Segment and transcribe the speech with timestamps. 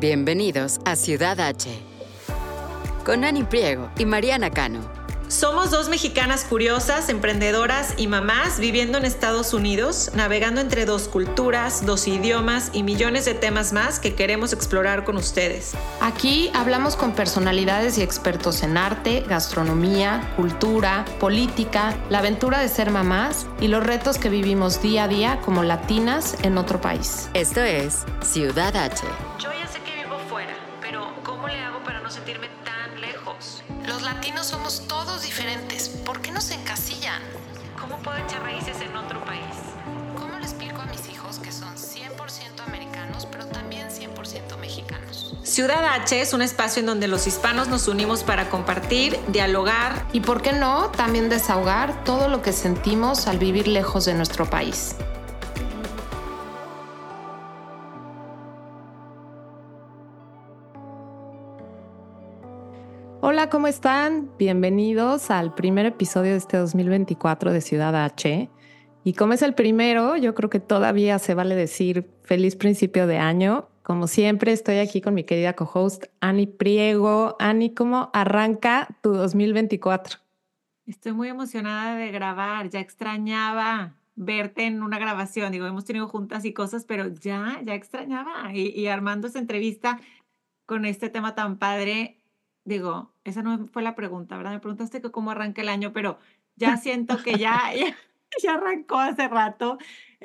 [0.00, 1.70] Bienvenidos a Ciudad H.
[3.04, 4.80] Con Ani Priego y Mariana Cano.
[5.28, 11.86] Somos dos mexicanas curiosas, emprendedoras y mamás viviendo en Estados Unidos, navegando entre dos culturas,
[11.86, 15.74] dos idiomas y millones de temas más que queremos explorar con ustedes.
[16.00, 22.90] Aquí hablamos con personalidades y expertos en arte, gastronomía, cultura, política, la aventura de ser
[22.90, 27.28] mamás y los retos que vivimos día a día como latinas en otro país.
[27.32, 29.06] Esto es Ciudad H.
[45.54, 50.18] Ciudad H es un espacio en donde los hispanos nos unimos para compartir, dialogar Y
[50.18, 54.96] por qué no, también desahogar todo lo que sentimos al vivir lejos de nuestro país.
[63.20, 64.32] Hola, ¿cómo están?
[64.36, 68.50] Bienvenidos al primer episodio de este 2024 de Ciudad H.
[69.04, 73.18] Y como es el primero, yo creo que todavía se vale decir feliz principio de
[73.18, 73.68] año.
[73.84, 77.36] Como siempre, estoy aquí con mi querida co-host Ani Priego.
[77.38, 80.20] Ani, ¿cómo arranca tu 2024?
[80.86, 85.52] Estoy muy emocionada de grabar, ya extrañaba verte en una grabación.
[85.52, 88.54] Digo, hemos tenido juntas y cosas, pero ya, ya extrañaba.
[88.54, 90.00] Y, y armando esta entrevista
[90.64, 92.16] con este tema tan padre,
[92.64, 94.52] digo, esa no fue la pregunta, ¿verdad?
[94.52, 96.18] Me preguntaste que cómo arranca el año, pero
[96.56, 97.94] ya siento que ya, ya,
[98.42, 99.76] ya arrancó hace rato.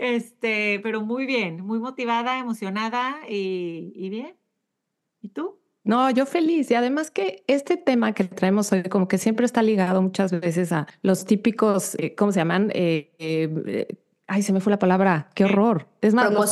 [0.01, 4.35] Este, pero muy bien, muy motivada, emocionada y, y bien.
[5.21, 5.59] ¿Y tú?
[5.83, 6.71] No, yo feliz.
[6.71, 10.71] Y además que este tema que traemos hoy como que siempre está ligado muchas veces
[10.71, 12.71] a los típicos, eh, ¿cómo se llaman?
[12.73, 13.87] Eh, eh,
[14.27, 15.29] ay, se me fue la palabra.
[15.35, 15.87] Qué horror.
[16.01, 16.49] Es más, los-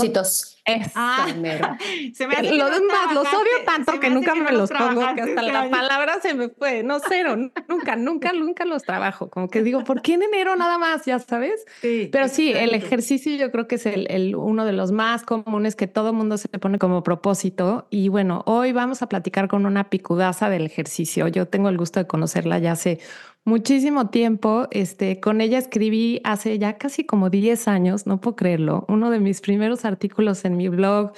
[0.67, 1.27] Esa Ah,
[2.13, 5.01] se me hace Los no demás los odio tanto que nunca que me los pongo,
[5.15, 5.71] que hasta la año.
[5.71, 6.83] palabra se me fue.
[6.83, 7.35] No, cero,
[7.69, 9.29] nunca, nunca, nunca los trabajo.
[9.29, 11.05] Como que digo, ¿por qué en enero nada más?
[11.05, 11.65] Ya sabes.
[11.81, 15.23] Sí, Pero sí, el ejercicio yo creo que es el, el- uno de los más
[15.23, 17.87] comunes que todo mundo se pone como propósito.
[17.89, 21.27] Y bueno, hoy vamos a platicar con una picudaza del ejercicio.
[21.29, 22.99] Yo tengo el gusto de conocerla ya hace
[23.45, 24.67] muchísimo tiempo.
[24.71, 29.19] Este, con ella escribí hace ya casi como 10 años, no puedo creerlo, uno de
[29.19, 31.13] mis primeros artículos en mi blog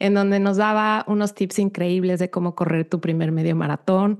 [0.00, 4.18] en donde nos daba unos tips increíbles de cómo correr tu primer medio maratón.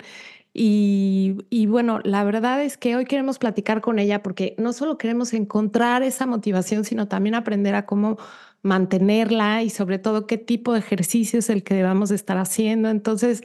[0.52, 4.98] Y, y bueno, la verdad es que hoy queremos platicar con ella porque no solo
[4.98, 8.18] queremos encontrar esa motivación, sino también aprender a cómo
[8.62, 12.90] mantenerla y sobre todo qué tipo de ejercicio es el que debamos estar haciendo.
[12.90, 13.42] Entonces,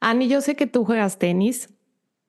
[0.00, 1.70] Ani, yo sé que tú juegas tenis,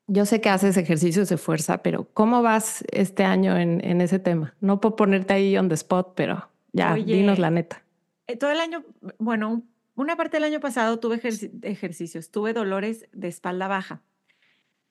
[0.08, 4.20] yo sé que haces ejercicios de fuerza, pero ¿cómo vas este año en, en ese
[4.20, 4.56] tema?
[4.62, 7.82] No puedo ponerte ahí on the spot, pero ya, Oye, dinos la neta.
[8.28, 8.84] Eh, Todo el año,
[9.20, 14.02] bueno, un- una parte del año pasado tuve ejerci- ejercicios, tuve dolores de espalda baja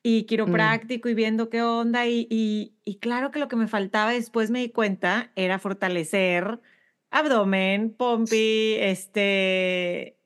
[0.02, 4.12] y quiropráctico y viendo qué onda y, y, y claro que lo que me faltaba
[4.12, 6.60] después me di cuenta era fortalecer
[7.10, 10.16] abdomen, pompi, este,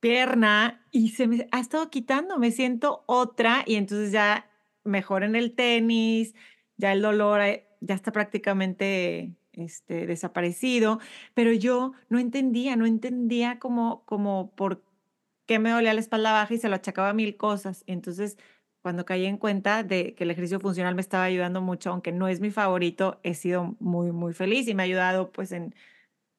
[0.00, 4.48] pierna y se me ha estado quitando, me siento otra y entonces ya
[4.84, 6.34] mejor en el tenis,
[6.76, 11.00] ya el dolor eh, ya está prácticamente este, desaparecido
[11.34, 14.82] pero yo no entendía, no entendía como, como por
[15.46, 17.82] qué me dolía la espalda baja y se lo achacaba a mil cosas.
[17.86, 18.38] Entonces,
[18.82, 22.28] cuando caí en cuenta de que el ejercicio funcional me estaba ayudando mucho, aunque no
[22.28, 25.74] es mi favorito, he sido muy, muy feliz y me ha ayudado pues en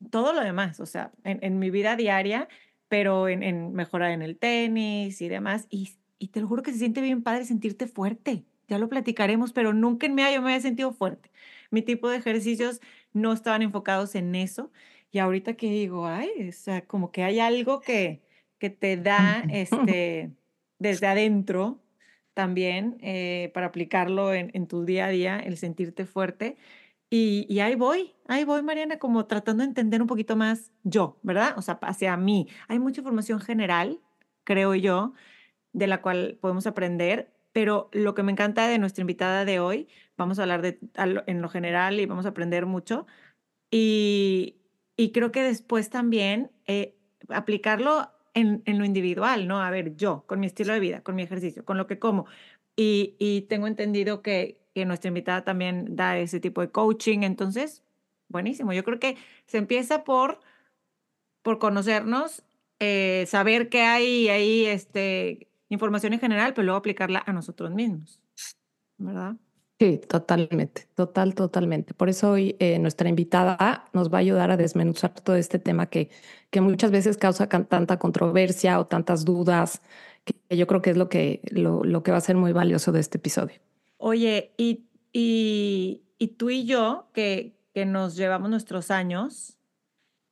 [0.10, 2.48] todo lo demás, o sea, en, en mi vida diaria,
[2.88, 5.68] pero en, en mejorar en el tenis y demás.
[5.70, 8.46] Y, y te lo juro que se siente bien padre sentirte fuerte.
[8.68, 11.32] Ya lo platicaremos, pero nunca en mi vida yo me había sentido fuerte.
[11.70, 12.82] Mi tipo de ejercicios
[13.14, 14.72] no estaban enfocados en eso.
[15.12, 18.22] Y ahorita que digo, ay, o sea, como que hay algo que,
[18.58, 20.32] que te da este,
[20.80, 21.82] desde adentro
[22.34, 26.58] también eh, para aplicarlo en, en tu día a día, el sentirte fuerte.
[27.10, 31.20] Y, y ahí voy, ahí voy, Mariana, como tratando de entender un poquito más yo,
[31.24, 31.56] ¿verdad?
[31.58, 32.48] O sea, hacia mí.
[32.70, 34.00] Hay mucha información general,
[34.46, 35.14] creo yo,
[35.74, 39.88] de la cual podemos aprender, pero lo que me encanta de nuestra invitada de hoy,
[40.18, 43.08] vamos a hablar de, en lo general y vamos a aprender mucho.
[43.70, 44.58] Y,
[44.98, 46.96] y creo que después también eh,
[47.30, 49.62] aplicarlo en, en lo individual, ¿no?
[49.62, 52.26] A ver, yo, con mi estilo de vida, con mi ejercicio, con lo que como.
[52.76, 57.84] Y, y tengo entendido que, que nuestra invitada también da ese tipo de coaching, entonces,
[58.30, 58.74] buenísimo.
[58.74, 60.40] Yo creo que se empieza por,
[61.42, 62.44] por conocernos,
[62.80, 68.20] eh, saber que hay ahí este, información en general, pero luego aplicarla a nosotros mismos,
[68.98, 69.36] ¿verdad?
[69.80, 71.96] Sí, totalmente, total, totalmente.
[71.96, 75.88] Por eso hoy eh, nuestra invitada nos va a ayudar a desmenuzar todo este tema
[75.88, 76.12] que,
[76.52, 79.82] que muchas veces causa tanta controversia o tantas dudas,
[80.24, 82.92] que yo creo que es lo que, lo, lo que va a ser muy valioso
[82.92, 83.56] de este episodio.
[83.98, 89.58] Oye, y, y, y tú y yo, que, que nos llevamos nuestros años,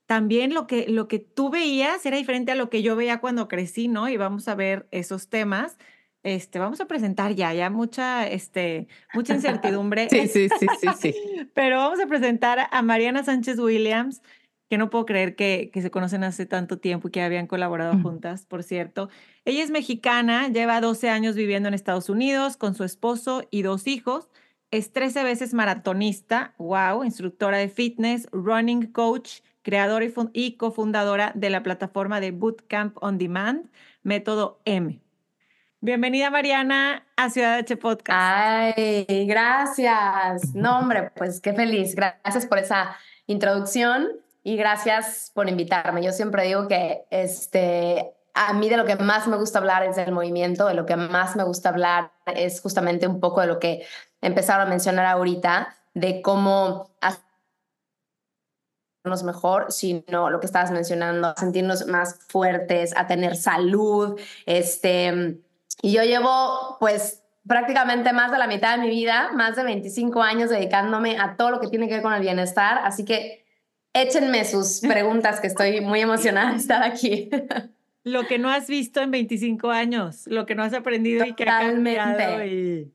[0.09, 3.47] también lo que, lo que tú veías era diferente a lo que yo veía cuando
[3.47, 4.09] crecí, ¿no?
[4.09, 5.77] Y vamos a ver esos temas
[6.23, 10.09] este, vamos a presentar ya, ya mucha, este, mucha incertidumbre.
[10.09, 11.15] sí, sí, sí, sí, sí.
[11.53, 14.21] Pero vamos a presentar a Mariana Sánchez Williams,
[14.69, 17.97] que no puedo creer que, que se conocen hace tanto tiempo y que habían colaborado
[18.01, 19.09] juntas, por cierto.
[19.45, 23.88] Ella es mexicana, lleva 12 años viviendo en Estados Unidos con su esposo y dos
[23.88, 24.27] hijos.
[24.71, 29.39] Es 13 veces maratonista, wow, instructora de fitness, running coach,
[29.69, 33.69] creadora y, cofundadora de la plataforma de Bootcamp on Demand,
[34.01, 35.00] método M.
[35.80, 38.18] Bienvenida Mariana a Ciudad H Podcast.
[38.19, 40.56] Ay, gracias.
[40.56, 41.94] No, hombre, pues qué feliz.
[41.94, 44.07] Gracias por esa introducción
[44.44, 46.01] y gracias por invitarme.
[46.01, 49.98] Yo siempre digo que este, a mí de lo que más me gusta hablar es
[49.98, 53.60] del movimiento, de lo que más me gusta hablar es justamente un poco de lo
[53.60, 53.86] que
[54.19, 56.89] empezaron a mencionar ahorita, de cómo
[59.23, 65.39] mejor, sino lo que estabas mencionando, a sentirnos más fuertes, a tener salud, este
[65.81, 70.21] y yo llevo, pues, prácticamente más de la mitad de mi vida, más de 25
[70.21, 72.81] años dedicándome a todo lo que tiene que ver con el bienestar.
[72.83, 73.45] Así que
[73.93, 77.29] échenme sus preguntas, que estoy muy emocionada de estar aquí.
[78.03, 81.43] Lo que no has visto en 25 años, lo que no has aprendido y que
[81.43, 82.45] ha cambiado.
[82.45, 82.93] Y...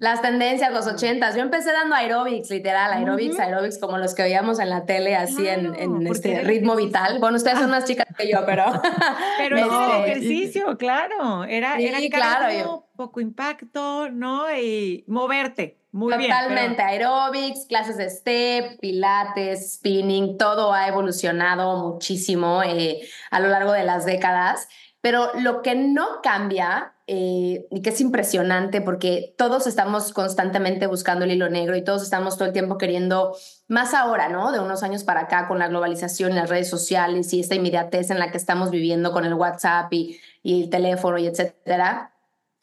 [0.00, 4.58] Las tendencias, los 80 Yo empecé dando aerobics, literal, aerobics, aerobics como los que veíamos
[4.58, 7.20] en la tele, así en, en este ritmo vital.
[7.20, 8.64] Bueno, ustedes son más chicas que yo, pero...
[9.38, 11.44] pero no, ejercicio, claro.
[11.44, 14.54] Era, era claro, poco impacto, ¿no?
[14.54, 15.78] Y moverte.
[15.92, 23.00] Muy Totalmente, aerobics, clases de step, pilates, spinning, todo ha evolucionado muchísimo eh,
[23.30, 24.66] a lo largo de las décadas.
[25.00, 31.26] Pero lo que no cambia eh, y que es impresionante porque todos estamos constantemente buscando
[31.26, 33.36] el hilo negro y todos estamos todo el tiempo queriendo
[33.68, 34.50] más ahora, ¿no?
[34.50, 38.10] De unos años para acá con la globalización y las redes sociales y esta inmediatez
[38.10, 42.13] en la que estamos viviendo con el WhatsApp y, y el teléfono y etcétera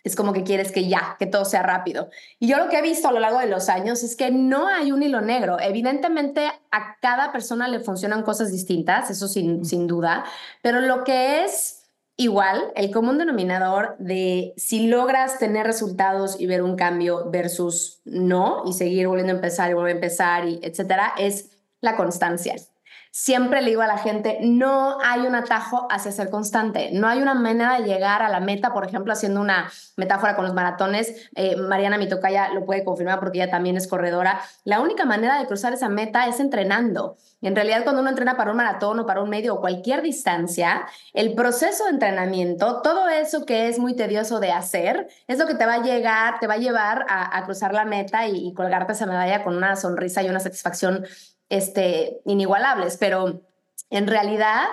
[0.04, 2.10] es como que quieres que ya, que todo sea rápido.
[2.40, 4.68] Y yo lo que he visto a lo largo de los años es que no
[4.68, 5.60] hay un hilo negro.
[5.60, 10.26] Evidentemente a cada persona le funcionan cosas distintas, eso sin, sin duda,
[10.62, 11.82] pero lo que es
[12.18, 18.64] igual, el común denominador de si logras tener resultados y ver un cambio versus no
[18.66, 21.50] y seguir volviendo a empezar y volver a empezar y etcétera, es
[21.80, 22.56] la constancia.
[23.14, 27.22] Siempre le digo a la gente, no hay un atajo hacia ser constante, no hay
[27.22, 31.30] una manera de llegar a la meta, por ejemplo, haciendo una metáfora con los maratones,
[31.36, 35.46] eh, Mariana Mitocaya lo puede confirmar porque ella también es corredora, la única manera de
[35.46, 37.18] cruzar esa meta es entrenando.
[37.42, 40.02] Y en realidad cuando uno entrena para un maratón o para un medio o cualquier
[40.04, 45.48] distancia, el proceso de entrenamiento, todo eso que es muy tedioso de hacer, es lo
[45.48, 48.54] que te va a llegar, te va a llevar a, cruzar la meta y, y
[48.54, 51.06] colgarte esa medalla con una sonrisa y una satisfacción
[51.52, 53.42] este, inigualables, pero
[53.90, 54.64] en realidad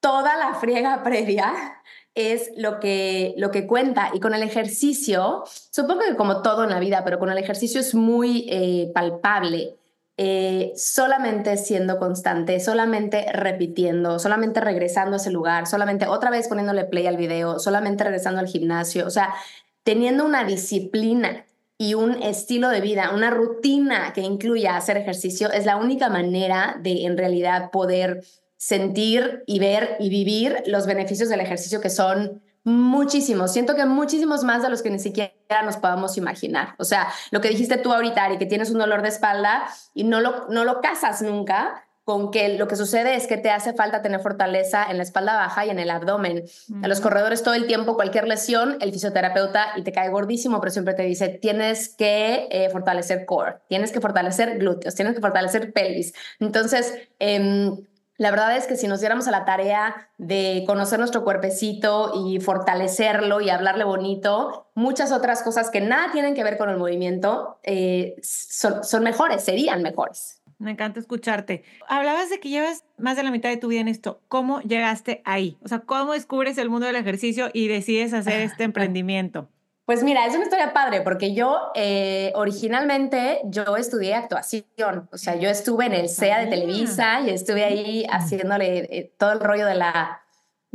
[0.00, 1.80] toda la friega previa
[2.14, 4.10] es lo que, lo que cuenta.
[4.12, 7.80] Y con el ejercicio, supongo que como todo en la vida, pero con el ejercicio
[7.80, 9.76] es muy eh, palpable.
[10.18, 16.86] Eh, solamente siendo constante, solamente repitiendo, solamente regresando a ese lugar, solamente otra vez poniéndole
[16.86, 19.34] play al video, solamente regresando al gimnasio, o sea,
[19.82, 21.44] teniendo una disciplina
[21.78, 26.78] y un estilo de vida, una rutina que incluya hacer ejercicio, es la única manera
[26.80, 28.24] de en realidad poder
[28.56, 33.52] sentir y ver y vivir los beneficios del ejercicio que son muchísimos.
[33.52, 35.32] Siento que muchísimos más de los que ni siquiera
[35.64, 36.74] nos podamos imaginar.
[36.78, 40.02] O sea, lo que dijiste tú ahorita, Ari, que tienes un dolor de espalda y
[40.04, 43.72] no lo, no lo casas nunca, con que lo que sucede es que te hace
[43.72, 46.44] falta tener fortaleza en la espalda baja y en el abdomen.
[46.80, 50.70] A los corredores todo el tiempo, cualquier lesión, el fisioterapeuta, y te cae gordísimo, pero
[50.70, 55.72] siempre te dice, tienes que eh, fortalecer core, tienes que fortalecer glúteos, tienes que fortalecer
[55.72, 56.14] pelvis.
[56.38, 57.76] Entonces, em,
[58.18, 62.38] la verdad es que si nos diéramos a la tarea de conocer nuestro cuerpecito y
[62.38, 67.58] fortalecerlo y hablarle bonito, muchas otras cosas que nada tienen que ver con el movimiento
[67.64, 70.40] eh, son mejores, serían mejores.
[70.58, 71.64] Me encanta escucharte.
[71.86, 74.20] Hablabas de que llevas más de la mitad de tu vida en esto.
[74.28, 75.58] ¿Cómo llegaste ahí?
[75.62, 79.48] O sea, ¿cómo descubres el mundo del ejercicio y decides hacer este emprendimiento?
[79.84, 85.36] Pues mira, es una historia padre porque yo eh, originalmente yo estudié actuación, o sea,
[85.36, 86.50] yo estuve en el CEA de ah.
[86.50, 90.25] Televisa y estuve ahí haciéndole eh, todo el rollo de la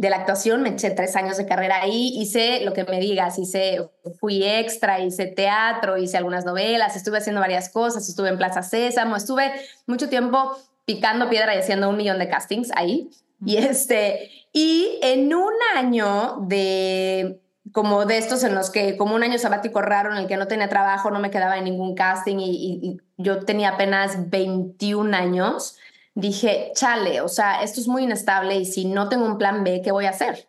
[0.01, 3.37] de la actuación, me eché tres años de carrera ahí, hice lo que me digas,
[3.37, 3.87] hice,
[4.19, 9.15] fui extra, hice teatro, hice algunas novelas, estuve haciendo varias cosas, estuve en Plaza Sésamo,
[9.15, 9.51] estuve
[9.85, 13.11] mucho tiempo picando piedra y haciendo un millón de castings ahí.
[13.45, 17.39] Y este, y en un año de
[17.71, 20.47] como de estos en los que, como un año sabático raro en el que no
[20.47, 25.77] tenía trabajo, no me quedaba en ningún casting y, yo tenía apenas 21 años,
[26.13, 29.81] dije, chale, o sea, esto es muy inestable y si no tengo un plan B,
[29.83, 30.47] ¿qué voy a hacer?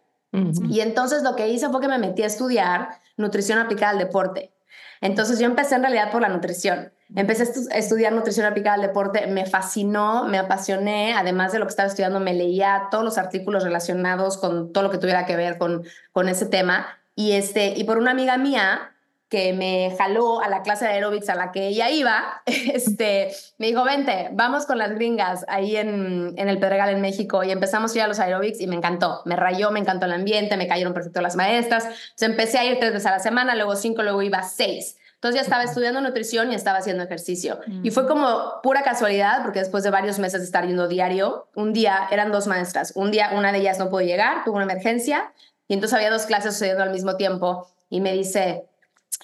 [0.71, 2.89] Y entonces lo que hice fue que me metí a estudiar
[3.19, 4.55] nutrición aplicada al deporte.
[5.03, 6.91] Entonces yo empecé en realidad por la nutrición.
[7.15, 11.71] Empecé a estudiar nutrición aplicada al deporte, me fascinó, me apasioné, además de lo que
[11.71, 15.59] estaba estudiando, me leía todos los artículos relacionados con todo lo que tuviera que ver
[15.59, 18.92] con, con ese tema y, este, y por una amiga mía
[19.33, 23.69] que me jaló a la clase de aeróbics a la que ella iba, este, me
[23.69, 27.95] dijo, vente, vamos con las gringas ahí en, en el Pedregal en México y empezamos
[27.95, 30.69] a ir a los aeróbics y me encantó, me rayó, me encantó el ambiente, me
[30.69, 34.03] cayeron perfecto las maestras, entonces empecé a ir tres veces a la semana, luego cinco,
[34.03, 34.99] luego iba seis.
[35.15, 37.61] Entonces ya estaba estudiando nutrición y estaba haciendo ejercicio.
[37.85, 41.73] Y fue como pura casualidad, porque después de varios meses de estar yendo diario, un
[41.73, 42.93] día eran dos maestras.
[42.97, 45.33] Un día una de ellas no pudo llegar, tuvo una emergencia,
[45.69, 48.67] y entonces había dos clases sucediendo al mismo tiempo y me dice,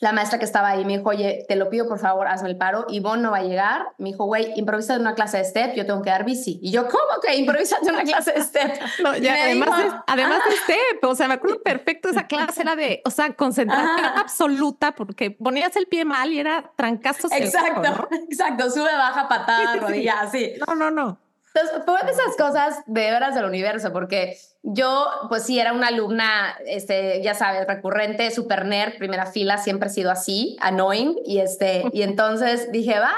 [0.00, 2.56] la maestra que estaba ahí me dijo, oye, te lo pido por favor, hazme el
[2.56, 2.86] paro.
[2.88, 3.86] Ivonne no va a llegar.
[3.98, 6.58] Me dijo, güey, improvisa de una clase de step, yo tengo que dar bici.
[6.62, 8.78] Y yo, ¿cómo que improvisa de una clase de step?
[9.02, 12.76] No, ya, además, de, además de step, o sea, me acuerdo perfecto, esa clase era
[12.76, 17.28] de, o sea, concentración absoluta porque ponías el pie mal y era trancazo.
[17.30, 20.54] Exacto, exacto, sube, baja, patada, rodilla, así.
[20.66, 21.18] No, no, no.
[21.54, 25.88] Entonces, fue de esas cosas de veras del universo, porque yo, pues sí, era una
[25.88, 31.38] alumna, este, ya sabes, recurrente, super nerd, primera fila, siempre he sido así, annoying, y,
[31.38, 33.14] este, y entonces dije, va,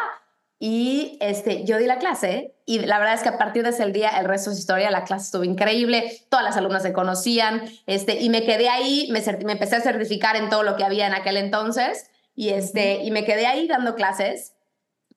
[0.62, 3.86] y este, yo di la clase y la verdad es que a partir de ese
[3.86, 8.20] día el resto es historia, la clase estuvo increíble, todas las alumnas se conocían este,
[8.20, 11.14] y me quedé ahí, me, me empecé a certificar en todo lo que había en
[11.14, 14.52] aquel entonces y, este, y me quedé ahí dando clases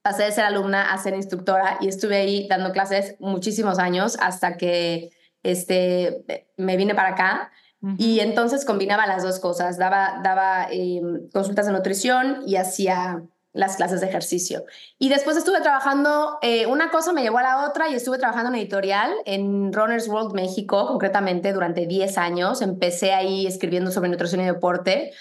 [0.04, 4.58] pasé de ser alumna a ser instructora y estuve ahí dando clases muchísimos años hasta
[4.58, 5.10] que
[5.42, 7.52] este, me vine para acá.
[7.98, 13.76] Y entonces combinaba las dos cosas, daba, daba em, consultas de nutrición y hacía las
[13.76, 14.64] clases de ejercicio.
[14.98, 18.50] Y después estuve trabajando, eh, una cosa me llevó a la otra y estuve trabajando
[18.50, 22.62] en editorial en Runners World México, concretamente durante 10 años.
[22.62, 25.12] Empecé ahí escribiendo sobre nutrición y deporte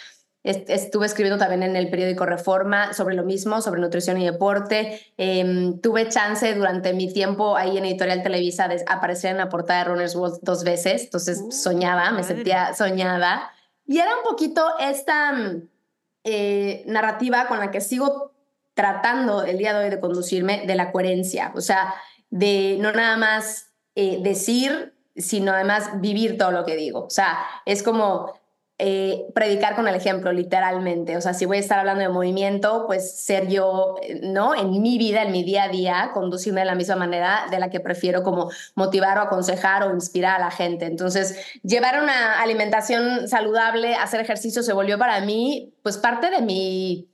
[0.44, 5.00] Estuve escribiendo también en el periódico Reforma sobre lo mismo, sobre nutrición y deporte.
[5.16, 9.78] Em, tuve chance durante mi tiempo ahí en Editorial Televisa de aparecer en la portada
[9.80, 13.52] de Runner's World dos veces, entonces uh, soñaba, me sentía soñada.
[13.86, 15.68] Y era un poquito esta mm,
[16.24, 18.32] eh, narrativa con la que sigo
[18.74, 21.94] tratando el día de hoy de conducirme, de la coherencia, o sea,
[22.30, 27.04] de no nada más eh, decir, sino además vivir todo lo que digo.
[27.04, 28.41] O sea, es como
[28.84, 31.16] eh, predicar con el ejemplo, literalmente.
[31.16, 34.56] O sea, si voy a estar hablando de movimiento, pues ser yo, ¿no?
[34.56, 37.70] En mi vida, en mi día a día, conducirme de la misma manera de la
[37.70, 40.86] que prefiero como motivar o aconsejar o inspirar a la gente.
[40.86, 47.08] Entonces, llevar una alimentación saludable, hacer ejercicio, se volvió para mí, pues parte de mi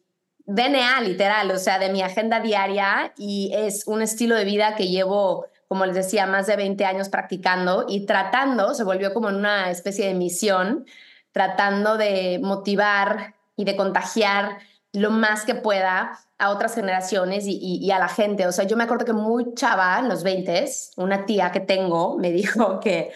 [0.46, 4.88] DNA, literal, o sea, de mi agenda diaria y es un estilo de vida que
[4.88, 9.36] llevo como les decía, más de 20 años practicando y tratando, se volvió como en
[9.36, 10.86] una especie de misión
[11.32, 14.58] tratando de motivar y de contagiar
[14.92, 18.46] lo más que pueda a otras generaciones y, a la gente.
[18.46, 22.16] O sea, yo me acuerdo que muy chava, en los 20, una tía que tengo
[22.16, 23.10] me dijo que,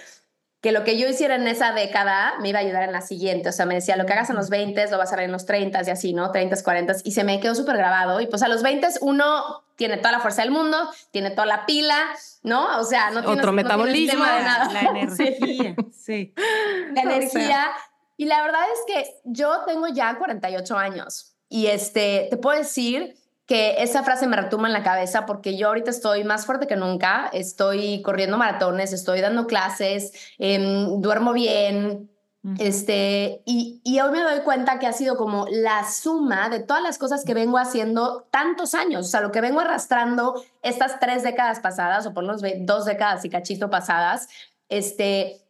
[0.61, 3.49] que lo que yo hiciera en esa década me iba a ayudar en la siguiente.
[3.49, 5.33] O sea, me decía, lo que hagas en los 20 lo vas a ver en
[5.33, 6.33] los 30 y así, ¿no?
[6.33, 6.97] 30, 40.
[7.05, 8.21] Y se me quedó súper grabado.
[8.21, 10.77] Y pues a los 20 uno tiene toda la fuerza del mundo,
[11.13, 11.99] tiene toda la pila,
[12.43, 12.79] ¿no?
[12.79, 14.25] O sea, no tiene Otro metabolismo.
[14.25, 14.73] de nada.
[14.73, 16.35] La energía, sí.
[16.93, 17.71] La energía.
[18.23, 23.17] Y la verdad es que yo tengo ya 48 años y este, te puedo decir
[23.47, 26.77] que esa frase me retumba en la cabeza porque yo ahorita estoy más fuerte que
[26.77, 32.13] nunca, estoy corriendo maratones, estoy dando clases, em, duermo bien,
[32.61, 36.83] este, y, y, hoy me doy cuenta que ha sido como la suma de todas
[36.85, 41.25] las cosas que vengo haciendo tantos años, o sea, lo que vengo arrastrando estas tres
[41.25, 44.29] décadas pasadas, o por lo menos dos décadas y cachito pasadas,
[44.69, 45.42] este,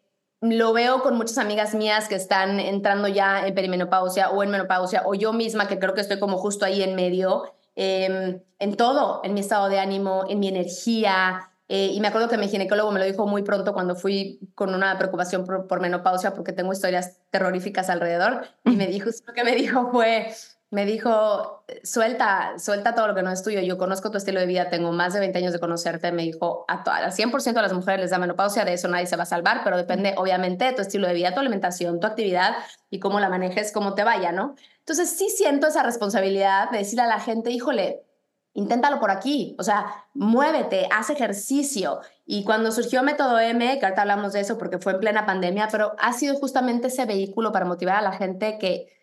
[0.43, 5.03] lo veo con muchas amigas mías que están entrando ya en perimenopausia o en menopausia,
[5.07, 7.45] o yo misma que creo que estoy como justo ahí en medio,
[7.77, 11.49] em, en todo, en mi estado de ánimo, en mi energía.
[11.69, 14.75] Eh, y me acuerdo que mi ginecólogo me lo dijo muy pronto cuando fui con
[14.75, 18.45] una preocupación por, menopausia porque tengo historias terroríficas alrededor.
[18.65, 20.35] Y me dijo, lo que me dijo fue,
[20.73, 23.61] me dijo, suelta, suelta todo lo que no es tuyo.
[23.61, 26.12] Yo conozco tu estilo de vida, tengo más de 20 años de conocerte.
[26.12, 29.17] Me dijo, a al 100% de las mujeres les da menopausia, de eso nadie se
[29.17, 32.55] va a salvar, pero depende obviamente de tu estilo de vida, tu alimentación, tu actividad
[32.88, 34.55] y cómo la manejes, cómo te vaya, ¿no?
[34.79, 38.07] Entonces sí siento esa responsabilidad de decirle a la gente, híjole,
[38.55, 42.00] inténtalo por aquí, o sea, muévete, haz ejercicio.
[42.25, 45.69] Y cuando surgió Método M, que ahorita hablamos de eso porque fue en plena pandemia,
[45.71, 49.02] pero ha sido justamente ese vehículo para motivar a la gente que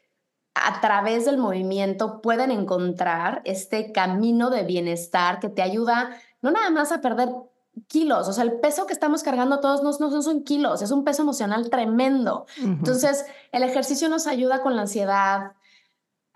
[0.56, 6.70] a través del movimiento pueden encontrar este camino de bienestar que te ayuda no nada
[6.70, 7.30] más a perder
[7.88, 11.04] kilos, o sea, el peso que estamos cargando todos no, no son kilos, es un
[11.04, 12.46] peso emocional tremendo.
[12.58, 15.54] Entonces, el ejercicio nos ayuda con la ansiedad,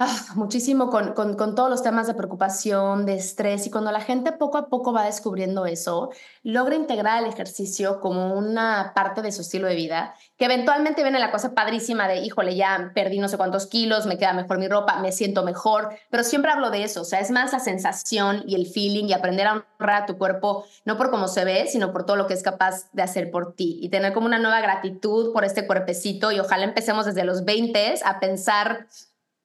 [0.36, 4.31] Muchísimo con, con, con, todos los temas de preocupación, de estrés, y cuando la gente
[4.31, 6.12] poco a poco va descubriendo eso,
[6.43, 11.19] logra integrar el ejercicio como una parte de su estilo de vida, que eventualmente viene
[11.19, 14.67] la cosa padrísima de, híjole, ya perdí no sé cuántos kilos, me queda mejor mi
[14.67, 18.43] ropa, me siento mejor, pero siempre hablo de eso, o sea, es más la sensación
[18.48, 21.67] y el feeling y aprender a honrar a tu cuerpo, no por cómo se ve,
[21.67, 24.39] sino por todo lo que es capaz de hacer por ti y tener como una
[24.39, 28.88] nueva gratitud por este cuerpecito y ojalá empecemos desde los 20 a pensar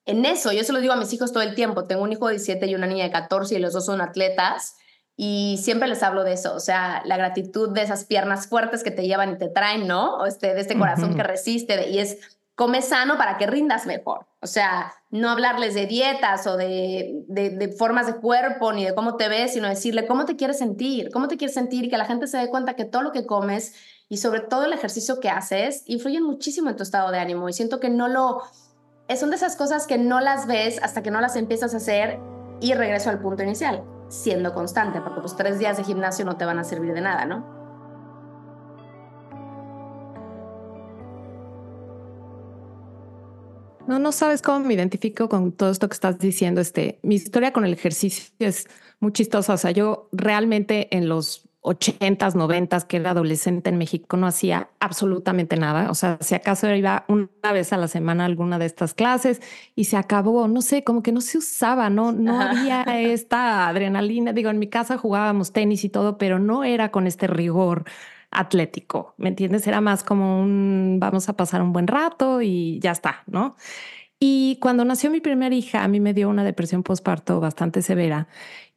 [0.09, 0.51] en eso.
[0.51, 1.85] Yo se lo digo a mis hijos todo el tiempo.
[1.85, 4.75] Tengo un hijo de 17 y una niña de 14 y los dos son atletas.
[5.15, 8.91] Y siempre les hablo de eso, o sea, la gratitud de esas piernas fuertes que
[8.91, 10.15] te llevan y te traen, ¿no?
[10.15, 11.89] O este, de este corazón que resiste.
[11.89, 14.27] y es, come sano para que rindas mejor.
[14.41, 18.95] O sea, no hablarles de dietas o de, de, de, formas de cuerpo ni de
[18.95, 21.97] cómo te ves, sino decirle cómo te quieres sentir, cómo te quieres sentir y que
[21.97, 23.75] la gente se dé cuenta que todo lo que comes
[24.07, 27.49] y sobre todo el ejercicio que haces influyen muchísimo en tu estado de ánimo.
[27.49, 28.41] Y siento que no lo
[29.17, 32.19] son de esas cosas que no las ves hasta que no las empiezas a hacer
[32.61, 36.45] y regreso al punto inicial, siendo constante, porque pues tres días de gimnasio no te
[36.45, 37.59] van a servir de nada, ¿no?
[43.87, 46.61] No, no sabes cómo me identifico con todo esto que estás diciendo.
[46.61, 48.67] Este, mi historia con el ejercicio es
[48.99, 49.55] muy chistosa.
[49.55, 54.69] O sea, yo realmente en los 80s, 90s, que era adolescente en México, no hacía
[54.79, 55.91] absolutamente nada.
[55.91, 59.41] O sea, si acaso iba una vez a la semana a alguna de estas clases
[59.75, 64.31] y se acabó, no sé, como que no se usaba, no, no había esta adrenalina.
[64.31, 67.83] Digo, en mi casa jugábamos tenis y todo, pero no era con este rigor
[68.31, 69.67] atlético, ¿me entiendes?
[69.67, 73.55] Era más como un vamos a pasar un buen rato y ya está, ¿no?
[74.19, 78.27] Y cuando nació mi primera hija, a mí me dio una depresión postparto bastante severa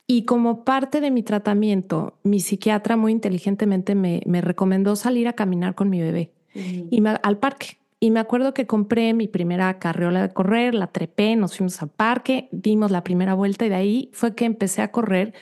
[0.06, 5.74] y como parte de mi tratamiento, mi psiquiatra muy inteligentemente me, recomendó salir a caminar
[5.74, 7.78] con mi bebé y al parque.
[8.00, 11.88] Y me acuerdo que compré mi primera carriola de correr, la trepé, nos fuimos al
[11.88, 15.34] parque, dimos la primera vuelta y de ahí fue que empecé a correr.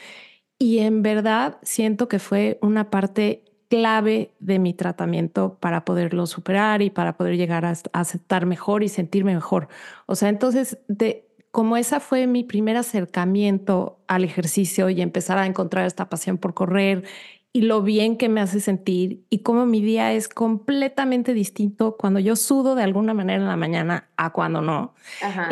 [0.59, 6.83] Y en verdad siento que fue una parte clave de mi tratamiento para poderlo superar
[6.83, 9.69] y para poder llegar a, a aceptar mejor y sentirme mejor.
[10.05, 15.47] O sea, entonces de, como esa fue mi primer acercamiento al ejercicio y empezar a
[15.47, 17.05] encontrar esta pasión por correr
[17.53, 22.21] y lo bien que me hace sentir y cómo mi día es completamente distinto cuando
[22.21, 24.95] yo sudo de alguna manera en la mañana a cuando no.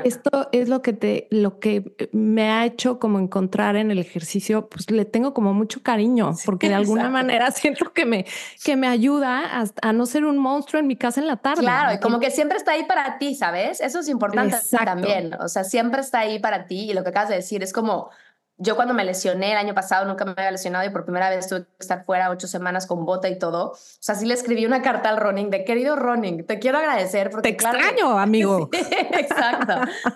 [0.05, 4.69] Esto es lo que te, lo que me ha hecho como encontrar en el ejercicio,
[4.69, 8.27] pues le tengo como mucho cariño, porque de alguna manera siento que me,
[8.63, 11.63] que me ayuda a, no ser un monstruo en mi casa en la tarde.
[11.63, 13.81] Claro, y como que siempre está ahí para ti, ¿sabes?
[13.81, 15.35] Eso es importante también.
[15.41, 18.11] O sea, siempre está ahí para ti y lo que acabas de decir es como
[18.59, 21.49] yo cuando me lesioné el año pasado, nunca me había lesionado y por primera vez
[21.49, 23.71] tuve que estar fuera ocho semanas con bota y todo.
[23.71, 27.31] O sea, sí le escribí una carta al running de querido running, te quiero agradecer
[27.31, 27.49] porque...
[27.49, 28.69] Te extraño, amigo.
[28.73, 29.75] exacto.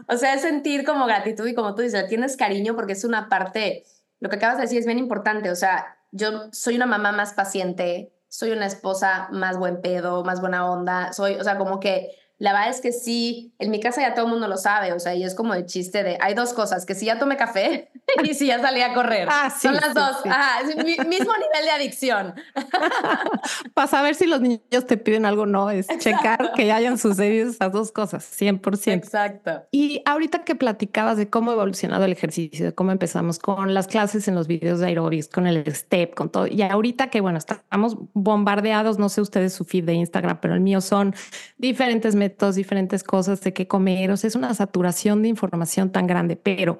[0.09, 3.29] O sea, es sentir como gratitud y como tú dices, tienes cariño porque es una
[3.29, 3.85] parte,
[4.19, 5.49] lo que acabas de decir es bien importante.
[5.51, 10.41] O sea, yo soy una mamá más paciente, soy una esposa más buen pedo, más
[10.41, 12.11] buena onda, soy, o sea, como que
[12.43, 14.99] la verdad es que sí, en mi casa ya todo el mundo lo sabe, o
[14.99, 17.89] sea, y es como el chiste de, hay dos cosas, que si ya tomé café
[18.25, 19.29] y si ya salí a correr.
[19.31, 20.17] Ah, Son las dos.
[20.65, 22.35] es el mismo nivel de adicción.
[23.75, 27.71] Para saber si los niños te piden algo no, es checar que hayan sucedido esas
[27.71, 28.93] dos cosas, 100%.
[28.93, 29.63] Exacto.
[29.71, 33.87] Y ahorita que platicabas de cómo ha evolucionado el ejercicio, de cómo empezamos con las
[33.87, 37.39] clases en los videos de aerobics, con el step, con todo, y ahorita que, bueno,
[37.39, 41.15] estamos bombardeados, no sé ustedes su feed de Instagram, pero el mío son
[41.57, 44.11] diferentes métodos diferentes cosas de qué comer.
[44.11, 46.79] O sea, es una saturación de información tan grande, pero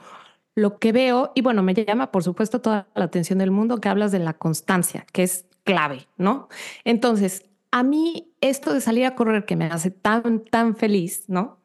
[0.55, 3.89] lo que veo, y bueno, me llama por supuesto toda la atención del mundo que
[3.89, 6.49] hablas de la constancia, que es clave, ¿no?
[6.85, 11.59] Entonces, a mí esto de salir a correr que me hace tan, tan feliz, ¿no?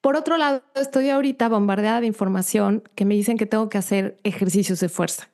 [0.00, 4.16] Por otro lado, estoy ahorita bombardeada de información que me dicen que tengo que hacer
[4.22, 5.28] ejercicios de fuerza.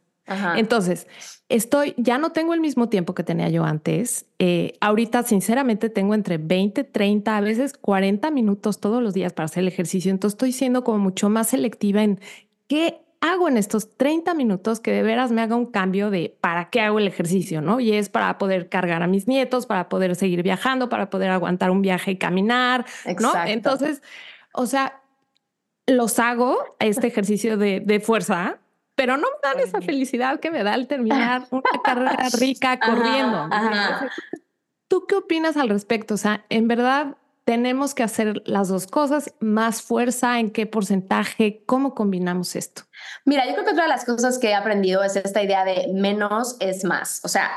[0.57, 1.07] Entonces,
[1.49, 4.27] estoy, ya no tengo el mismo tiempo que tenía yo antes.
[4.39, 9.47] Eh, ahorita, sinceramente, tengo entre 20, 30, a veces 40 minutos todos los días para
[9.47, 10.11] hacer el ejercicio.
[10.11, 12.21] Entonces, estoy siendo como mucho más selectiva en
[12.67, 16.71] qué hago en estos 30 minutos que de veras me haga un cambio de para
[16.71, 17.81] qué hago el ejercicio, ¿no?
[17.81, 21.71] Y es para poder cargar a mis nietos, para poder seguir viajando, para poder aguantar
[21.71, 22.85] un viaje y caminar,
[23.21, 23.33] ¿no?
[23.47, 24.03] Entonces,
[24.53, 25.01] o sea,
[25.87, 28.59] los hago, este ejercicio de, de fuerza,
[28.97, 33.49] pero no me dan esa felicidad que me da al terminar una carrera rica corriendo.
[34.89, 36.15] ¿Tú qué opinas al respecto?
[36.15, 41.63] O sea, en verdad tenemos que hacer las dos cosas, más fuerza, en qué porcentaje,
[41.65, 42.83] cómo combinamos esto.
[43.25, 45.89] Mira, yo creo que otra de las cosas que he aprendido es esta idea de
[45.93, 47.21] menos es más.
[47.23, 47.53] O sea,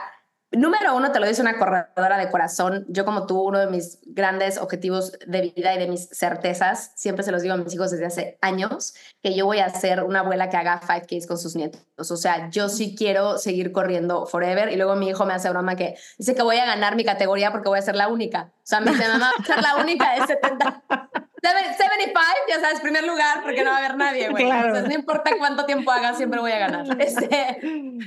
[0.51, 2.83] Número uno, te lo dice una corredora de corazón.
[2.89, 7.23] Yo como tú, uno de mis grandes objetivos de vida y de mis certezas, siempre
[7.23, 10.21] se los digo a mis hijos desde hace años, que yo voy a ser una
[10.21, 11.81] abuela que haga 5Ks con sus nietos.
[11.97, 14.71] O sea, yo sí quiero seguir corriendo forever.
[14.71, 17.51] Y luego mi hijo me hace broma que dice que voy a ganar mi categoría
[17.51, 18.51] porque voy a ser la única.
[18.55, 20.83] O sea, me dice, mamá, voy a ser la única de 70.
[21.41, 24.49] 75, ya sabes, primer lugar, porque no va a haber nadie, güey.
[24.49, 26.85] Entonces, no importa cuánto tiempo haga, siempre voy a ganar.
[26.99, 27.59] Este,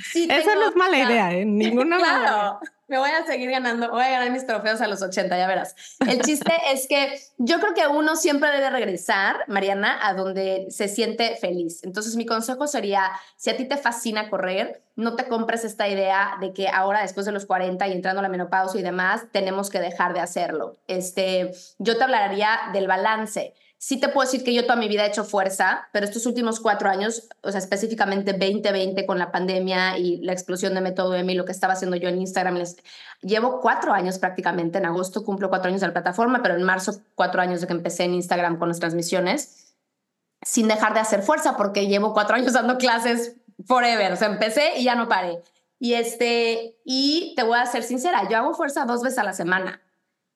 [0.03, 1.45] sí Esa no es mala idea, ¿eh?
[1.45, 2.61] Ninguna claro,
[2.93, 5.75] me voy a seguir ganando, voy a ganar mis trofeos a los 80, ya verás.
[6.07, 10.89] El chiste es que yo creo que uno siempre debe regresar, Mariana, a donde se
[10.89, 11.83] siente feliz.
[11.85, 16.37] Entonces, mi consejo sería, si a ti te fascina correr, no te compres esta idea
[16.43, 19.71] de que ahora después de los 40 y entrando a la menopausia y demás, tenemos
[19.71, 20.77] que dejar de hacerlo.
[20.87, 25.05] Este, yo te hablaría del balance sí te puedo decir que yo toda mi vida
[25.05, 29.99] he hecho fuerza, pero estos últimos cuatro años, o sea, específicamente 2020 con la pandemia
[29.99, 32.77] y la explosión de Método M y lo que estaba haciendo yo en Instagram, les,
[33.23, 37.01] llevo cuatro años prácticamente, en agosto cumplo cuatro años de la plataforma, pero en marzo
[37.17, 39.75] cuatro años de que empecé en Instagram con las transmisiones,
[40.43, 43.35] sin dejar de hacer fuerza, porque llevo cuatro años dando clases
[43.67, 45.43] forever, o sea, empecé y ya no paré.
[45.81, 49.33] Y, este, y te voy a ser sincera, yo hago fuerza dos veces a la
[49.33, 49.83] semana.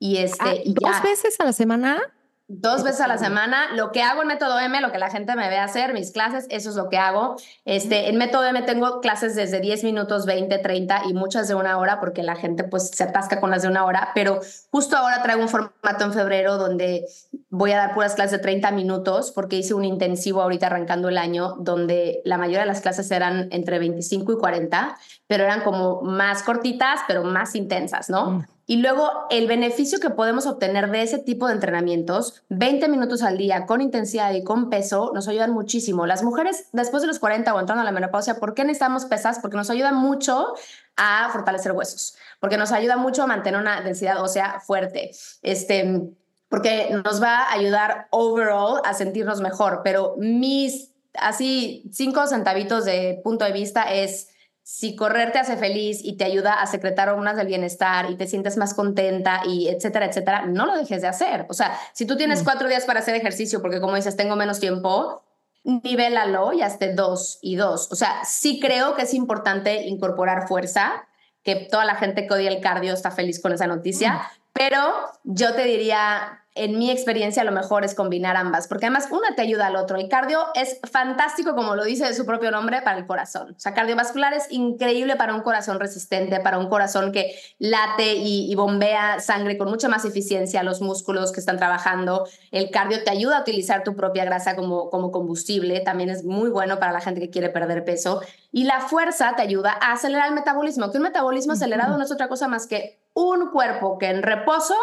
[0.00, 2.02] Y este, ah, ¿Dos veces a la semana?
[2.48, 3.74] Dos veces a la semana.
[3.74, 6.46] Lo que hago en Método M, lo que la gente me ve hacer, mis clases,
[6.48, 7.34] eso es lo que hago.
[7.64, 11.76] Este, en Método M tengo clases desde 10 minutos, 20, 30 y muchas de una
[11.76, 14.10] hora porque la gente pues se atasca con las de una hora.
[14.14, 14.38] Pero
[14.70, 17.04] justo ahora traigo un formato en febrero donde
[17.50, 21.18] voy a dar puras clases de 30 minutos porque hice un intensivo ahorita arrancando el
[21.18, 26.00] año donde la mayoría de las clases eran entre 25 y 40, pero eran como
[26.02, 28.30] más cortitas, pero más intensas, ¿no?
[28.30, 28.46] Mm.
[28.68, 33.38] Y luego el beneficio que podemos obtener de ese tipo de entrenamientos, 20 minutos al
[33.38, 36.04] día con intensidad y con peso, nos ayudan muchísimo.
[36.04, 39.38] Las mujeres después de los 40 o entrando a la menopausia, ¿por qué necesitamos pesas?
[39.38, 40.54] Porque nos ayuda mucho
[40.96, 45.12] a fortalecer huesos, porque nos ayuda mucho a mantener una densidad ósea fuerte.
[45.42, 46.10] Este,
[46.48, 53.20] porque nos va a ayudar overall a sentirnos mejor, pero mis así cinco centavitos de
[53.22, 54.28] punto de vista es
[54.68, 58.26] si correr te hace feliz y te ayuda a secretar hormonas del bienestar y te
[58.26, 61.46] sientes más contenta y etcétera, etcétera, no lo dejes de hacer.
[61.48, 62.44] O sea, si tú tienes mm.
[62.44, 65.22] cuatro días para hacer ejercicio, porque como dices, tengo menos tiempo,
[65.62, 67.92] nivélalo y hazte dos y dos.
[67.92, 71.06] O sea, sí creo que es importante incorporar fuerza,
[71.44, 74.20] que toda la gente que odia el cardio está feliz con esa noticia, mm.
[74.52, 74.80] pero
[75.22, 79.42] yo te diría, en mi experiencia lo mejor es combinar ambas, porque además una te
[79.42, 79.96] ayuda al otro.
[79.96, 83.54] El cardio es fantástico, como lo dice de su propio nombre, para el corazón.
[83.56, 88.54] O sea, cardiovascular es increíble para un corazón resistente, para un corazón que late y,
[88.56, 92.26] bombea sangre con mucha más eficiencia a los músculos que están trabajando.
[92.50, 96.48] El cardio te ayuda a utilizar tu propia grasa como, como combustible, también es muy
[96.48, 98.22] bueno para la gente que quiere perder peso.
[98.50, 102.10] Y la fuerza te ayuda a acelerar el metabolismo, que un metabolismo acelerado no es
[102.10, 104.74] otra cosa más que un cuerpo que en reposo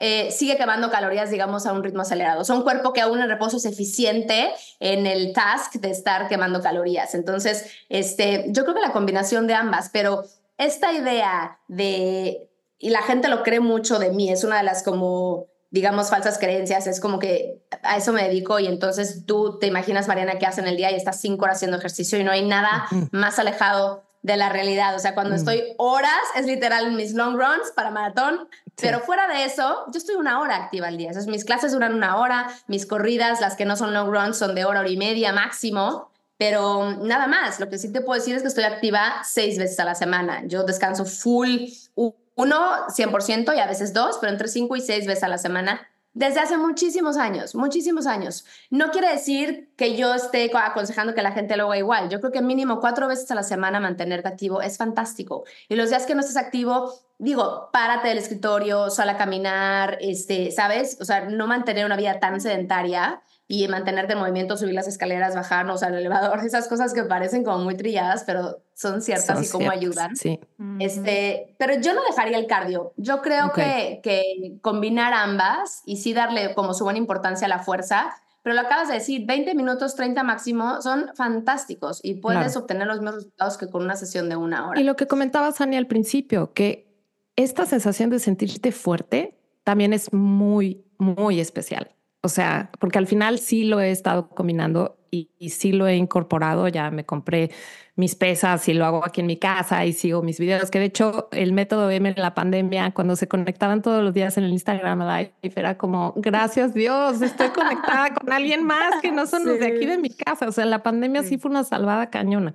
[0.00, 2.40] eh, sigue quemando calorías, digamos, a un ritmo acelerado.
[2.40, 6.26] O sea, un cuerpo que aún en reposo es eficiente en el task de estar
[6.26, 7.14] quemando calorías.
[7.14, 10.24] Entonces, este, yo creo que la combinación de ambas, pero
[10.56, 14.82] esta idea de, y la gente lo cree mucho de mí, es una de las
[14.82, 19.68] como digamos, falsas creencias, es como que a eso me dedico y entonces tú te
[19.68, 22.32] imaginas, Mariana, qué hace en el día y estás cinco horas haciendo ejercicio y no
[22.32, 24.94] hay nada más alejado de la realidad.
[24.94, 28.48] O sea, cuando estoy horas, es literal mis long runs para maratón,
[28.80, 31.08] pero fuera de eso, yo estoy una hora activa al día.
[31.08, 34.54] Entonces, mis clases duran una hora, mis corridas, las que no son long runs, son
[34.54, 36.10] de hora, hora y media máximo.
[36.36, 39.78] Pero nada más, lo que sí te puedo decir es que estoy activa seis veces
[39.78, 40.42] a la semana.
[40.46, 45.24] Yo descanso full, uno, 100% y a veces dos, pero entre cinco y seis veces
[45.24, 48.44] a la semana desde hace muchísimos años, muchísimos años.
[48.68, 52.08] No quiere decir que yo esté aconsejando que la gente lo haga igual.
[52.08, 55.44] Yo creo que mínimo cuatro veces a la semana mantenerte activo es fantástico.
[55.68, 60.50] Y los días que no estés activo, digo, párate del escritorio, sal a caminar, este,
[60.50, 60.98] ¿sabes?
[61.00, 65.34] O sea, no mantener una vida tan sedentaria y mantenerte en movimiento, subir las escaleras,
[65.34, 69.72] bajarnos al elevador, esas cosas que parecen como muy trilladas, pero son ciertas y cómo
[69.72, 70.14] ayudan.
[70.14, 70.38] Sí.
[70.78, 72.92] Este, pero yo no dejaría el cardio.
[72.96, 77.58] Yo creo que, que combinar ambas y sí darle como su buena importancia a la
[77.58, 82.86] fuerza, pero lo acabas de decir, 20 minutos, 30 máximo, son fantásticos y puedes obtener
[82.86, 84.80] los mismos resultados que con una sesión de una hora.
[84.80, 86.88] Y lo que comentaba Sani al principio, que
[87.34, 91.90] esta sensación de sentirte fuerte también es muy, muy especial.
[92.22, 96.68] O sea, porque al final sí lo he estado combinando y, sí lo he incorporado.
[96.68, 97.50] Ya me compré
[97.96, 100.70] mis pesas y lo hago aquí en mi casa y sigo mis videos.
[100.70, 104.38] Que de hecho, el método M en la pandemia, cuando se conectaban todos los días
[104.38, 109.26] en el Instagram Live, era como, gracias Dios, estoy conectada con alguien más que no
[109.26, 110.48] son los de aquí de mi casa.
[110.48, 112.54] O sea, la pandemia sí, fue una salvada cañona.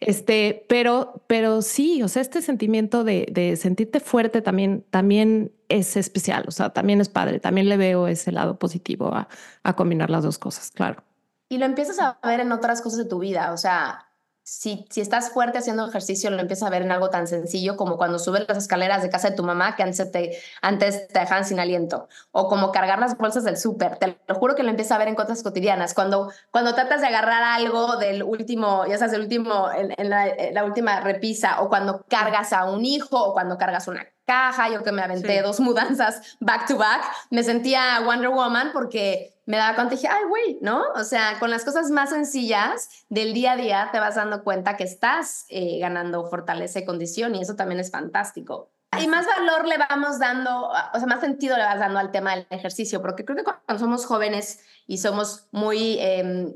[0.00, 5.96] Este, pero, pero sí, o sea, este sentimiento de, de sentirte fuerte también, también es
[5.96, 6.44] especial.
[6.48, 7.40] O sea, también es padre.
[7.40, 9.28] También le veo ese lado positivo a,
[9.62, 11.02] a combinar las dos cosas, claro.
[11.48, 14.08] Y lo empiezas a ver en otras cosas de tu vida, o sea,
[14.48, 17.98] si, si, estás fuerte haciendo ejercicio, lo empiezas a ver en algo tan sencillo como
[17.98, 21.44] cuando subes las escaleras de casa de tu mamá que antes te, antes te dejaban
[21.44, 23.96] sin aliento, o como cargar las bolsas del súper.
[23.96, 25.92] Te lo juro que lo empiezas a ver en cosas cotidianas.
[25.92, 30.64] Cuando, cuando tratas de agarrar algo del último, ya sabes, del último, en, la, la,
[30.64, 34.92] última repisa, o cuando cargas a un hijo, o cuando cargas una caja, yo que
[34.92, 39.94] me aventé dos mudanzas back to back, me sentía Wonder Woman porque me daba cuenta
[39.94, 40.84] y dije, ay, güey, ¿no?
[40.94, 44.76] O sea, con las cosas más sencillas del día a día te vas dando cuenta
[44.76, 48.70] que estás eh, ganando fortaleza y condición y eso también es fantástico.
[49.00, 52.34] Y más valor le vamos dando, o sea, más sentido le vas dando al tema
[52.34, 55.98] del ejercicio, porque creo que cuando somos jóvenes y somos muy...
[55.98, 56.54] Em,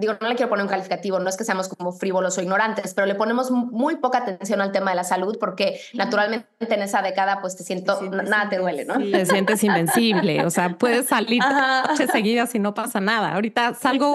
[0.00, 2.94] digo, no le quiero poner un calificativo, no es que seamos como frívolos o ignorantes,
[2.94, 7.02] pero le ponemos muy poca atención al tema de la salud porque naturalmente en esa
[7.02, 8.98] década pues te siento, nada te duele, ¿no?
[8.98, 13.34] Te sientes invencible, o sea, puedes salir noches seguidas y no pasa nada.
[13.34, 14.14] Ahorita salgo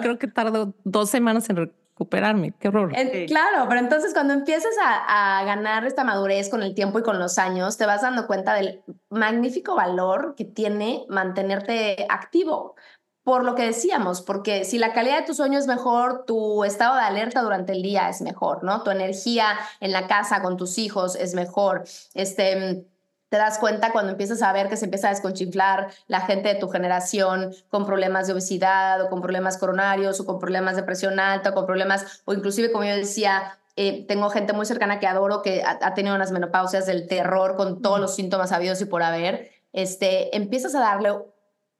[0.00, 2.92] creo que tardo dos semanas en recuperarme, qué horror.
[3.26, 7.18] claro, pero entonces cuando empiezas a, a ganar esta madurez con el tiempo y con
[7.18, 12.74] los años, te vas dando cuenta del magnífico valor que tiene mantenerte activo
[13.24, 16.94] por lo que decíamos, porque si la calidad de tu sueño es mejor, tu estado
[16.96, 18.82] de alerta durante el día es mejor, ¿no?
[18.82, 21.84] Tu energía en la casa con tus hijos es mejor.
[22.12, 22.86] Este,
[23.30, 26.56] te das cuenta cuando empiezas a ver que se empieza a desconchinflar la gente de
[26.56, 31.18] tu generación con problemas de obesidad o con problemas coronarios o con problemas de presión
[31.18, 35.06] alta o con problemas, o inclusive como yo decía, eh, tengo gente muy cercana que
[35.06, 38.84] adoro que ha, ha, tenido unas menopausias del terror con todos los síntomas habidos y
[38.84, 39.50] por haber.
[39.72, 41.14] Este, empiezas a darle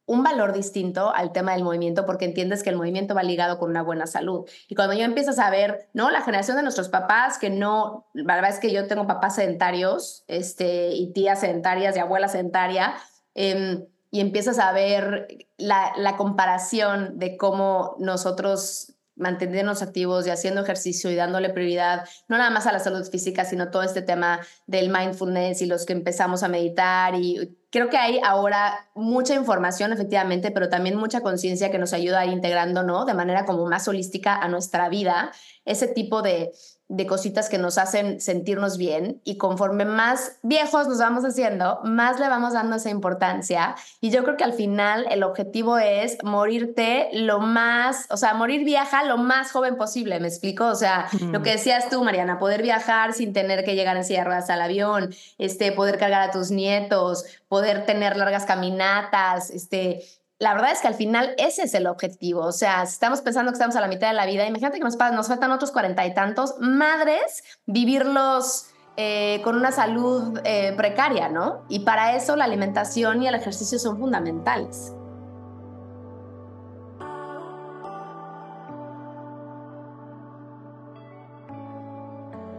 [0.07, 3.71] un valor distinto al tema del movimiento porque entiendes que el movimiento va ligado con
[3.71, 4.49] una buena salud.
[4.69, 6.11] Y cuando yo empiezas a ver, ¿no?
[6.11, 10.25] La generación de nuestros papás, que no, la verdad es que yo tengo papás sedentarios
[10.29, 12.95] este, y tías sedentarias y abuela sedentaria,
[13.35, 20.62] em, y empiezas a ver la, la comparación de cómo nosotros mantenernos activos y haciendo
[20.62, 24.40] ejercicio y dándole prioridad, no nada más a la salud física, sino todo este tema
[24.66, 27.14] del mindfulness y los que empezamos a meditar.
[27.14, 32.20] Y creo que hay ahora mucha información, efectivamente, pero también mucha conciencia que nos ayuda
[32.20, 33.05] a ir integrando, ¿no?
[33.05, 35.33] De manera como más holística a nuestra vida,
[35.64, 36.53] ese tipo de,
[36.88, 42.20] de cositas que nos hacen sentirnos bien y conforme más viejos nos vamos haciendo, más
[42.20, 43.75] le vamos dando esa importancia.
[44.01, 48.64] Y yo creo que al final el objetivo es morirte lo más, o sea, morir
[48.64, 50.66] vieja lo más joven posible, ¿me explico?
[50.66, 54.20] O sea, lo que decías tú, Mariana, poder viajar sin tener que llegar en silla
[54.20, 60.03] de ruedas al avión, este, poder cargar a tus nietos, poder tener largas caminatas, este,
[60.45, 62.43] la verdad es que al final ese es el objetivo.
[62.43, 64.85] O sea, si estamos pensando que estamos a la mitad de la vida, imagínate que
[64.85, 68.67] nos, faltan otros cuarenta y tantos, madres, vivirlos
[68.99, 71.63] eh, con una salud eh, precaria, ¿no?
[71.71, 74.93] Y para eso la alimentación y el ejercicio son fundamentales.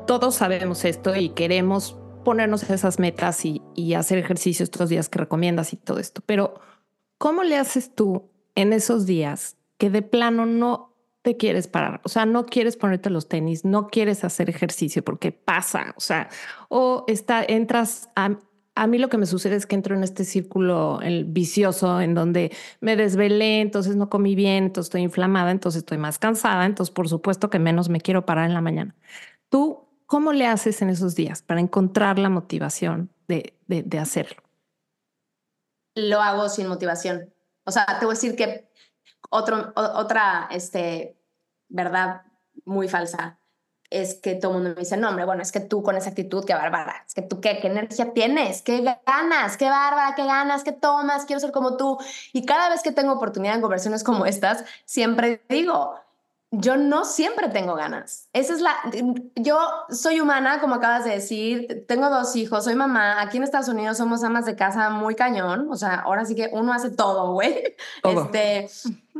[0.07, 5.19] Todos sabemos esto y queremos ponernos esas metas y, y hacer ejercicio estos días que
[5.19, 6.55] recomiendas y todo esto, pero
[7.17, 12.01] ¿Cómo le haces tú en esos días que de plano no te quieres parar?
[12.03, 16.29] O sea, no quieres ponerte los tenis, no quieres hacer ejercicio porque pasa, o sea,
[16.69, 18.37] o está, entras a,
[18.75, 22.13] a mí lo que me sucede es que entro en este círculo el vicioso en
[22.13, 22.51] donde
[22.81, 27.07] me desvelé, entonces no comí bien, entonces estoy inflamada, entonces estoy más cansada, entonces por
[27.07, 28.93] supuesto que menos me quiero parar en la mañana.
[29.49, 34.44] ¿Tú cómo le haces en esos días para encontrar la motivación de, de, de hacerlo?
[35.95, 37.33] Lo hago sin motivación.
[37.63, 38.69] O sea, te voy a decir que
[39.29, 41.17] otro, otra este,
[41.67, 42.21] verdad
[42.65, 43.39] muy falsa.
[43.89, 46.09] es que todo el mundo me dice, no, hombre, bueno, es que tú con esa
[46.09, 50.25] actitud, qué bárbara, es que tú qué, qué energía tienes, qué ganas, qué bárbara, qué
[50.25, 51.97] ganas, qué tomas, quiero ser como tú.
[52.33, 55.99] Y cada vez que tengo oportunidad en conversaciones como estas, siempre digo,
[56.51, 58.29] yo no siempre tengo ganas.
[58.33, 58.75] Esa es la.
[59.35, 61.85] Yo soy humana, como acabas de decir.
[61.87, 63.21] Tengo dos hijos, soy mamá.
[63.21, 65.67] Aquí en Estados Unidos somos amas de casa muy cañón.
[65.69, 67.75] O sea, ahora sí que uno hace todo, güey.
[68.03, 68.69] Este,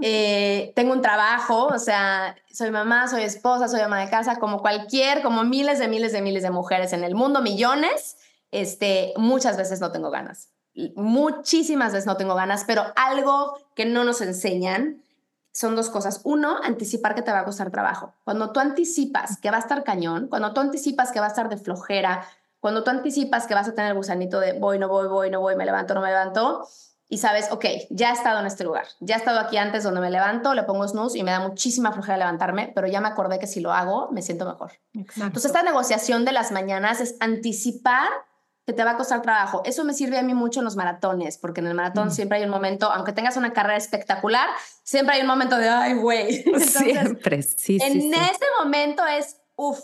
[0.02, 4.60] eh, tengo un trabajo, o sea, soy mamá, soy esposa, soy ama de casa, como
[4.60, 8.18] cualquier, como miles de miles de miles de mujeres en el mundo, millones.
[8.52, 10.50] Este, muchas veces no tengo ganas.
[10.96, 15.02] Muchísimas veces no tengo ganas, pero algo que no nos enseñan
[15.56, 16.20] son dos cosas.
[16.26, 18.14] Uno, anticipar que te va a costar trabajo.
[18.26, 21.48] Cuando tú anticipas que va a estar cañón, cuando tú anticipas que va a estar
[21.48, 22.28] de flojera,
[22.60, 25.40] cuando tú anticipas que vas a tener el gusanito de voy, no voy, voy, no
[25.40, 26.68] voy, me levanto, no me levanto,
[27.08, 30.02] y sabes, ok, ya he estado en este lugar, ya he estado aquí antes donde
[30.02, 33.40] me levanto, le pongo snooze y me da muchísima flojera levantarme, pero ya me acordé
[33.40, 34.74] que si lo hago, me siento mejor.
[34.94, 38.10] Entonces, esta negociación de las mañanas es anticipar
[38.66, 39.62] que te va a costar trabajo.
[39.64, 42.12] Eso me sirve a mí mucho en los maratones, porque en el maratón mm.
[42.12, 44.50] siempre hay un momento, aunque tengas una carrera espectacular,
[44.84, 46.44] siempre hay un momento de, ay, güey.
[46.60, 47.78] Siempre, sí.
[47.82, 49.80] En sí, ese momento es, uff,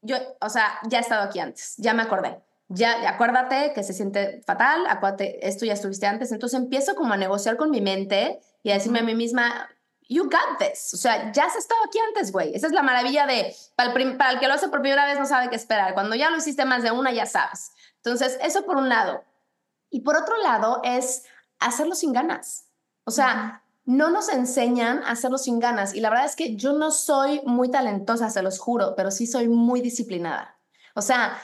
[0.00, 2.40] yo, o sea, ya he estado aquí antes, ya me acordé.
[2.68, 6.32] Ya, acuérdate que se siente fatal, acuérdate, esto ya estuviste antes.
[6.32, 9.68] Entonces empiezo como a negociar con mi mente y a decirme a mí misma,
[10.08, 10.94] you got this.
[10.94, 12.54] O sea, ya has estado aquí antes, güey.
[12.54, 15.18] Esa es la maravilla de, para el, para el que lo hace por primera vez
[15.18, 15.92] no sabe qué esperar.
[15.92, 17.72] Cuando ya lo hiciste más de una, ya sabes.
[18.04, 19.24] Entonces, eso por un lado.
[19.90, 21.24] Y por otro lado es
[21.58, 22.66] hacerlo sin ganas.
[23.04, 25.94] O sea, no nos enseñan a hacerlo sin ganas.
[25.94, 29.26] Y la verdad es que yo no soy muy talentosa, se los juro, pero sí
[29.26, 30.58] soy muy disciplinada.
[30.94, 31.38] O sea,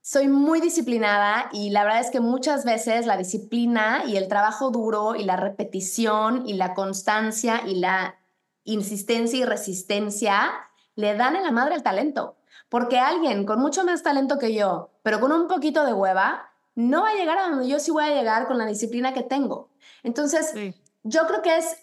[0.00, 4.70] soy muy disciplinada y la verdad es que muchas veces la disciplina y el trabajo
[4.70, 8.14] duro y la repetición y la constancia y la
[8.62, 10.52] insistencia y resistencia
[10.94, 12.36] le dan en la madre el talento.
[12.68, 17.02] Porque alguien con mucho más talento que yo, pero con un poquito de hueva, no
[17.02, 19.70] va a llegar a donde yo sí voy a llegar con la disciplina que tengo.
[20.02, 20.52] Entonces,
[21.02, 21.76] yo creo que es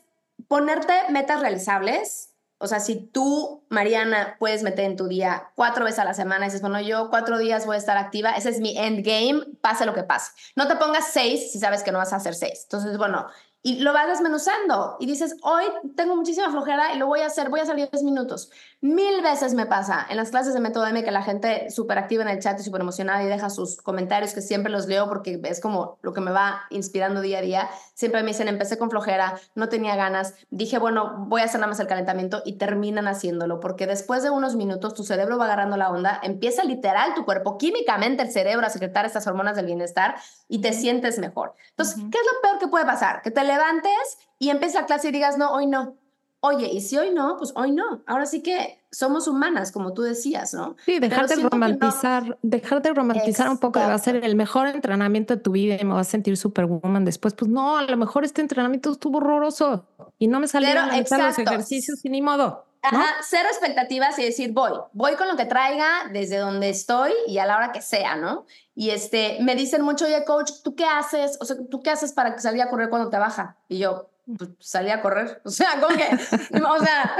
[0.47, 2.29] ponerte metas realizables.
[2.59, 6.45] O sea, si tú, Mariana, puedes meter en tu día cuatro veces a la semana
[6.45, 9.85] y dices, bueno, yo cuatro días voy a estar activa, ese es mi endgame, pase
[9.85, 10.31] lo que pase.
[10.55, 12.61] No te pongas seis si sabes que no vas a hacer seis.
[12.63, 13.27] Entonces, bueno,
[13.65, 15.63] y lo vas desmenuzando y dices, hoy
[15.95, 18.51] tengo muchísima flojera y lo voy a hacer, voy a salir 10 minutos.
[18.81, 22.23] Mil veces me pasa en las clases de Método M que la gente súper activa
[22.23, 25.39] en el chat y súper emocionada y deja sus comentarios que siempre los leo porque
[25.45, 27.69] es como lo que me va inspirando día a día.
[27.93, 31.69] Siempre me dicen, empecé con flojera, no tenía ganas, dije, bueno, voy a hacer nada
[31.69, 35.77] más el calentamiento y terminan haciéndolo porque después de unos minutos tu cerebro va agarrando
[35.77, 40.15] la onda, empieza literal tu cuerpo, químicamente el cerebro a secretar estas hormonas del bienestar
[40.49, 41.53] y te sientes mejor.
[41.69, 43.21] Entonces, ¿qué es lo peor que puede pasar?
[43.21, 45.95] Que te levantes y empieces la clase y digas, no, hoy no.
[46.45, 48.03] Oye, y si hoy no, pues hoy no.
[48.05, 50.75] Ahora sí que somos humanas, como tú decías, ¿no?
[50.85, 55.35] Sí, dejarte de romantizar, dejarte de romantizar un poco, va a ser el mejor entrenamiento
[55.35, 57.33] de tu vida y me vas a sentir superwoman después.
[57.33, 59.85] Pues no, a lo mejor este entrenamiento estuvo horroroso
[60.19, 62.65] y no me salieron a los ejercicios y ni modo.
[62.83, 67.37] Ajá, cero expectativas y decir, voy, voy con lo que traiga desde donde estoy y
[67.37, 68.45] a la hora que sea, ¿no?
[68.75, 71.37] Y este, me dicen mucho, oye, coach, ¿tú qué haces?
[71.39, 73.55] O sea, ¿tú qué haces para salga a correr cuando te baja?
[73.69, 75.41] Y yo, pues salí a correr.
[75.45, 76.09] O sea, ¿cómo que?
[76.61, 77.15] o sea,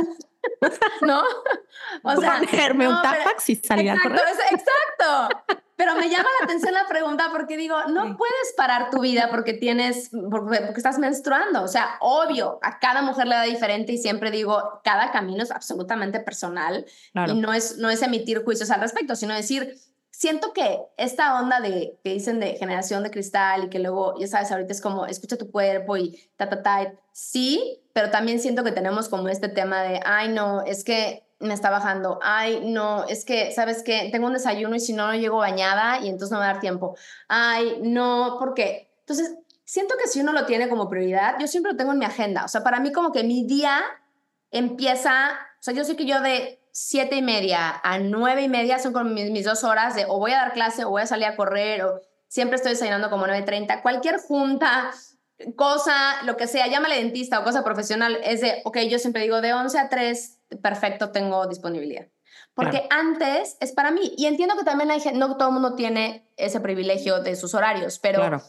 [1.02, 1.24] ¿no?
[2.04, 4.20] O sea, ponerme un tapax y salir a correr.
[4.52, 5.62] Exacto.
[5.84, 9.54] Pero me llama la atención la pregunta porque digo, no puedes parar tu vida porque
[9.54, 11.62] tienes, porque, porque, estás menstruando.
[11.62, 15.52] O sea, obvio, a cada mujer le da diferente y siempre digo, cada camino es
[15.52, 16.86] absolutamente personal
[17.28, 19.78] y no es, no es emitir juicios al respecto, sino decir,
[20.10, 24.28] siento que esta onda de que dicen de generación de cristal y que luego, ya
[24.28, 28.64] sabes, ahorita es como escucha tu cuerpo y ta, ta, ta, sí, pero también siento
[28.64, 33.06] que tenemos como este tema de, ay, no, es que me está bajando, ay, no,
[33.06, 34.10] es que, ¿sabes qué?
[34.12, 36.60] Tengo un desayuno y si no, no llego bañada y entonces no me va dar
[36.62, 36.96] tiempo.
[37.28, 38.90] Ay, no, ¿por qué?
[39.00, 42.06] Entonces, siento que si uno lo tiene como prioridad, yo siempre lo tengo en mi
[42.06, 43.82] agenda, o sea, para mí como que mi día
[44.52, 48.80] empieza, o sea, yo sé que yo de siete y media a nueve y media
[48.80, 51.26] son como mis, dos horas de o voy a dar clase o voy a salir
[51.26, 53.84] a correr o siempre estoy desayunando como 9.30.
[53.84, 54.92] Cualquier junta,
[55.56, 59.40] cosa, lo que sea, llámale dentista o cosa profesional, es de, ok, yo siempre digo
[59.40, 62.08] de 11 a 3, perfecto, tengo disponibilidad.
[62.54, 64.14] Porque antes es para mí.
[64.18, 67.56] Y entiendo que también hay gente, no todo el mundo tiene ese privilegio de sus
[67.56, 68.42] horarios, pero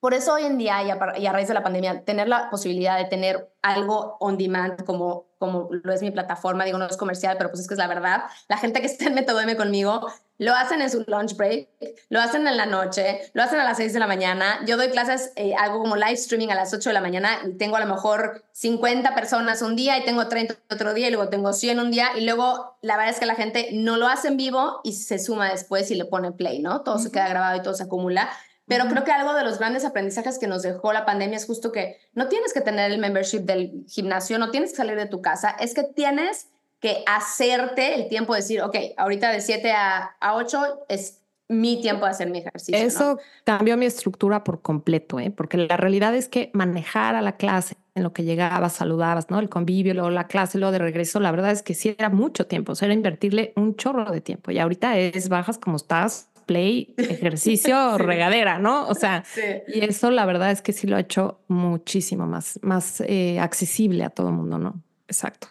[0.00, 2.50] por eso hoy en día y a, y a, raíz de la pandemia, tener la
[2.50, 6.96] posibilidad de tener algo on demand como como lo es mi plataforma, digo, no es
[6.96, 8.24] comercial, pero pues es que es la verdad.
[8.48, 10.06] La gente que está en Método M conmigo
[10.38, 11.68] lo hacen en su lunch break,
[12.10, 14.60] lo hacen en la noche, lo hacen a las 6 de la mañana.
[14.66, 17.54] Yo doy clases, eh, algo como live streaming a las 8 de la mañana y
[17.54, 21.28] tengo a lo mejor 50 personas un día y tengo 30 otro día y luego
[21.28, 24.28] tengo 100 un día y luego la verdad es que la gente no lo hace
[24.28, 26.82] en vivo y se suma después y le pone play, ¿no?
[26.82, 28.30] Todo se queda grabado y todo se acumula.
[28.68, 31.72] Pero creo que algo de los grandes aprendizajes que nos dejó la pandemia es justo
[31.72, 35.22] que no tienes que tener el membership del gimnasio, no tienes que salir de tu
[35.22, 36.48] casa, es que tienes
[36.80, 41.80] que hacerte el tiempo de decir, ok, ahorita de 7 a, a 8 es mi
[41.80, 42.76] tiempo de hacer mi ejercicio.
[42.76, 45.30] Eso cambió mi estructura por completo, ¿eh?
[45.30, 49.38] porque la realidad es que manejar a la clase en lo que llegabas, saludabas, ¿no?
[49.40, 52.46] El convivio, luego la clase, luego de regreso, la verdad es que sí era mucho
[52.46, 54.50] tiempo, o sea, era invertirle un chorro de tiempo.
[54.50, 58.88] Y ahorita es bajas como estás, play, ejercicio, regadera, ¿no?
[58.88, 59.22] O sea,
[59.68, 64.02] y eso la verdad es que sí lo ha hecho muchísimo más, más eh, accesible
[64.02, 64.82] a todo el mundo, ¿no?
[65.06, 65.48] Exacto.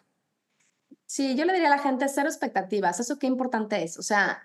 [1.05, 2.99] Sí, yo le diría a la gente cero expectativas.
[2.99, 3.97] Eso qué importante es.
[3.97, 4.43] O sea,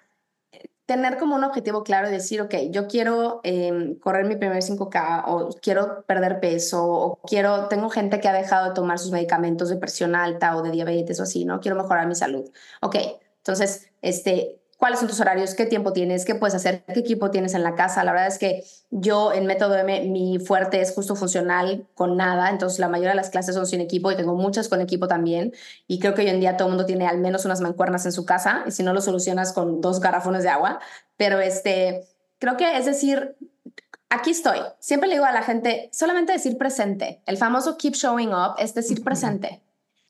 [0.86, 5.24] tener como un objetivo claro y decir, ok, yo quiero em, correr mi primer 5K
[5.26, 9.70] o quiero perder peso o quiero, tengo gente que ha dejado de tomar sus medicamentos
[9.70, 11.60] de presión alta o de diabetes o así, ¿no?
[11.60, 12.50] Quiero mejorar mi salud.
[12.80, 12.96] Ok,
[13.38, 17.54] entonces, este, cuáles son tus horarios, qué tiempo tienes, qué puedes hacer, qué equipo tienes
[17.54, 18.02] en la casa.
[18.02, 22.50] La verdad es que yo en Método M, mi fuerte es justo funcional con nada,
[22.50, 25.52] entonces la mayoría de las clases son sin equipo y tengo muchas con equipo también.
[25.86, 28.10] Y creo que hoy en día todo el mundo tiene al menos unas mancuernas en
[28.10, 30.80] su casa y si no lo solucionas con dos garrafones de agua.
[31.16, 32.08] Pero este,
[32.40, 33.36] creo que es decir,
[34.10, 34.58] aquí estoy.
[34.80, 37.22] Siempre le digo a la gente, solamente decir presente.
[37.26, 39.62] El famoso keep showing up es decir presente.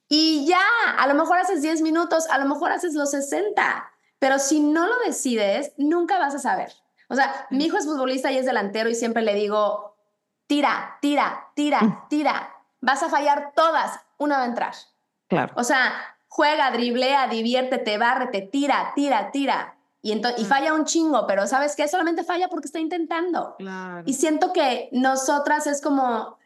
[0.08, 0.62] Y ya,
[0.98, 3.91] a lo mejor haces 10 minutos, a lo mejor haces los 60
[4.22, 6.72] pero si no lo decides, nunca vas a saber.
[7.08, 9.96] O sea, mi hijo es futbolista y es delantero y siempre le digo,
[10.46, 12.08] tira, tira, tira, mm.
[12.08, 12.54] tira.
[12.80, 14.74] Vas a fallar todas, una va a entrar.
[15.26, 15.52] Claro.
[15.56, 15.92] O sea,
[16.28, 19.74] juega, driblea, diviértete, bárrete, tira, tira, tira.
[20.02, 21.88] Y, y falla un chingo, pero ¿sabes qué?
[21.88, 23.56] Solamente falla porque está intentando.
[23.58, 24.04] Claro.
[24.06, 26.38] Y siento que nosotras es como,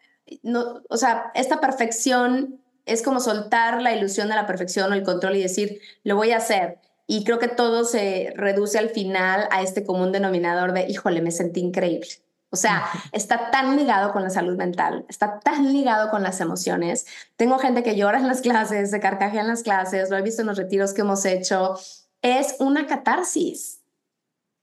[0.42, 5.02] no, o sea, esta perfección es como soltar la ilusión de la perfección o el
[5.02, 6.78] control y decir, lo voy a hacer.
[7.06, 11.30] Y creo que todo se reduce al final a este común denominador de, híjole, me
[11.30, 12.08] sentí increíble.
[12.50, 17.06] O sea, está tan ligado con la salud mental, está tan ligado con las emociones.
[17.36, 20.42] Tengo gente que llora en las clases, se carcajea en las clases, lo he visto
[20.42, 21.78] en los retiros que hemos hecho.
[22.22, 23.82] Es una catarsis.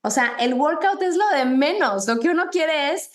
[0.01, 2.07] O sea, el workout es lo de menos.
[2.07, 3.11] Lo que uno quiere es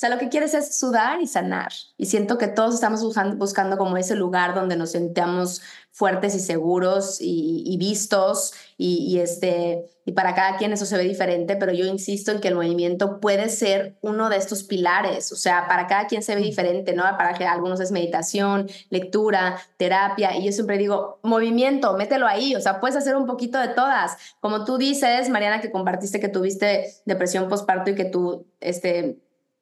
[0.00, 1.72] sea, lo que quieres es sudar y sanar.
[1.98, 5.60] Y siento que todos estamos buscando, buscando como ese lugar donde nos sentamos
[5.92, 11.56] fuertes y seguros y, vistos y, este, y para cada quien eso se ve diferente,
[11.56, 15.66] pero yo insisto en que el movimiento puede ser uno de estos pilares, o sea,
[15.68, 17.02] para cada quien se ve diferente, ¿no?
[17.18, 22.60] Para que algunos es meditación, lectura, terapia, y yo siempre digo, movimiento, mételo ahí, o
[22.60, 24.16] sea, puedes hacer un poquito de todas.
[24.40, 29.18] Como tú dices, Mariana, que compartiste que tuviste depresión postparto y que tú, este,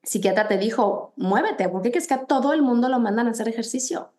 [0.09, 3.47] psiquiatra te dijo, muévete, porque es que a todo el mundo lo mandan a hacer
[3.47, 4.11] ejercicio.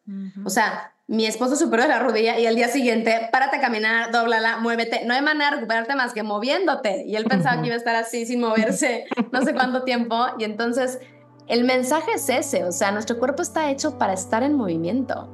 [0.45, 4.11] O sea, mi esposo superó de la rodilla y al día siguiente, párate a caminar,
[4.11, 5.03] dóblala, muévete.
[5.05, 7.05] No hay manera de recuperarte más que moviéndote.
[7.07, 10.27] Y él pensaba que iba a estar así sin moverse no sé cuánto tiempo.
[10.37, 10.99] Y entonces,
[11.47, 15.27] el mensaje es ese, o sea, nuestro cuerpo está hecho para estar en movimiento.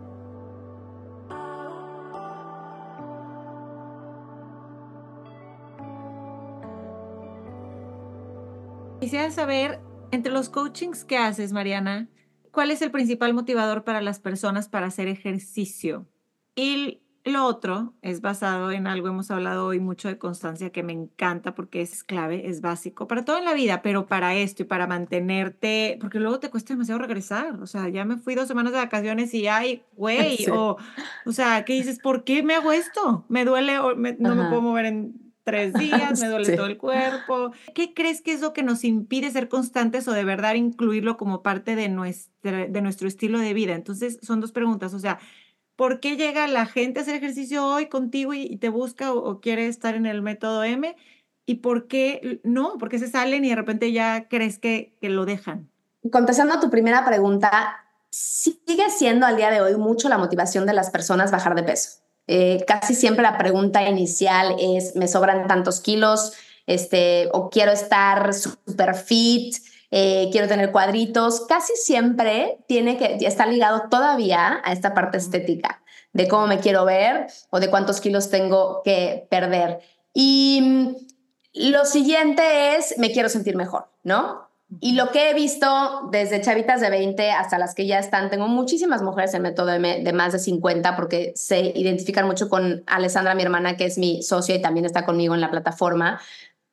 [9.01, 9.81] Quisiera saber
[10.15, 12.07] entre los coachings que haces, Mariana,
[12.51, 16.07] ¿cuál es el principal motivador para las personas para hacer ejercicio?
[16.55, 20.93] Y lo otro es basado en algo, hemos hablado hoy mucho de constancia, que me
[20.93, 24.65] encanta porque es clave, es básico para todo en la vida, pero para esto y
[24.65, 27.61] para mantenerte, porque luego te cuesta demasiado regresar.
[27.61, 30.77] O sea, ya me fui dos semanas de vacaciones y ay, güey, o,
[31.25, 31.99] o sea, ¿qué dices?
[31.99, 33.25] ¿Por qué me hago esto?
[33.27, 37.51] Me duele, o no me puedo mover en tres días, me duele todo el cuerpo.
[37.73, 41.43] ¿Qué crees que es lo que nos impide ser constantes o de verdad incluirlo como
[41.43, 43.73] parte de, nuestra, de nuestro estilo de vida?
[43.73, 44.93] Entonces, son dos preguntas.
[44.93, 45.19] O sea,
[45.75, 49.67] ¿por qué llega la gente a hacer ejercicio hoy contigo y, te busca o, quiere
[49.67, 50.95] estar en el método M?
[51.45, 52.77] ¿Y por qué no?
[52.79, 55.69] ¿Por qué se salen y de repente ya crees que, que lo dejan?
[56.11, 60.73] Contestando a tu primera pregunta, sigue siendo al día de hoy mucho la motivación de
[60.73, 62.04] las personas bajar de peso.
[62.27, 66.33] Eh, casi siempre la pregunta inicial es, ¿me sobran tantos kilos?
[66.67, 69.55] Este, o quiero estar super fit,
[69.91, 71.45] eh, quiero tener cuadritos.
[71.47, 76.85] Casi siempre tiene que estar ligado todavía a esta parte estética, de cómo me quiero
[76.85, 79.79] ver o de cuántos kilos tengo que perder.
[80.13, 80.95] Y mm,
[81.71, 84.49] lo siguiente es, me quiero sentir mejor, ¿no?
[84.81, 88.47] Y lo que he visto desde chavitas de 20 hasta las que ya están, tengo
[88.47, 93.43] muchísimas mujeres en método de, más de 50 porque se identifican mucho con Alessandra, mi
[93.43, 96.19] hermana, que es mi socia y también está conmigo en la plataforma.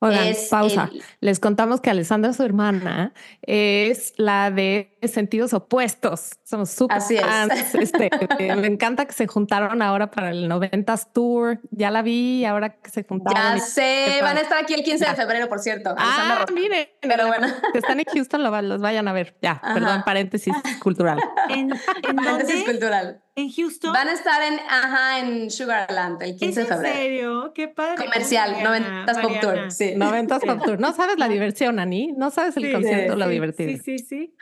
[0.03, 0.91] Oigan, pausa.
[1.21, 6.33] Les contamos que Alessandra, su hermana, es la de sentidos opuestos.
[6.43, 7.75] Somos súper fans.
[7.75, 8.11] Este,
[8.57, 11.61] me encanta que se juntaron ahora para el 90s Tour.
[11.71, 13.41] Ya la vi, ahora que se juntaron.
[13.41, 15.95] Ya sé, van a estar aquí el 15 de febrero, por cierto.
[15.97, 16.89] Ah, miren.
[17.01, 17.49] Pero bueno.
[17.73, 19.37] Que están en Houston, los vayan a ver.
[19.41, 21.21] Ya, perdón, paréntesis cultural.
[21.49, 21.71] ¿En,
[22.17, 23.22] paréntesis cultural.
[23.35, 23.93] ¿En Houston?
[23.93, 26.95] Van a estar en, ajá, en Sugarland el 15 de febrero.
[26.95, 27.53] ¿En serio?
[27.55, 28.05] Qué padre.
[28.05, 29.71] Comercial, 90s Pop Tour.
[29.71, 29.95] Sí.
[29.97, 30.81] 90s Pop Tour.
[30.81, 32.13] No sabes la diversión, Ani.
[32.13, 33.71] No sabes el concierto, lo divertido.
[33.71, 34.35] Sí, sí, sí.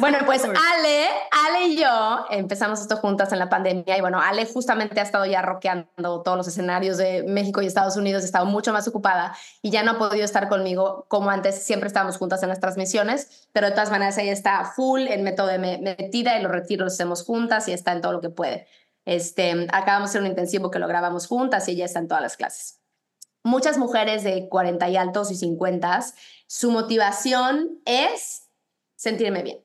[0.00, 4.44] Bueno, pues Ale, Ale y yo empezamos esto juntas en la pandemia y bueno, Ale
[4.46, 8.46] justamente ha estado ya rockeando todos los escenarios de México y Estados Unidos, ha estado
[8.46, 12.42] mucho más ocupada y ya no ha podido estar conmigo como antes, siempre estábamos juntas
[12.42, 16.42] en las transmisiones, pero de todas maneras ella está full en método de metida y
[16.42, 18.66] los retiros los hacemos juntas y está en todo lo que puede.
[19.04, 22.22] Este, acabamos de hacer un intensivo que lo grabamos juntas y ella está en todas
[22.22, 22.80] las clases.
[23.44, 26.00] Muchas mujeres de 40 y altos y 50,
[26.46, 28.41] su motivación es
[29.02, 29.58] sentirme bien.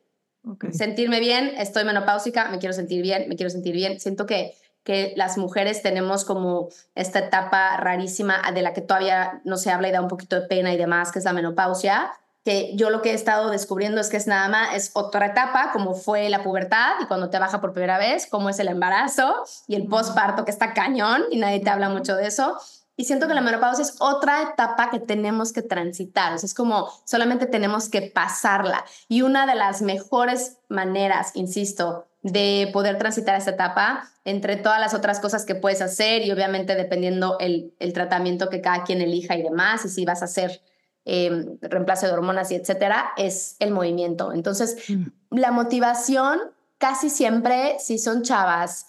[0.71, 3.99] Sentirme bien, estoy menopáusica, me quiero sentir bien, me quiero sentir bien.
[3.99, 9.57] Siento que, que las mujeres tenemos como esta etapa rarísima de la que todavía no
[9.57, 12.11] se habla y da un poquito de pena y demás, que es la menopausia,
[12.45, 15.71] que yo lo que he estado descubriendo es que es nada más, es otra etapa,
[15.71, 19.43] como fue la pubertad y cuando te baja por primera vez, como es el embarazo
[19.67, 22.57] y el postparto que está cañón y nadie te habla mucho de eso.
[22.97, 26.33] Y siento que la menopausia es otra etapa que tenemos que transitar.
[26.33, 28.83] O sea, es como solamente tenemos que pasarla.
[29.07, 34.95] Y una de las mejores maneras, insisto, de poder transitar esta etapa, entre todas las
[34.95, 39.37] otras cosas que puedes hacer y obviamente dependiendo el, el tratamiento que cada quien elija
[39.37, 40.61] y demás, y si vas a hacer
[41.05, 44.33] eh, reemplazo de hormonas y etcétera, es el movimiento.
[44.33, 45.05] Entonces, mm.
[45.37, 46.39] la motivación
[46.77, 48.87] casi siempre, si son chavas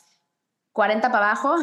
[0.73, 1.57] 40 para abajo,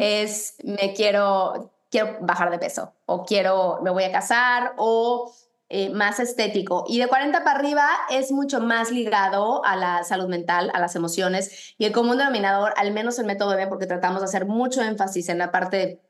[0.00, 5.32] es me quiero, quiero bajar de peso o quiero, me voy a casar o
[5.70, 6.84] eh, más estético.
[6.88, 10.96] Y de 40 para arriba es mucho más ligado a la salud mental, a las
[10.96, 14.82] emociones y el común denominador, al menos el método B, porque tratamos de hacer mucho
[14.82, 16.00] énfasis en la parte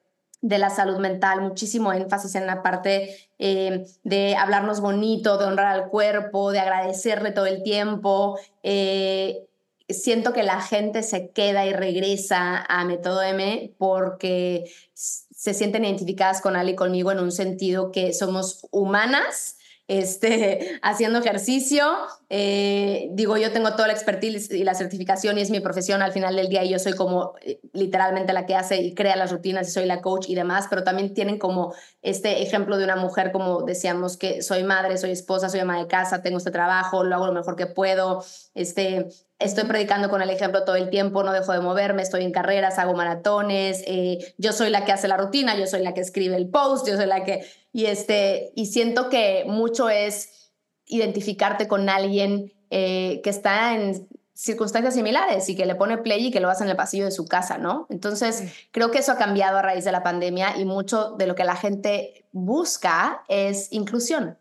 [0.41, 5.75] de la salud mental, muchísimo énfasis en la parte eh, de hablarnos bonito, de honrar
[5.75, 8.39] al cuerpo, de agradecerle todo el tiempo.
[8.63, 9.47] Eh,
[9.89, 16.41] siento que la gente se queda y regresa a Método M porque se sienten identificadas
[16.41, 19.58] con Ali y conmigo en un sentido que somos humanas
[19.89, 21.84] este, haciendo ejercicio.
[22.28, 26.12] Eh, digo, yo tengo toda la expertise y la certificación y es mi profesión al
[26.12, 29.32] final del día y yo soy como eh, literalmente la que hace y crea las
[29.32, 32.97] rutinas y soy la coach y demás, pero también tienen como este ejemplo de una
[32.97, 37.03] mujer, como decíamos, que soy madre, soy esposa, soy ama de casa, tengo este trabajo,
[37.03, 38.22] lo hago lo mejor que puedo,
[38.55, 39.09] este,
[39.39, 42.78] estoy predicando con el ejemplo todo el tiempo, no dejo de moverme, estoy en carreras,
[42.78, 46.36] hago maratones, eh, yo soy la que hace la rutina, yo soy la que escribe
[46.36, 50.53] el post, yo soy la que, y, este, y siento que mucho es
[50.87, 56.31] identificarte con alguien eh, que está en circunstancias similares y que le pone play y
[56.31, 57.87] que lo hace en el pasillo de su casa, ¿no?
[57.91, 61.35] Entonces, creo que eso ha cambiado a raíz de la pandemia y mucho de lo
[61.35, 64.39] que la gente busca es inclusión.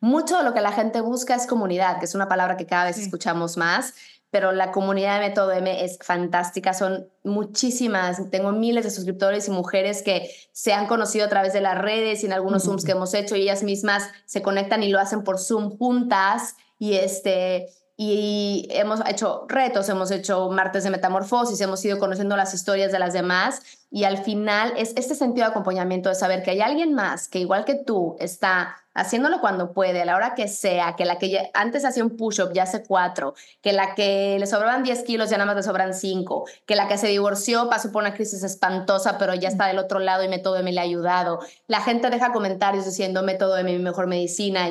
[0.00, 2.86] Mucho de lo que la gente busca es comunidad, que es una palabra que cada
[2.86, 3.94] vez escuchamos más
[4.30, 9.50] pero la comunidad de Método M es fantástica, son muchísimas, tengo miles de suscriptores y
[9.50, 12.92] mujeres que se han conocido a través de las redes y en algunos Zooms que
[12.92, 17.68] hemos hecho y ellas mismas se conectan y lo hacen por Zoom juntas y este
[18.00, 23.00] y hemos hecho retos, hemos hecho martes de metamorfosis, hemos ido conociendo las historias de
[23.00, 26.94] las demás y al final es este sentido de acompañamiento de saber que hay alguien
[26.94, 31.04] más que igual que tú está haciéndolo cuando puede, a la hora que sea, que
[31.04, 35.02] la que antes hacía un push-up ya hace cuatro, que la que le sobraban 10
[35.02, 38.14] kilos ya nada más le sobran cinco, que la que se divorció pasó por una
[38.14, 41.40] crisis espantosa pero ya está del otro lado y método me le ha ayudado.
[41.66, 44.68] La gente deja comentarios diciendo método de mi mejor medicina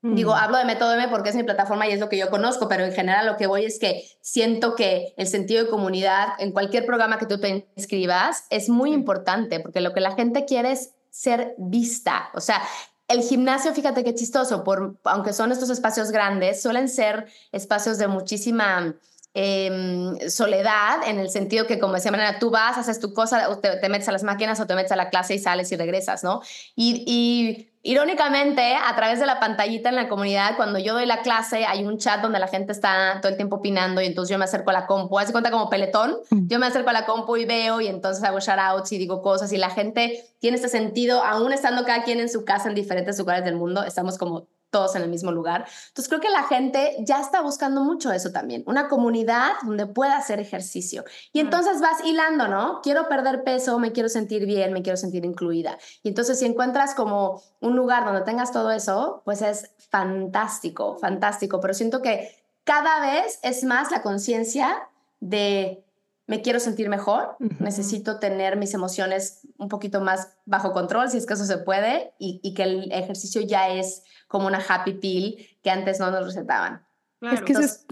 [0.00, 2.68] Digo, hablo de Método M porque es mi plataforma y es lo que yo conozco,
[2.68, 6.52] pero en general lo que voy es que siento que el sentido de comunidad en
[6.52, 10.70] cualquier programa que tú te inscribas es muy importante porque lo que la gente quiere
[10.70, 12.30] es ser vista.
[12.34, 12.62] O sea,
[13.08, 18.06] el gimnasio, fíjate qué chistoso, por, aunque son estos espacios grandes, suelen ser espacios de
[18.06, 18.94] muchísima
[19.34, 23.76] em, soledad, en el sentido que, como decía Mariana, tú vas, haces tu cosa, te,
[23.78, 26.22] te, metes a las máquinas o te metes a la clase y sales y regresas,
[26.22, 26.42] ¿no?
[26.76, 31.22] Y, y Irónicamente, a través de la pantallita en la comunidad, cuando yo doy la
[31.22, 34.38] clase, hay un chat donde la gente está todo el tiempo opinando y entonces yo
[34.38, 36.48] me acerco a la compu, hace cuenta como peletón, mm.
[36.48, 39.52] yo me acerco a la compu y veo y entonces hago shoutouts y digo cosas
[39.52, 43.16] y la gente tiene este sentido, aún estando cada quien en su casa en diferentes
[43.18, 45.66] lugares del mundo, estamos como todos en el mismo lugar.
[45.88, 50.16] Entonces creo que la gente ya está buscando mucho eso también, una comunidad donde pueda
[50.16, 51.04] hacer ejercicio.
[51.32, 52.80] Y entonces vas hilando, ¿no?
[52.82, 55.78] Quiero perder peso, me quiero sentir bien, me quiero sentir incluida.
[56.02, 61.60] Y entonces si encuentras como un lugar donde tengas todo eso, pues es fantástico, fantástico.
[61.60, 64.88] Pero siento que cada vez es más la conciencia
[65.20, 65.84] de
[66.28, 71.24] me quiero sentir mejor, necesito tener mis emociones un poquito más bajo control, si es
[71.24, 75.70] que eso se puede, y, que el ejercicio ya es como una happy pill que
[75.70, 76.86] antes no nos recetaban.
[77.22, 77.86] Es que es,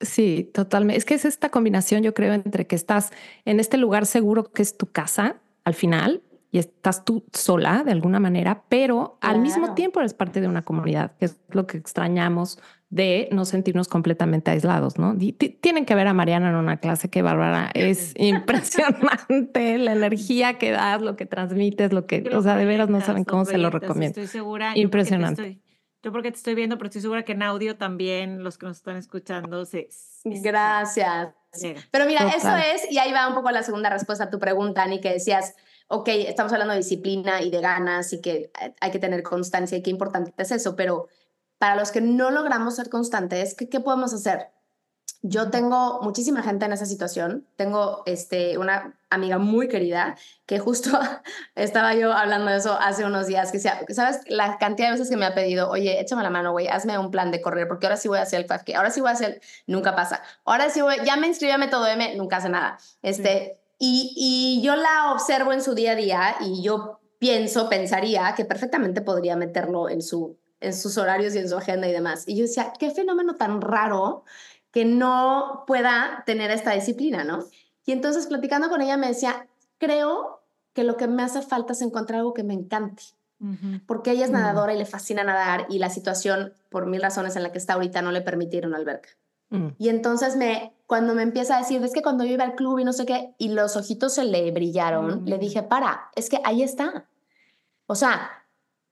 [0.00, 0.98] sí, totalmente.
[0.98, 3.10] Es que es esta combinación, yo creo, entre que estás
[3.44, 6.22] en este lugar seguro que es tu casa al final
[6.52, 10.62] y estás tú sola de alguna manera, pero al mismo tiempo eres parte de una
[10.62, 12.60] comunidad, que es lo que extrañamos
[12.94, 15.16] de no sentirnos completamente aislados, ¿no?
[15.60, 20.70] tienen que ver a Mariana en una clase que Bárbara es impresionante, la energía que
[20.70, 23.70] das, lo que transmites, lo que, o sea, de veras no saben cómo se lo
[23.70, 24.20] recomiendo.
[24.20, 24.74] Estoy segura.
[24.76, 25.58] Impresionante.
[26.04, 28.76] Yo porque, te estoy viendo, pero estoy segura que en audio también los que nos
[28.76, 29.88] están escuchando se...
[30.22, 31.34] Gracias.
[31.90, 34.84] Pero mira, eso es, y ahí va un poco la segunda respuesta a tu pregunta,
[34.84, 35.56] Ani, que decías,
[35.88, 39.82] ok, estamos hablando de disciplina y de ganas y que hay que tener constancia y
[39.82, 41.08] qué importante es eso, pero
[41.64, 44.50] para los que no logramos ser constantes, ¿qué, qué podemos hacer?
[45.22, 47.48] Yo tengo muchísima gente en esa situación.
[47.56, 50.90] Tengo este, una amiga muy querida que justo
[51.54, 54.20] estaba yo hablando de eso hace unos días, que ¿sabes?
[54.26, 57.10] La cantidad de veces que me ha pedido, oye, échame la mano, güey, hazme un
[57.10, 59.12] plan de correr, porque ahora sí voy a hacer el 5 ahora sí voy a
[59.14, 60.20] hacer, nunca pasa.
[60.44, 62.76] Ahora sí voy, ya me inscribí a Método M, nunca hace nada.
[63.00, 68.34] Este, y, y yo la observo en su día a día y yo pienso, pensaría
[68.36, 72.24] que perfectamente podría meterlo en su en sus horarios y en su agenda y demás.
[72.26, 74.24] Y yo decía, qué fenómeno tan raro
[74.70, 77.44] que no pueda tener esta disciplina, ¿no?
[77.86, 79.46] Y entonces platicando con ella me decía,
[79.78, 80.42] creo
[80.72, 83.02] que lo que me hace falta es encontrar algo que me encante.
[83.86, 84.34] Porque ella es mm.
[84.34, 87.74] nadadora y le fascina nadar y la situación, por mil razones en la que está
[87.74, 89.10] ahorita, no le permitieron alberca.
[89.50, 89.68] Mm.
[89.76, 92.78] Y entonces me, cuando me empieza a decir, es que cuando yo iba al club
[92.78, 96.40] y no sé qué, y los ojitos se le brillaron, le dije, para, es que
[96.42, 97.06] ahí está.
[97.86, 98.30] O sea,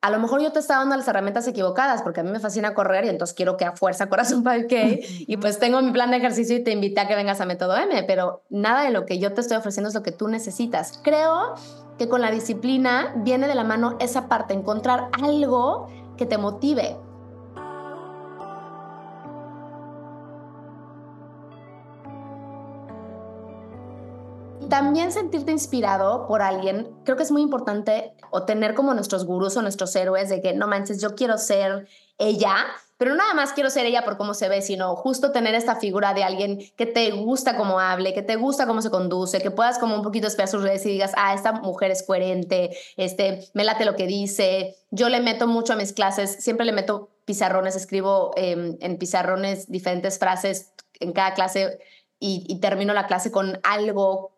[0.02, 2.74] a lo mejor yo te estaba dando las herramientas equivocadas porque a mí me fascina
[2.74, 4.98] correr y entonces quiero que a fuerza corras un 5K
[5.28, 7.76] y pues tengo mi plan de ejercicio y te invité a que vengas a Método
[7.76, 10.98] M, pero nada de lo que yo te estoy ofreciendo es lo que tú necesitas.
[11.04, 11.54] Creo
[11.98, 15.86] que con la disciplina viene de la mano esa parte, encontrar algo
[16.16, 16.96] que te motive.
[24.72, 29.54] También sentirte inspirado por alguien, creo que es muy importante o tener como nuestros gurús
[29.58, 32.54] o nuestros héroes de que no manches, yo quiero ser ella,
[32.96, 36.14] pero nada más quiero ser ella por cómo se ve, sino justo tener esta figura
[36.14, 39.78] de alguien que te gusta cómo hable, que te gusta cómo se conduce, que puedas
[39.78, 43.64] como un poquito esperar sus redes y digas, ah, esta mujer es coherente, este, me
[43.64, 44.78] late lo que dice.
[44.90, 49.70] Yo le meto mucho a mis clases, siempre le meto pizarrones, escribo em, en pizarrones
[49.70, 51.78] diferentes frases en cada clase
[52.18, 54.31] y, y termino la clase con algo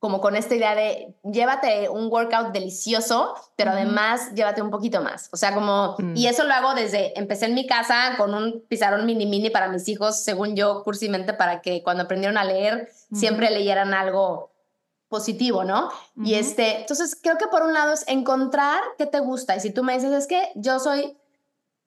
[0.00, 5.28] como con esta idea de llévate un workout delicioso, pero además llévate un poquito más.
[5.30, 6.16] O sea, como, mm.
[6.16, 9.68] y eso lo hago desde, empecé en mi casa con un pizarrón mini mini para
[9.68, 14.50] mis hijos, según yo, cursimente, para que cuando aprendieron a leer, siempre leyeran algo
[15.10, 15.90] positivo, ¿no?
[16.16, 19.54] Y este, entonces creo que por un lado es encontrar qué te gusta.
[19.54, 21.18] Y si tú me dices, es que yo soy,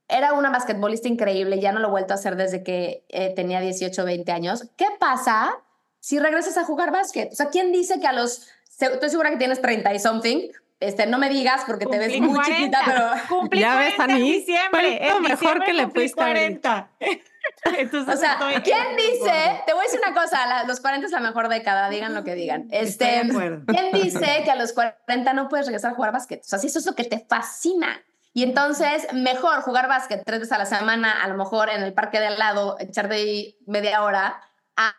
[0.07, 3.59] era una basquetbolista increíble, ya no lo he vuelto a hacer desde que eh, tenía
[3.59, 4.65] 18, 20 años.
[4.75, 5.62] ¿Qué pasa?
[6.03, 7.31] Si regresas a jugar básquet.
[7.31, 8.49] O sea, ¿quién dice que a los...
[8.77, 10.49] Estoy segura que tienes 30 y something,
[10.81, 14.33] este, no me digas porque te ves muy chiquita, pero cumplí ya ves a mí.
[14.33, 16.89] diciembre, es mejor que le fuiste 40.
[17.77, 19.61] Entonces, o sea, ¿quién dice?
[19.65, 22.35] Te voy a decir una cosa, los 40 es la mejor década, digan lo que
[22.35, 22.67] digan.
[22.69, 23.21] Este,
[23.67, 26.41] ¿quién dice que a los 40 no puedes regresar a jugar básquet?
[26.41, 28.03] O sea, si eso es lo que te fascina.
[28.33, 31.93] Y entonces, mejor jugar básquet tres veces a la semana, a lo mejor en el
[31.93, 34.41] parque de al lado, echar de media hora,
[34.75, 34.95] a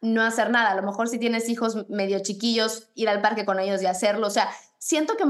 [0.00, 0.70] no hacer nada.
[0.70, 4.26] A lo mejor si tienes hijos medio chiquillos, ir al parque con ellos y hacerlo.
[4.26, 5.24] O sea, siento que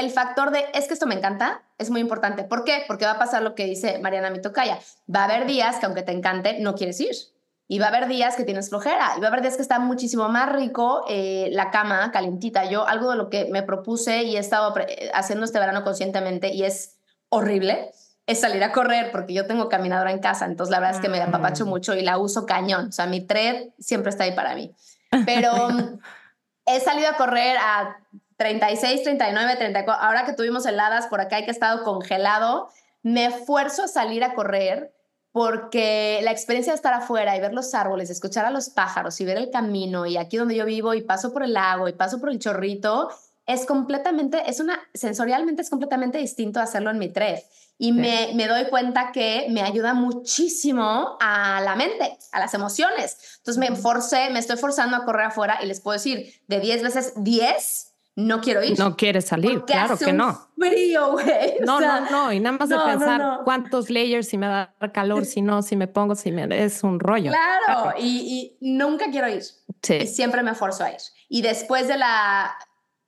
[0.00, 2.44] el factor de es que esto me encanta es muy importante.
[2.44, 2.84] ¿Por qué?
[2.86, 4.78] Porque va a pasar lo que dice Mariana Mitocaya.
[5.12, 7.14] Va a haber días que aunque te encante, no quieres ir.
[7.66, 9.14] Y va a haber días que tienes flojera.
[9.16, 12.64] Y va a haber días que está muchísimo más rico eh, la cama calentita.
[12.70, 14.74] Yo algo de lo que me propuse y he estado
[15.12, 16.98] haciendo este verano conscientemente y es
[17.30, 17.90] horrible
[18.26, 21.08] es salir a correr porque yo tengo caminadora en casa, entonces la verdad es que
[21.08, 21.68] me apapacho ah.
[21.68, 24.74] mucho y la uso cañón, o sea, mi thread siempre está ahí para mí.
[25.26, 25.68] Pero
[26.66, 27.98] he salido a correr a
[28.36, 32.68] 36, 39, 34, ahora que tuvimos heladas por acá y que he estado congelado,
[33.02, 34.92] me esfuerzo a salir a correr
[35.30, 39.24] porque la experiencia de estar afuera y ver los árboles, escuchar a los pájaros y
[39.24, 42.20] ver el camino y aquí donde yo vivo y paso por el lago y paso
[42.20, 43.10] por el chorrito,
[43.46, 47.42] es completamente, es una, sensorialmente es completamente distinto hacerlo en mi trev.
[47.76, 53.38] Y me, me, doy cuenta que me ayuda muchísimo a la mente, a las emociones.
[53.38, 56.82] Entonces me forcé, me estoy forzando a correr afuera y les puedo decir, de 10
[56.82, 58.78] veces 10 no quiero ir.
[58.78, 60.48] No quieres salir, claro que no.
[60.56, 61.56] Frío, güey.
[61.64, 62.32] No, no, no.
[62.32, 65.88] Y nada más de pensar cuántos layers, si me da calor, si no, si me
[65.88, 66.46] pongo, si me.
[66.64, 67.32] Es un rollo.
[67.32, 69.42] Claro, Y, y, nunca quiero ir.
[69.82, 69.94] Sí.
[69.94, 70.98] Y siempre me forzo a ir.
[71.28, 72.54] Y después de la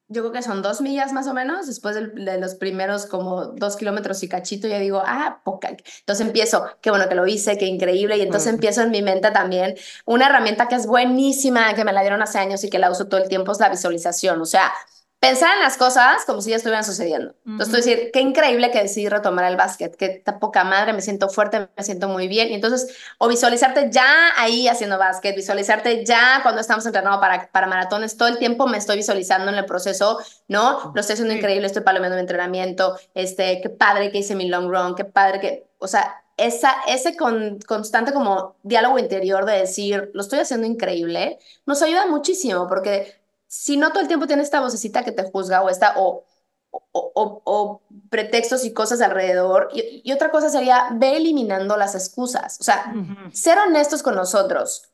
[0.08, 3.76] yo creo que son dos millas más o menos, después de, los primeros como dos
[3.76, 5.68] kilómetros y cachito, ya digo, ah, poca.
[5.68, 9.30] Entonces empiezo, qué bueno que lo hice, qué increíble, y entonces empiezo en mi mente
[9.32, 12.90] también una herramienta que es buenísima, que me la dieron hace años y que la
[12.90, 14.72] uso todo el tiempo, es la visualización, o sea,
[15.18, 17.34] pensar en las cosas como si ya estuvieran sucediendo.
[17.46, 21.28] Entonces, tú decir, qué increíble que decidí retomar el básquet, qué poca madre, me siento
[21.28, 22.50] fuerte, me siento muy bien.
[22.50, 24.06] Y entonces, o visualizarte ya
[24.36, 28.78] ahí haciendo básquet, visualizarte ya cuando estamos entrenando para, para maratones, todo el tiempo me
[28.78, 30.92] estoy visualizando en el proceso, ¿no?
[30.94, 34.70] Lo estoy haciendo increíble, estoy palomeando mi entrenamiento, este, qué padre que hice mi long
[34.70, 40.10] run, qué padre que, o sea, esa, ese con, constante como diálogo interior de decir,
[40.12, 44.60] lo estoy haciendo increíble, nos ayuda muchísimo porque si no todo el tiempo tienes esta
[44.60, 46.24] vocecita que te juzga o esta, o,
[46.70, 49.68] o, o, pretextos y cosas alrededor.
[49.72, 52.58] Y, otra cosa sería, ve eliminando las excusas.
[52.60, 52.92] O sea,
[53.32, 54.90] ser honestos con nosotros.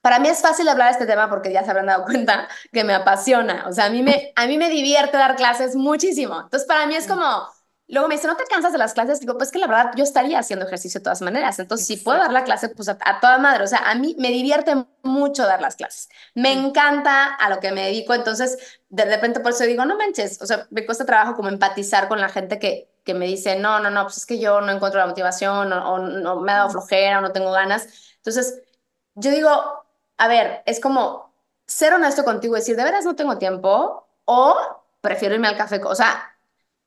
[0.00, 2.84] Para mí es fácil hablar de este tema porque ya se habrán dado cuenta que
[2.84, 3.66] me apasiona.
[3.68, 6.40] O sea, a mí me, a mí me divierte dar clases muchísimo.
[6.40, 7.24] Entonces, para mí es como
[7.92, 9.20] Luego me dice, ¿no te cansas de las clases?
[9.20, 11.58] Digo, pues que la verdad yo estaría haciendo ejercicio de todas maneras.
[11.58, 13.64] Entonces, si puedo dar la clase, pues a, toda madre.
[13.64, 16.08] O sea, a mí me divierte mucho dar las clases.
[16.34, 18.14] Me encanta a lo que me dedico.
[18.14, 20.40] Entonces, de repente por eso digo, no manches.
[20.40, 23.78] O sea, me cuesta trabajo como empatizar con la gente que, que me dice, no,
[23.78, 26.70] no, no, pues es que yo no encuentro la motivación o, no me ha dado
[26.70, 27.88] flojera o no tengo ganas.
[28.16, 28.62] Entonces,
[29.16, 29.84] yo digo,
[30.16, 31.34] a ver, es como
[31.66, 34.56] ser honesto contigo y decir, de veras no tengo tiempo o
[35.02, 35.78] prefiero irme al café.
[35.84, 36.31] O sea,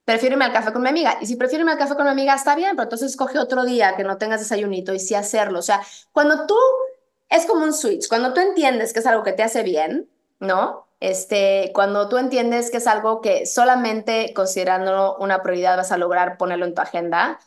[0.05, 1.17] prefiero irme al café con mi amiga.
[1.19, 3.65] Y si prefiero irme al café con mi amiga, está bien, pero entonces escoge otro
[3.65, 5.59] día que no tengas desayunito y sí hacerlo.
[5.59, 5.81] O sea,
[6.11, 6.55] cuando tú,
[7.29, 10.87] es como un switch, cuando tú entiendes que es algo que te hace bien, ¿no?
[10.99, 16.37] Este, cuando tú entiendes que es algo que solamente considerándolo una prioridad vas a lograr
[16.37, 17.39] ponerlo en tu agenda,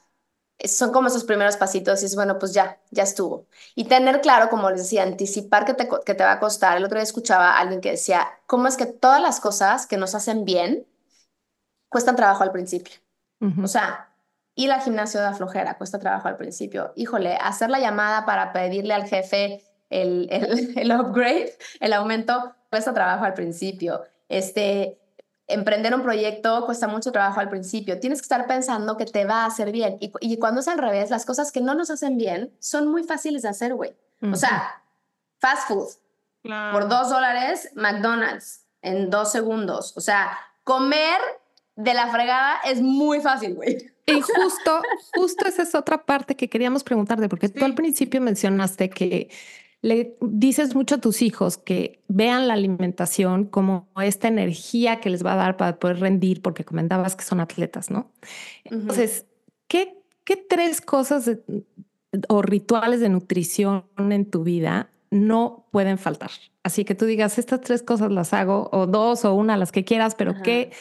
[0.64, 3.46] son como esos primeros pasitos y es bueno, pues ya, ya estuvo.
[3.76, 6.76] Y tener claro, como les decía, anticipar que te, que te va a costar.
[6.76, 9.96] El otro día escuchaba a alguien que decía, ¿cómo es que todas las cosas que
[9.96, 10.86] nos hacen bien
[11.88, 12.94] cuestan trabajo al principio.
[13.62, 14.08] O sea,
[14.56, 16.92] ir al gimnasio de flojera cuesta trabajo al principio.
[16.96, 22.92] Híjole, hacer la llamada para pedirle al jefe el, el, el upgrade, el aumento, cuesta
[22.92, 24.02] trabajo al principio.
[24.28, 24.98] Este,
[25.46, 28.00] emprender un proyecto cuesta mucho trabajo al principio.
[28.00, 29.96] Tienes que estar pensando que te va a hacer bien.
[30.00, 33.04] Y, y cuando es al revés, las cosas que no nos hacen bien son muy
[33.04, 33.96] fáciles de hacer, güey.
[34.20, 34.82] O sea,
[35.38, 35.88] fast food.
[36.42, 39.96] Por dos dólares, McDonald's en dos segundos.
[39.96, 41.18] O sea, comer
[41.78, 43.78] de la fregada es muy fácil, güey.
[44.04, 44.82] Y justo,
[45.14, 49.30] justo esa es otra parte que queríamos preguntarte, porque tú al principio mencionaste que
[49.80, 55.24] le dices mucho a tus hijos que vean la alimentación como esta energía que les
[55.24, 58.10] va a dar para poder rendir, porque comentabas que son atletas, ¿no?
[58.64, 59.26] Entonces,
[59.68, 61.30] ¿qué, ¿qué, tres cosas
[62.28, 66.32] o rituales de nutrición en tu vida no pueden faltar?
[66.64, 69.84] Así que tú digas, estas tres cosas las hago, o dos o una, las que
[69.84, 70.72] quieras, pero ¿qué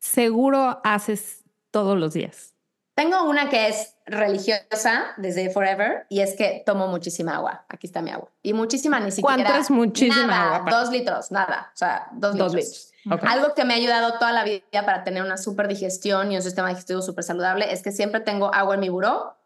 [0.00, 2.54] seguro haces todos los días?
[2.98, 7.64] Tengo una que es religiosa desde forever y es que tomo muchísima agua.
[7.68, 8.28] Aquí está mi agua.
[8.42, 9.36] Y muchísima ni siquiera.
[9.36, 10.68] ¿Cuánto es muchísima agua?
[10.68, 11.70] Dos litros, nada.
[11.72, 12.92] O sea, dos, litros.
[13.22, 16.42] Algo que me ha ayudado toda la vida para tener una súper digestión y un
[16.42, 19.36] sistema digestivo súper saludable es que siempre tengo agua en mi buró.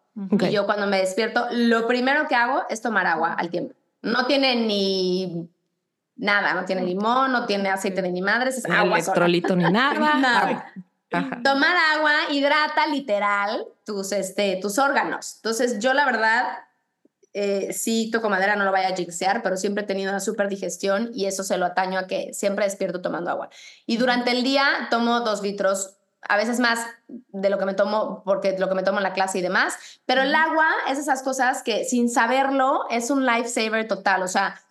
[0.41, 3.75] Y yo cuando me despierto, lo primero que hago es tomar agua al tiempo.
[4.01, 5.51] No tiene ni
[6.23, 8.97] Nada, no tiene limón, no tiene aceite de ni madres, es agua.
[8.97, 9.99] electrolito ni nada.
[10.21, 10.73] nada.
[11.43, 15.35] Tomar agua hidrata literal tus, este, tus órganos.
[15.39, 16.59] Entonces, yo la verdad,
[17.33, 20.49] eh, sí toco madera, no lo vaya a jinxear, pero siempre he tenido una súper
[20.49, 23.51] digestión y eso se lo ataño a que siempre despierto tomando agua.
[23.85, 25.97] Y durante el día tomo dos litros
[26.29, 29.13] a veces más de lo que me tomo, porque lo que me tomo en la
[29.13, 29.75] clase y demás,
[30.07, 34.63] pero el agua es esas cosas que sin saberlo es un lifesaver total, o sea,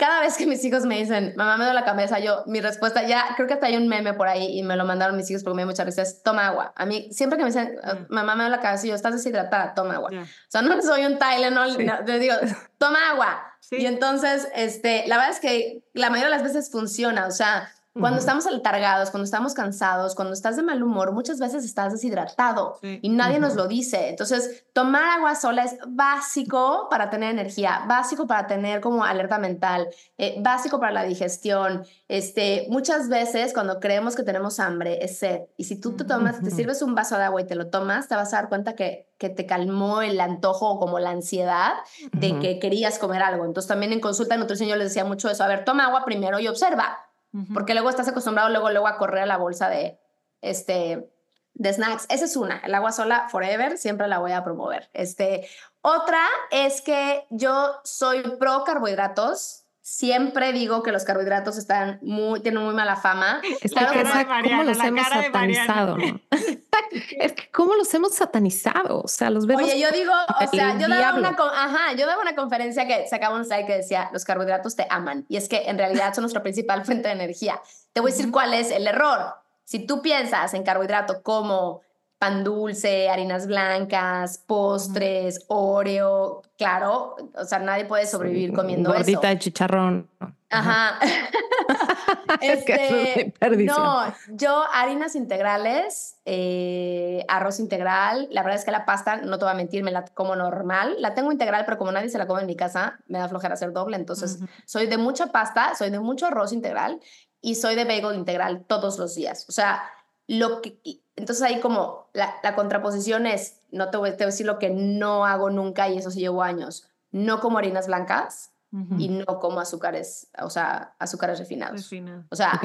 [0.00, 3.06] cada vez que mis hijos me dicen, mamá, me duele la cabeza, yo, mi respuesta,
[3.06, 5.44] ya creo que hasta hay un meme por ahí y me lo mandaron mis hijos
[5.44, 6.72] porque me dio mucha risa, es toma agua.
[6.74, 8.12] A mí, siempre que me dicen, mm.
[8.12, 10.10] mamá, me duele la cabeza, yo, estás deshidratada, toma agua.
[10.10, 12.34] O sea, no soy un Tylenol, no, digo,
[12.78, 13.46] toma agua.
[13.72, 17.70] Y entonces, este, la verdad es que la mayoría de las veces funciona, o sea,
[17.92, 22.78] Cuando estamos aletargados, cuando estamos cansados, cuando estás de mal humor, muchas veces estás deshidratado
[22.82, 24.10] y nadie nos lo dice.
[24.10, 29.88] Entonces, tomar agua sola es básico para tener energía, básico para tener como alerta mental,
[30.18, 31.84] eh, básico para la digestión.
[32.06, 35.40] Este, muchas veces cuando creemos que tenemos hambre es sed.
[35.56, 38.06] Y si tú te tomas, te sirves un vaso de agua y te lo tomas,
[38.06, 41.72] te vas a dar cuenta que, que te calmó el antojo o como la ansiedad
[42.12, 43.44] de que querías comer algo.
[43.44, 45.42] Entonces, también en consulta de nutrición yo les decía mucho eso.
[45.42, 47.09] A ver, toma agua primero y observa
[47.54, 50.00] porque luego estás acostumbrado luego, luego a correr a la bolsa de,
[50.40, 51.10] este,
[51.54, 52.06] de snacks.
[52.08, 54.90] Esa es una, el agua sola forever, siempre la voy a promover.
[54.92, 55.48] Este,
[55.82, 59.59] otra es que yo soy pro carbohidratos.
[59.90, 63.40] Siempre digo que los carbohidratos están muy, tienen muy mala fama.
[63.60, 65.96] Es que ¿cómo los hemos satanizado?
[67.18, 69.64] es que cómo los hemos satanizado, o sea, los vemos.
[69.64, 73.34] Oye, yo digo, o sea, yo daba, una, ajá, yo daba una conferencia que sacaba
[73.34, 76.44] un slide que decía, los carbohidratos te aman, y es que en realidad son nuestra
[76.44, 77.60] principal fuente de energía.
[77.92, 79.34] Te voy a decir cuál es el error.
[79.64, 81.80] Si tú piensas en carbohidrato como
[82.20, 89.28] pan dulce, harinas blancas, postres, Oreo, claro, o sea, nadie puede sobrevivir comiendo gordita eso.
[89.28, 90.10] de chicharrón.
[90.50, 90.98] Ajá.
[92.42, 93.32] este,
[93.64, 99.46] no, yo harinas integrales, eh, arroz integral, la verdad es que la pasta, no te
[99.46, 102.26] voy a mentir, me la como normal, la tengo integral, pero como nadie se la
[102.26, 105.88] come en mi casa, me da flojera hacer doble, entonces soy de mucha pasta, soy
[105.88, 107.00] de mucho arroz integral
[107.40, 109.46] y soy de bagel integral todos los días.
[109.48, 109.84] O sea,
[110.26, 110.78] lo que
[111.16, 115.26] entonces ahí como la, la contraposición es, no te voy, a decir lo que no
[115.26, 118.52] hago nunca y eso sí llevo años, no como harinas blancas
[118.98, 121.92] y no como azúcares, o sea, azúcares refinados.
[122.30, 122.60] O sea,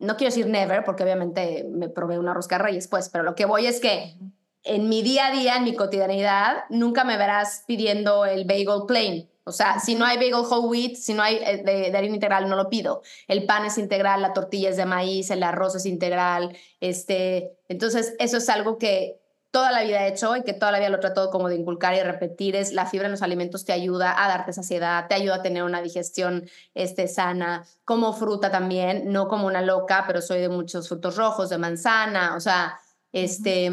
[0.00, 3.44] no quiero decir never porque obviamente me probé una rosca reyes, pues, pero lo que
[3.44, 4.16] voy es que
[4.64, 9.28] en mi día a día, en mi cotidianidad, nunca me verás pidiendo el bagel plain.
[9.48, 12.48] O sea, si no hay bagel whole wheat, si no hay eh, de, harina integral,
[12.48, 13.02] no lo pido.
[13.26, 16.56] El pan es integral, la tortilla es de maíz, el arroz es integral.
[16.80, 19.20] Este, entonces, eso es algo que
[19.50, 21.94] toda la vida he hecho y que toda la vida lo trato como de inculcar
[21.94, 25.36] y repetir es la fibra en los alimentos te ayuda a darte saciedad, te ayuda
[25.36, 30.40] a tener una digestión este, sana, como fruta también, no como una loca, pero soy
[30.40, 32.78] de muchos frutos rojos, de manzana, o sea,
[33.10, 33.70] este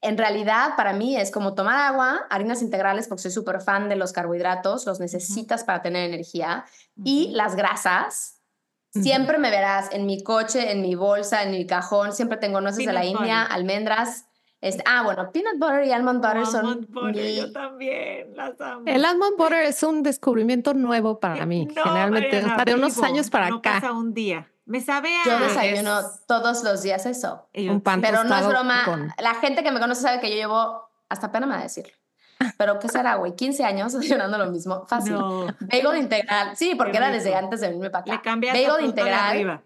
[0.00, 3.96] en realidad para mí es como tomar agua, harinas integrales, porque soy súper fan de
[3.96, 6.64] los carbohidratos, los necesitas para tener energía,
[7.04, 8.36] y las grasas.
[8.90, 12.86] Siempre me verás en mi coche, en mi bolsa, en mi cajón, siempre tengo nueces
[12.86, 14.24] de la India, almendras.
[14.60, 16.86] Este, ah, bueno, peanut butter y almond butter son.
[16.90, 18.82] Butter, Yo también las amo.
[18.86, 21.68] El almond butter es un descubrimiento nuevo para mí.
[21.72, 23.74] Generalmente, de unos años para no acá.
[23.74, 24.50] Pasa un día.
[24.68, 25.24] Me sabe a...
[25.24, 27.48] Yo desayuno todos los días eso.
[27.54, 29.14] Un pan Pero no es broma.
[29.18, 31.92] La gente que me conoce sabe que yo llevo, hasta pena me va a decirlo.
[32.58, 33.34] Pero ¿qué será, güey?
[33.34, 34.84] 15 años desayunando lo mismo.
[34.86, 35.14] Fácil.
[35.14, 35.46] No.
[35.60, 36.54] Bagel integral.
[36.54, 38.12] Sí, porque era desde antes de venirme para acá.
[38.12, 39.62] Le cambié Bagel integral.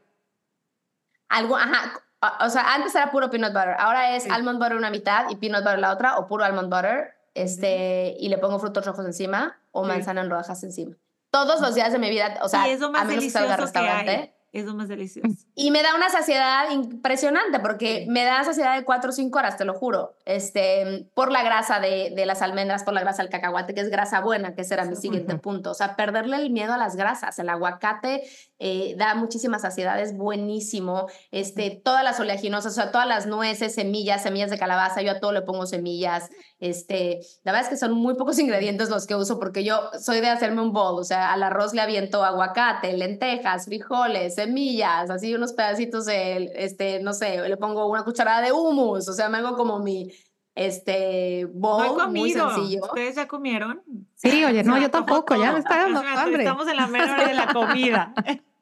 [1.29, 2.01] Algo, ajá.
[2.41, 3.75] O sea, antes era puro peanut butter.
[3.81, 7.17] Ahora es almond butter una mitad y peanut butter la otra, o puro almond butter.
[7.35, 10.95] Este, y le pongo frutos rojos encima o manzana en rodajas encima.
[11.33, 14.67] Todos los días de mi vida, o sea, a menos que salga al restaurante es
[14.67, 15.47] lo más delicioso.
[15.55, 19.57] Y me da una saciedad impresionante porque me da saciedad de 4 o 5 horas,
[19.57, 20.15] te lo juro.
[20.27, 23.89] Este, por la grasa de, de, las almendras, por la grasa del cacahuate, que es
[23.89, 25.71] grasa buena, que ese era mi siguiente punto.
[25.71, 27.39] O sea, perderle el miedo a las grasas.
[27.39, 28.25] El aguacate
[28.65, 31.09] eh, da muchísima saciedad, es buenísimo.
[31.31, 35.19] Este, todas las oleaginosas, o sea, todas las nueces, semillas, semillas de calabaza, yo a
[35.19, 36.31] todo le pongo semillas.
[36.61, 40.21] Este, la verdad es que son muy pocos ingredientes los que uso porque yo soy
[40.21, 41.01] de hacerme un bowl.
[41.01, 47.01] O sea, al arroz le aviento aguacate, lentejas, frijoles, semillas, así unos pedacitos de, este,
[47.01, 50.11] no sé, le pongo una cucharada de hummus, o sea, me hago como mi,
[50.55, 52.83] este, bowl muy sencillo.
[52.85, 53.83] ¿Ustedes ya comieron?
[54.15, 56.43] Sí, oye, no, yo tampoco, ya me está dando hambre.
[56.43, 58.15] Estamos en la mera de la comida.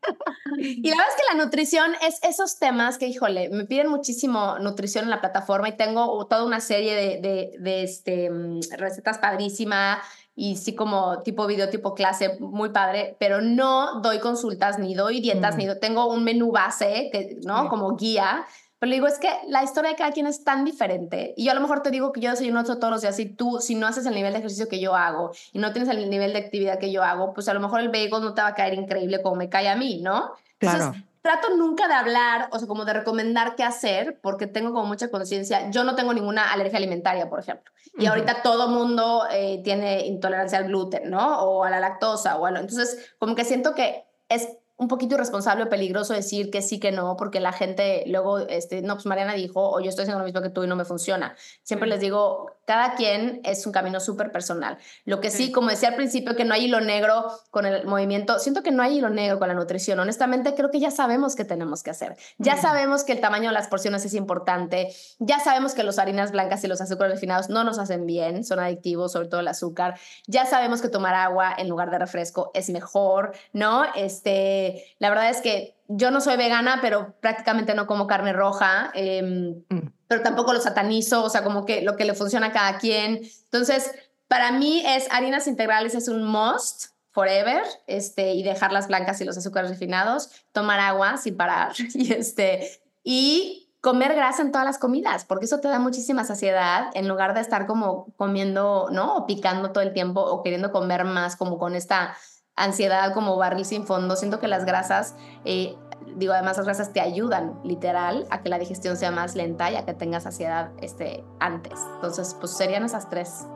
[0.56, 4.58] Y la verdad es que la nutrición es esos temas que, híjole, me piden muchísimo
[4.58, 9.18] nutrición en la plataforma y tengo toda una serie de, de, de este, mm, recetas
[9.18, 9.98] padrísimas
[10.34, 15.20] y sí como tipo video, tipo clase, muy padre, pero no doy consultas, ni doy
[15.20, 17.68] dietas, ni tengo un menú base, que, ¿no?
[17.68, 18.46] Como guía.
[18.78, 21.34] Pero le digo, es que la historia de cada quien es tan diferente.
[21.36, 23.58] Y yo a lo mejor te digo que yo desayuno todos los días y tú,
[23.60, 26.32] si no haces el nivel de ejercicio que yo hago y no tienes el nivel
[26.32, 28.54] de actividad que yo hago, pues a lo mejor el bagel no te va a
[28.54, 30.30] caer increíble como me cae a mí, ¿no?
[30.58, 34.86] Claro trato nunca de hablar, o sea, como de recomendar qué hacer, porque tengo como
[34.86, 35.70] mucha conciencia.
[35.70, 37.72] Yo no tengo ninguna alergia alimentaria, por ejemplo.
[37.98, 41.42] Y ahorita todo mundo eh, tiene intolerancia al gluten, ¿no?
[41.42, 42.60] O a la lactosa, o bueno.
[42.60, 44.48] Entonces, como que siento que es
[44.80, 48.80] un poquito irresponsable o peligroso decir que sí, que no, porque la gente luego, este,
[48.80, 50.86] no, pues Mariana dijo, o yo estoy haciendo lo mismo que tú y no me
[50.86, 51.36] funciona.
[51.62, 54.78] Siempre les digo, cada quien es un camino súper personal.
[55.04, 55.50] Lo que sí.
[55.50, 58.82] como decía al principio, que no hay hilo negro con el movimiento, siento que no
[58.82, 59.98] hay hilo negro con la nutrición.
[59.98, 62.16] Honestamente, creo que ya sabemos qué tenemos que hacer.
[62.38, 64.94] Ya sabemos que el tamaño de las porciones es importante.
[65.18, 68.60] Ya sabemos que las harinas blancas y los azúcares refinados no nos hacen bien, son
[68.60, 69.98] adictivos, sobre todo el azúcar.
[70.26, 73.84] Ya sabemos que tomar agua en lugar de refresco es mejor, ¿no?
[73.94, 78.90] Este, la verdad es que yo no soy vegana, pero prácticamente no como carne roja.
[78.94, 82.52] Em, mm pero tampoco lo satanizo, o sea, como que lo que le funciona a
[82.52, 83.20] cada quien.
[83.44, 83.92] Entonces,
[84.26, 89.24] para mí es harinas integrales es un must forever, este, y dejar las blancas y
[89.24, 94.78] los azúcares refinados, tomar agua sin parar, y este, y comer grasa en todas las
[94.78, 99.14] comidas, porque eso te da muchísima saciedad en lugar de estar como comiendo, ¿no?
[99.14, 102.16] O picando todo el tiempo o queriendo comer más, como con esta
[102.56, 104.16] ansiedad como barril sin fondo.
[104.16, 105.76] Siento que las grasas eh,
[106.16, 109.76] digo, además las grasas te ayudan literal a que la digestión sea más lenta y
[109.76, 111.78] a que tengas saciedad este, antes.
[111.94, 113.46] Entonces, pues serían esas tres.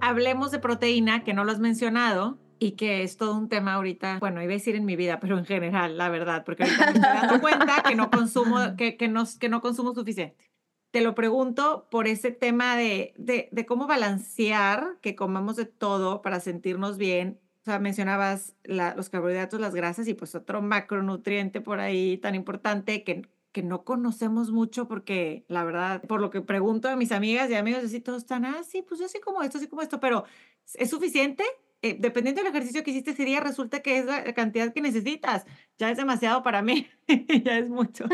[0.00, 4.18] Hablemos de proteína, que no lo has mencionado y que es todo un tema ahorita,
[4.18, 6.92] bueno, iba a decir en mi vida, pero en general, la verdad, porque ahorita me
[6.92, 10.51] estoy dando cuenta que no consumo, que, que, no, que no consumo suficiente
[10.92, 16.38] te lo pregunto por ese tema de, de, cómo balancear que comamos de todo para
[16.38, 17.40] sentirnos bien.
[17.62, 23.04] O sea, mencionabas los carbohidratos, las grasas y pues otro macronutriente por ahí tan importante
[23.04, 23.22] que,
[23.52, 27.54] que no conocemos mucho porque la verdad, por lo que pregunto a mis amigas y
[27.54, 30.24] amigos, así todos están, ah, pues yo sí como esto, sí como esto, pero
[30.74, 31.44] ¿es suficiente?
[31.84, 35.44] Eh, dependiendo del ejercicio que hiciste ese día, resulta que es la cantidad que necesitas.
[35.78, 36.88] Ya es demasiado para mí,
[37.44, 38.04] ya es mucho.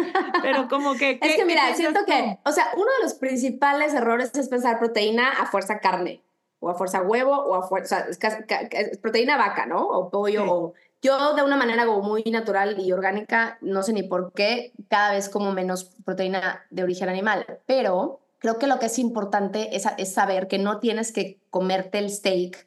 [0.40, 1.18] Pero como que...
[1.20, 5.32] es que mira, siento que, o sea, uno de los principales errores es pensar proteína
[5.32, 6.22] a fuerza carne,
[6.60, 9.86] o a fuerza huevo, o a fuerza, es proteína vaca, ¿no?
[9.86, 10.74] O pollo, o...
[11.00, 15.12] Yo de una manera como muy natural y orgánica, no sé ni por qué, cada
[15.12, 19.84] vez como menos proteína de origen animal, pero creo que lo que es importante es,
[19.96, 22.66] es saber que no tienes que comerte el steak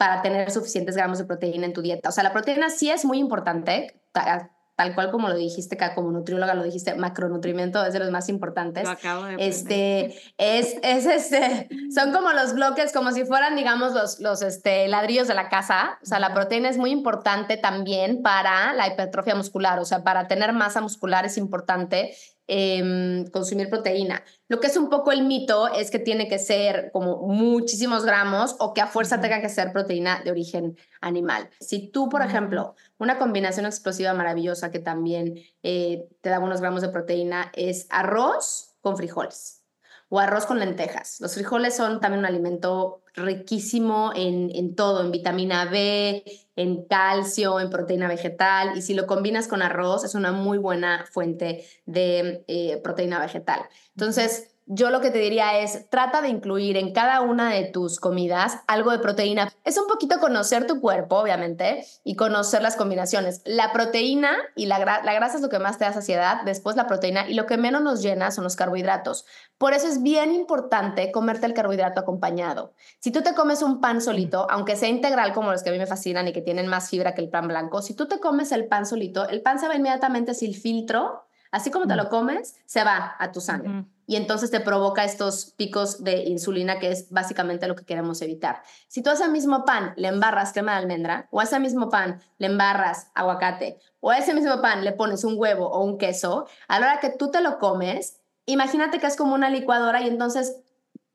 [0.00, 2.08] para tener suficientes gramos de proteína en tu dieta.
[2.08, 6.54] O sea, la proteína sí es muy importante, tal cual como lo dijiste, como nutrióloga
[6.54, 8.84] lo dijiste, macronutrimiento es de los más importantes.
[8.84, 13.92] Lo acabo de este, es, es este, son como los bloques, como si fueran, digamos,
[13.92, 15.98] los, los este, ladrillos de la casa.
[16.02, 20.28] O sea, la proteína es muy importante también para la hipertrofia muscular, o sea, para
[20.28, 22.16] tener masa muscular es importante
[22.52, 24.24] Em, consumir proteína.
[24.48, 28.56] Lo que es un poco el mito es que tiene que ser como muchísimos gramos
[28.58, 31.48] o que a fuerza tenga que ser proteína de origen animal.
[31.60, 36.82] Si tú, por ejemplo, una combinación explosiva maravillosa que también eh, te da unos gramos
[36.82, 39.62] de proteína es arroz con frijoles
[40.08, 41.20] o arroz con lentejas.
[41.20, 46.24] Los frijoles son también un alimento riquísimo en, en, todo, en vitamina B,
[46.56, 51.06] en calcio, en proteína vegetal, y si lo combinas con arroz es una muy buena
[51.10, 53.60] fuente de eh, proteína vegetal.
[53.94, 57.98] Entonces, yo lo que te diría es, trata de incluir en cada una de tus
[57.98, 59.52] comidas algo de proteína.
[59.64, 63.42] Es un poquito conocer tu cuerpo, obviamente, y conocer las combinaciones.
[63.44, 66.86] La proteína y la, la grasa es lo que más te da saciedad, después la
[66.86, 69.26] proteína, y lo que menos nos llena son los carbohidratos.
[69.58, 72.72] Por eso es bien importante comerte el carbohidrato acompañado.
[73.00, 75.78] Si tú te comes un pan solito, aunque sea integral como los que a mí
[75.78, 78.52] me fascinan y que tienen más fibra que el pan blanco, si tú te comes
[78.52, 82.54] el pan solito, el pan se va inmediatamente sin filtro, así como te lo comes,
[82.66, 87.12] se va a tu sangre y entonces te provoca estos picos de insulina, que es
[87.12, 88.64] básicamente lo que queremos evitar.
[88.88, 91.90] Si tú a ese mismo pan le embarras crema de almendra, o a ese mismo
[91.90, 95.96] pan le embarras aguacate, o a ese mismo pan le pones un huevo o un
[95.96, 100.02] queso, a la hora que tú te lo comes, imagínate que es como una licuadora
[100.02, 100.56] y entonces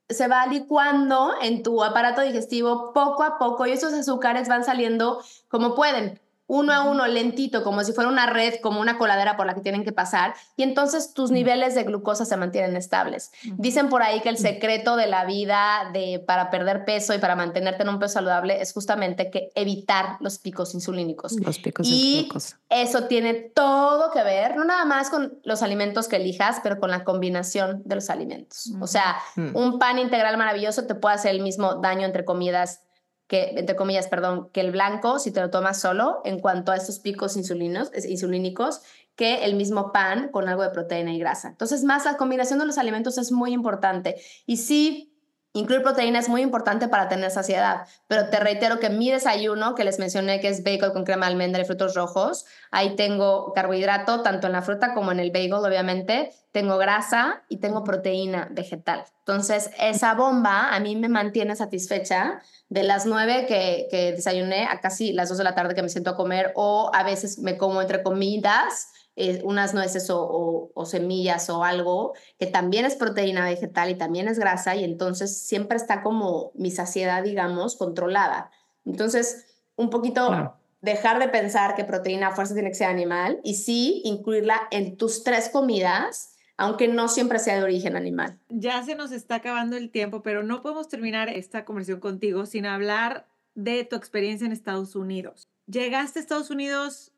[0.08, 5.22] se va licuando en tu aparato digestivo poco a poco y esos azúcares van saliendo
[5.50, 9.46] como pueden uno a uno, lentito, como si fuera una red, como una coladera por
[9.46, 13.32] la que tienen que pasar, y entonces tus niveles de glucosa se mantienen estables.
[13.58, 17.36] Dicen por ahí que el secreto de la vida de, para perder peso y para
[17.36, 21.40] mantenerte en un peso saludable es justamente que evitar los picos insulínicos.
[21.40, 22.30] Los picos y
[22.70, 26.92] Eso tiene todo que ver, no nada más con los alimentos que elijas, pero con
[26.92, 28.72] la combinación de los alimentos.
[28.80, 32.82] O sea, un pan integral maravilloso te puede hacer el mismo daño entre comidas
[33.28, 36.76] que, entre comillas, perdón, que el blanco, si te lo tomas solo, en cuanto a
[36.76, 38.82] estos picos insulinos, insulínicos,
[39.16, 41.50] que el mismo pan con algo de proteína y grasa.
[41.50, 44.16] Entonces, más la combinación de los alimentos es muy importante.
[44.46, 45.15] Y sí,
[45.56, 49.86] incluir proteína es muy importante para tener saciedad, pero te reitero que mi desayuno, que
[49.86, 54.22] les mencioné que es bacon con crema de almendra y frutos rojos, ahí tengo carbohidrato,
[54.22, 59.06] tanto en la fruta como en el bagel, obviamente, tengo grasa y tengo proteína vegetal.
[59.20, 64.82] Entonces, esa bomba a mí me mantiene satisfecha de las 9 que, que desayuné a
[64.82, 67.58] casi las 2 de la tarde que me siento a comer o a veces me
[67.58, 73.46] como entre comidas eh, unas nueces o, o, semillas o algo, que también es proteína
[73.46, 78.52] vegetal y también es grasa, y entonces siempre está como mi saciedad, digamos, controlada.
[78.86, 79.46] Entonces,
[79.78, 84.02] un poquito dejar de pensar que proteína a fuerza tiene que ser animal y sí
[84.06, 88.38] incluirla en tus tres comidas, aunque no siempre sea de origen animal.
[88.50, 92.66] Ya se nos está acabando el tiempo, pero no podemos terminar esta conversación contigo sin
[92.66, 95.48] hablar de tu experiencia en Estados Unidos.
[95.68, 97.12] Llegaste a Estados Unidos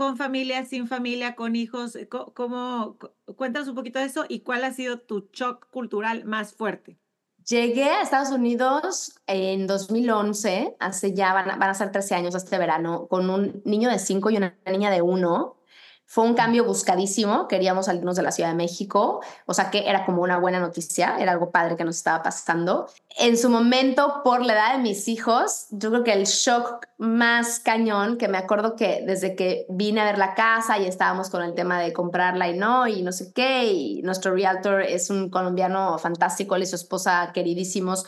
[0.00, 1.98] con familia, sin familia, con hijos.
[2.08, 2.96] ¿Cómo,
[3.36, 6.98] cuéntanos un poquito de eso y cuál ha sido tu shock cultural más fuerte?
[7.46, 12.56] Llegué a Estados Unidos en 2011, hace ya van van a ser 13 años este
[12.56, 15.59] verano, con un niño de 5 y una niña de 1.
[16.12, 20.04] Fue un cambio buscadísimo, queríamos salirnos de la Ciudad de México, o sea que era
[20.04, 22.88] como una buena noticia, era algo padre que nos estaba pasando.
[23.16, 27.60] En su momento, por la edad de mis hijos, yo creo que el shock más
[27.60, 31.44] cañón, que me acuerdo que desde que vine a ver la casa y estábamos con
[31.44, 35.30] el tema de comprarla y no, y no sé qué, y nuestro realtor es un
[35.30, 38.04] colombiano fantástico, él y su esposa queridísimos,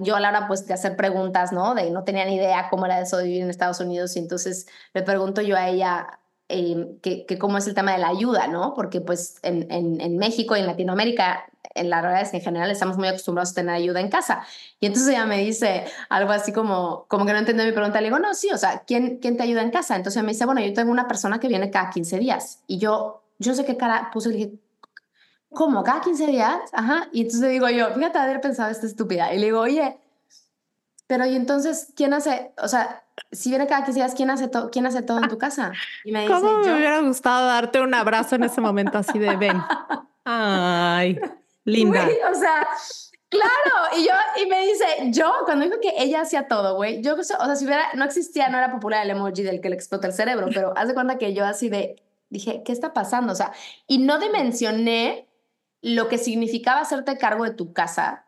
[0.00, 1.74] yo a la hora pues de hacer preguntas, ¿no?
[1.74, 4.66] De no tenía ni idea cómo era eso de vivir en Estados Unidos y entonces
[4.92, 6.19] le pregunto yo a ella,
[6.50, 8.74] eh, que, cómo es el tema de la ayuda, ¿no?
[8.74, 11.44] Porque pues en, en, México y en Latinoamérica,
[11.74, 14.42] en la realidad es que en general estamos muy acostumbrados a tener ayuda en casa.
[14.80, 18.00] Y entonces ella me dice algo así como, como que no entendió mi pregunta.
[18.00, 19.94] Le digo, no, sí, o sea, ¿quién, ¿quién te ayuda en casa?
[19.94, 22.62] Entonces me dice, bueno, yo tengo una persona que viene cada 15 días.
[22.66, 24.52] Y yo, yo sé qué cara puse, le dije,
[25.52, 25.84] ¿cómo?
[25.84, 26.58] ¿Cada 15 días?
[26.72, 27.08] Ajá.
[27.12, 29.32] Y entonces le digo yo, fíjate haber pensado esta estúpida.
[29.32, 29.98] Y le digo, oye,
[31.10, 32.52] pero y entonces, ¿quién hace?
[32.62, 33.02] O sea,
[33.32, 35.72] si viene cada 15 días, ¿quién hace, todo ¿quién hace todo en tu casa?
[36.04, 39.34] Y me dice, ¿Cómo me hubiera gustado darte un abrazo en ese momento así de
[39.34, 39.60] ven?
[40.24, 41.18] Ay,
[41.64, 42.06] linda.
[42.30, 42.68] o sea,
[43.28, 43.98] claro.
[43.98, 47.24] Y yo, y me dice, yo, cuando dijo que ella hacía todo, güey, yo, o
[47.24, 50.12] sea, si hubiera, no existía, no era popular el emoji del que le explota el
[50.12, 53.32] cerebro, pero haz de cuenta que yo así de, dije, ¿qué está pasando?
[53.32, 53.50] O sea,
[53.88, 55.26] y no dimensioné
[55.82, 58.26] lo que significaba hacerte cargo de tu casa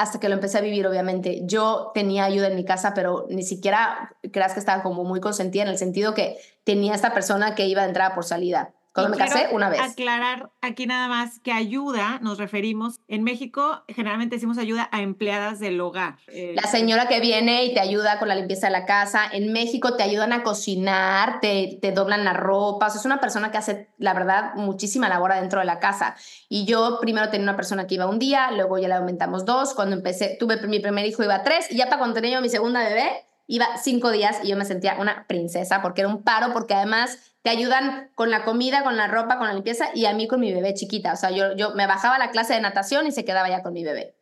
[0.00, 1.42] hasta que lo empecé a vivir, obviamente.
[1.44, 5.62] Yo tenía ayuda en mi casa, pero ni siquiera creas que estaba como muy consentida
[5.64, 8.72] en el sentido que tenía esta persona que iba de entrada por salida.
[8.92, 9.80] Cuando me casé, una vez.
[9.80, 15.60] Aclarar aquí nada más que ayuda, nos referimos, en México generalmente decimos ayuda a empleadas
[15.60, 16.16] del hogar.
[16.26, 19.22] Eh, la señora que viene y te ayuda con la limpieza de la casa.
[19.30, 22.86] En México te ayudan a cocinar, te, te doblan la ropa.
[22.86, 26.16] O sea, es una persona que hace, la verdad, muchísima labor dentro de la casa.
[26.48, 29.74] Y yo primero tenía una persona que iba un día, luego ya le aumentamos dos.
[29.74, 31.70] Cuando empecé, tuve mi primer hijo, iba tres.
[31.70, 33.08] Y ya para cuando tenía yo mi segunda bebé,
[33.50, 37.18] iba cinco días y yo me sentía una princesa porque era un paro, porque además
[37.42, 40.38] te ayudan con la comida, con la ropa, con la limpieza y a mí con
[40.38, 41.12] mi bebé chiquita.
[41.12, 43.72] O sea, yo, yo me bajaba la clase de natación y se quedaba ya con
[43.72, 44.14] mi bebé.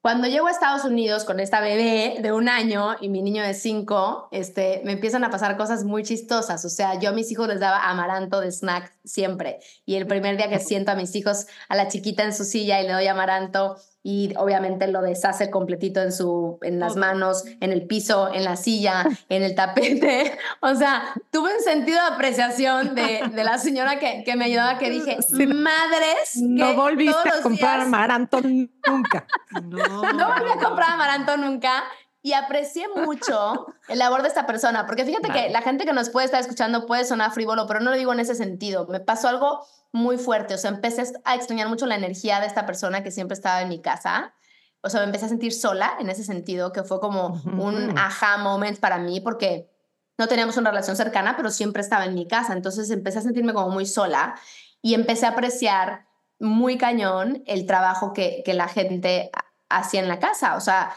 [0.00, 3.54] Cuando llego a Estados Unidos con esta bebé de un año y mi niño de
[3.54, 6.64] cinco, este, me empiezan a pasar cosas muy chistosas.
[6.64, 9.60] O sea, yo a mis hijos les daba amaranto de snack siempre.
[9.84, 12.80] Y el primer día que siento a mis hijos, a la chiquita en su silla
[12.82, 13.76] y le doy amaranto,
[14.06, 18.54] y obviamente lo deshace completito en, su, en las manos, en el piso, en la
[18.54, 20.38] silla, en el tapete.
[20.60, 24.78] O sea, tuve un sentido de apreciación de, de la señora que, que, me ayudaba
[24.78, 26.36] que dije, madres.
[26.36, 29.26] No volviste a comprar amaranto nunca.
[29.62, 30.12] no.
[30.12, 31.84] no volví a comprar amaranto nunca.
[32.20, 36.08] Y aprecié mucho el labor de esta persona, porque fíjate que la gente que nos
[36.08, 38.86] puede estar escuchando puede sonar frívolo, pero no lo digo en ese sentido.
[38.86, 42.66] Me pasó algo muy fuerte, o sea, empecé a extrañar mucho la energía de esta
[42.66, 44.34] persona que siempre estaba en mi casa.
[44.80, 48.38] O sea, me empecé a sentir sola en ese sentido, que fue como un aha
[48.38, 49.70] moment para mí, porque
[50.18, 52.54] no teníamos una relación cercana, pero siempre estaba en mi casa.
[52.54, 54.34] Entonces empecé a sentirme como muy sola
[54.82, 56.08] y empecé a apreciar
[56.40, 59.30] muy cañón el trabajo que, que la gente
[59.68, 60.56] hacía en la casa.
[60.56, 60.92] O sea,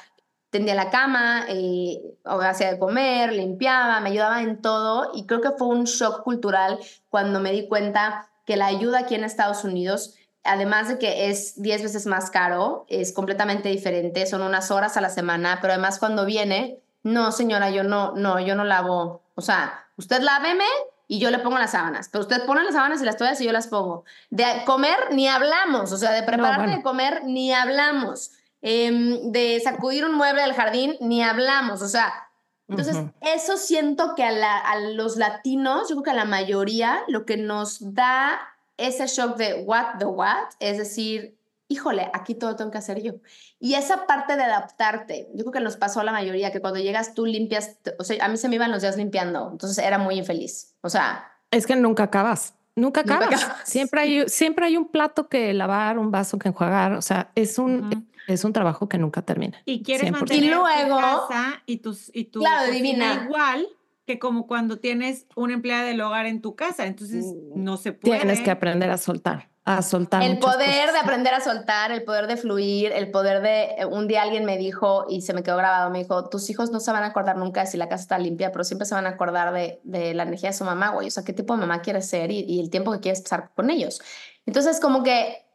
[0.49, 5.51] tendía la cama, eh, hacía de comer, limpiaba, me ayudaba en todo y creo que
[5.51, 6.79] fue un shock cultural
[7.09, 11.61] cuando me di cuenta que la ayuda aquí en Estados Unidos, además de que es
[11.61, 15.99] 10 veces más caro, es completamente diferente, son unas horas a la semana, pero además
[15.99, 20.63] cuando viene, no señora, yo no, no, yo no lavo, o sea, usted láveme
[21.09, 23.45] y yo le pongo las sábanas, pero usted pone las sábanas y las toallas y
[23.45, 24.05] yo las pongo.
[24.29, 28.31] De comer ni hablamos, o sea, de preparar de comer ni hablamos.
[28.61, 32.26] Em, de sacudir un mueble del jardín, ni hablamos, o sea,
[32.67, 37.25] entonces eso siento que a, a, los latinos, yo creo que a la mayoría, lo
[37.25, 38.39] que nos da
[38.75, 41.37] ese shock de what the what, es decir,
[41.67, 43.13] híjole, aquí todo tengo que hacer yo.
[43.59, 46.79] Y esa parte de adaptarte, yo creo que nos pasó a la mayoría, que cuando
[46.79, 49.97] llegas tú limpias, o sea, a mí se me iban los días limpiando, entonces era
[49.97, 51.31] muy infeliz, o sea...
[51.51, 52.53] Es que nunca acabas.
[52.75, 53.47] Nunca acabas.
[53.63, 56.93] Siempre hay, siempre hay un plato que lavar, un vaso que enjuagar.
[56.93, 59.57] O sea, es un, es un trabajo que nunca termina.
[59.65, 63.23] Y quieres mantener y luego, tu casa y, tus, y tu claro, divina.
[63.25, 63.67] igual,
[64.05, 67.93] que como cuando tienes una empleada del hogar en tu casa, entonces mm, no se
[67.93, 68.19] puede.
[68.19, 70.23] Tienes que aprender a soltar a soltar.
[70.23, 73.63] El poder de aprender a soltar, el poder de fluir, el poder de...
[73.77, 76.71] Eh, un día alguien me dijo, y se me quedó grabado, me dijo, tus hijos
[76.71, 78.95] no se van a acordar nunca de si la casa está limpia, pero siempre se
[78.95, 81.09] van a acordar de, de la energía de su mamá, güey.
[81.09, 83.49] O sea, qué tipo de mamá quieres ser y, y el tiempo que quieres pasar
[83.55, 83.99] con ellos.
[84.45, 85.45] Entonces, como que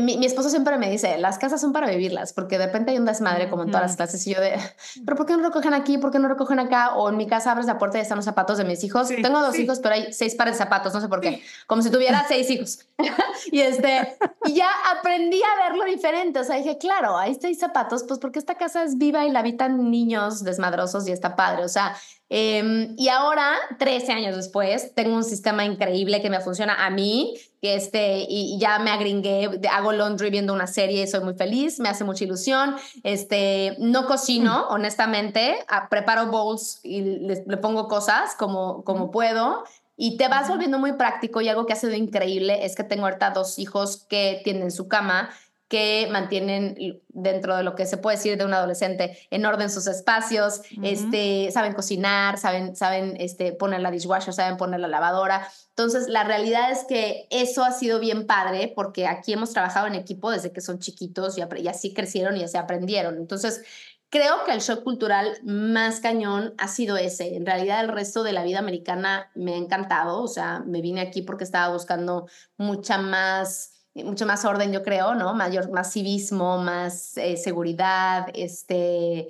[0.00, 2.98] mi, mi, esposo siempre me dice, las casas son para vivirlas, porque de repente hay
[2.98, 4.58] un desmadre como en todas las clases y yo de,
[5.04, 5.98] pero ¿por qué no recogen aquí?
[5.98, 6.94] ¿Por qué no recogen acá?
[6.94, 9.08] O en mi casa abres la puerta y están los zapatos de mis hijos.
[9.08, 11.90] Tengo dos hijos, pero hay seis pares de zapatos, no sé por qué, como si
[11.90, 12.86] tuviera seis hijos.
[13.52, 14.68] y este, y ya
[14.98, 18.82] aprendí a verlo diferente, o sea, dije, claro, ahí seis zapatos, pues porque esta casa
[18.82, 21.96] es viva y la habitan niños desmadrosos y está padre, o sea,
[22.28, 27.34] Em, y ahora, 13 años después, tengo un sistema increíble que me funciona a mí,
[27.62, 31.88] que este, y ya me agringué, hago laundry viendo una serie, soy muy feliz, me
[31.88, 32.74] hace mucha ilusión.
[33.04, 34.72] Este, no cocino, mm.
[34.72, 39.62] honestamente, ah, preparo bowls y le, pongo cosas como, como puedo.
[39.96, 43.06] Y te vas volviendo muy práctico y algo que ha sido increíble es que tengo
[43.06, 45.30] ahorita dos hijos que tienen su cama
[45.68, 46.76] que mantienen
[47.08, 51.50] dentro de lo que se puede decir de un adolescente en orden sus espacios, este,
[51.50, 55.48] saben cocinar, saben, saben este, poner la dishwasher, saben poner la lavadora.
[55.70, 59.94] Entonces, la realidad es que eso ha sido bien padre porque aquí hemos trabajado en
[59.94, 63.16] equipo desde que son chiquitos y, y así crecieron y así aprendieron.
[63.16, 63.62] Entonces,
[64.08, 67.34] creo que el shock cultural más cañón ha sido ese.
[67.34, 70.22] En realidad, el resto de la vida americana me ha encantado.
[70.22, 75.14] O sea, me vine aquí porque estaba buscando mucha más mucho más orden, yo creo,
[75.14, 75.34] ¿no?
[75.34, 79.28] Mayor, más civismo, más eh, seguridad, este,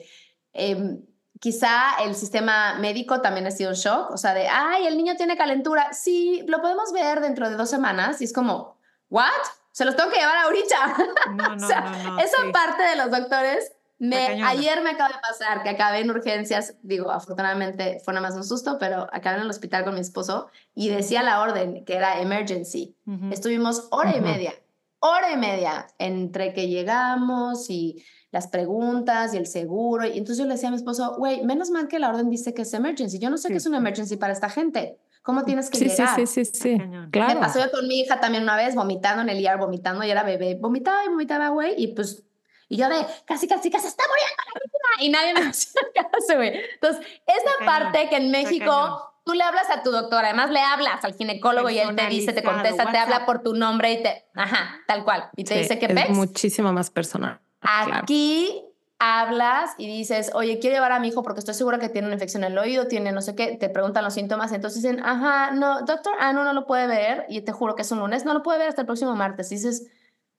[0.52, 1.02] em,
[1.40, 5.16] quizá el sistema médico también ha sido un shock, o sea, de, ay, el niño
[5.16, 8.78] tiene calentura, sí, lo podemos ver dentro de dos semanas, y es como,
[9.10, 9.30] ¿what?
[9.72, 10.96] Se los tengo que llevar ahorita.
[11.34, 15.20] No, no, o sea, no, esa parte de los doctores, me, ayer me acaba de
[15.20, 19.42] pasar que acabé en urgencias, digo, afortunadamente fue nada más un susto, pero acabé en
[19.42, 22.94] el hospital con mi esposo y decía la orden que era emergency.
[23.30, 24.52] Estuvimos hora y media,
[24.98, 30.06] hora y media entre que llegamos y las preguntas y el seguro.
[30.06, 32.52] Y entonces yo le decía a mi esposo, güey, menos mal que la orden dice
[32.52, 33.18] que es emergency.
[33.18, 34.98] Yo no sé qué es una emergency para esta gente.
[35.22, 36.14] ¿Cómo tienes que llegar?
[36.16, 36.78] Sí, sí, sí, sí.
[37.10, 37.34] Claro.
[37.34, 40.10] Me pasó yo con mi hija también una vez vomitando en el IAR, vomitando y
[40.10, 40.56] era bebé.
[40.60, 42.26] Vomitaba y vomitaba, güey, y pues
[42.68, 45.04] y yo de casi, casi, casi está muriendo la vida.
[45.04, 46.52] Y nadie me hacía caso, güey.
[46.74, 51.04] Entonces, esa parte que en México tú le hablas a tu doctor, además le hablas
[51.04, 54.24] al ginecólogo y él te dice, te contesta, te habla por tu nombre y te,
[54.34, 55.30] ajá, tal cual.
[55.36, 57.40] Y te dice que es muchísimo más personal.
[57.60, 58.62] Aquí
[58.98, 62.14] hablas y dices, oye, quiero llevar a mi hijo porque estoy segura que tiene una
[62.14, 65.50] infección en el oído, tiene no sé qué, te preguntan los síntomas, entonces dicen, ajá,
[65.50, 68.24] no, doctor, ah, no, no lo puede ver, y te juro que es un lunes,
[68.24, 69.52] no lo puede ver hasta el próximo martes.
[69.52, 69.88] Y dices,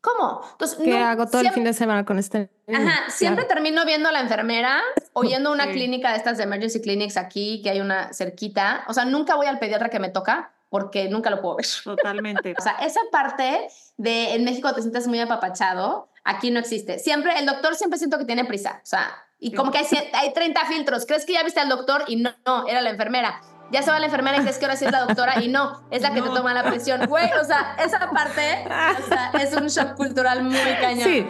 [0.02, 0.42] ¿Cómo?
[0.52, 2.50] Entonces, ¿Qué hago todo el fin de semana con este?
[2.74, 4.82] Ajá, siempre termino viendo a la enfermera
[5.14, 8.86] o yendo a una clínica de estas de emergency clinics aquí, que hay una cerquita.
[8.88, 11.66] O sea, nunca voy al pediatra que me toca porque nunca lo puedo ver.
[11.84, 12.54] Totalmente.
[12.58, 13.68] o sea, esa parte
[13.98, 17.00] de en México te sientes muy apapachado, aquí no existe.
[17.00, 18.80] Siempre, el doctor siempre siento que tiene prisa.
[18.84, 21.06] O sea, y como que hay, hay 30 filtros.
[21.06, 22.04] ¿Crees que ya viste al doctor?
[22.08, 23.42] Y no, no, era la enfermera
[23.72, 25.82] ya se va la enfermera y crees que ahora sí es la doctora y no,
[25.92, 27.06] es la que te toma la presión.
[27.08, 31.04] Güey, o sea, esa parte o sea, es un shock cultural muy cañón.
[31.04, 31.26] Sí.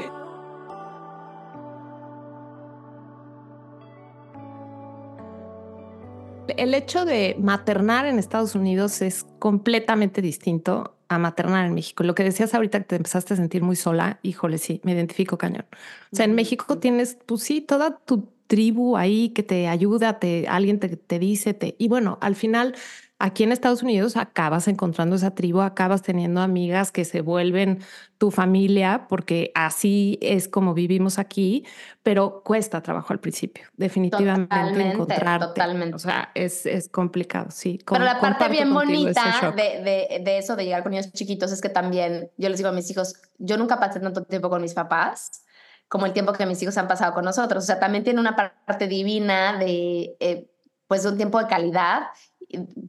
[6.56, 12.04] El hecho de maternar en Estados Unidos es completamente distinto a maternar en México.
[12.04, 15.38] Lo que decías ahorita que te empezaste a sentir muy sola, híjole, sí, me identifico
[15.38, 15.66] cañón.
[16.12, 20.48] O sea, en México tienes, pues sí, toda tu tribu ahí que te ayuda, te,
[20.48, 22.76] alguien te, te dice, te, y bueno, al final
[23.20, 27.80] aquí en Estados Unidos acabas encontrando esa tribu, acabas teniendo amigas que se vuelven
[28.18, 31.66] tu familia, porque así es como vivimos aquí,
[32.04, 35.48] pero cuesta trabajo al principio, definitivamente totalmente, encontrarte.
[35.48, 35.96] Totalmente.
[35.96, 37.80] O sea, es, es complicado, sí.
[37.86, 41.62] pero la parte bien bonita de, de, de, eso, de llegar con niños chiquitos, es
[41.62, 44.74] que también yo les digo a mis hijos, yo nunca pasé tanto tiempo con mis
[44.74, 45.44] papás
[45.88, 47.64] como el tiempo que mis hijos han pasado con nosotros.
[47.64, 50.50] O sea, también tiene una parte divina de, eh,
[50.88, 52.08] pues, un tiempo de calidad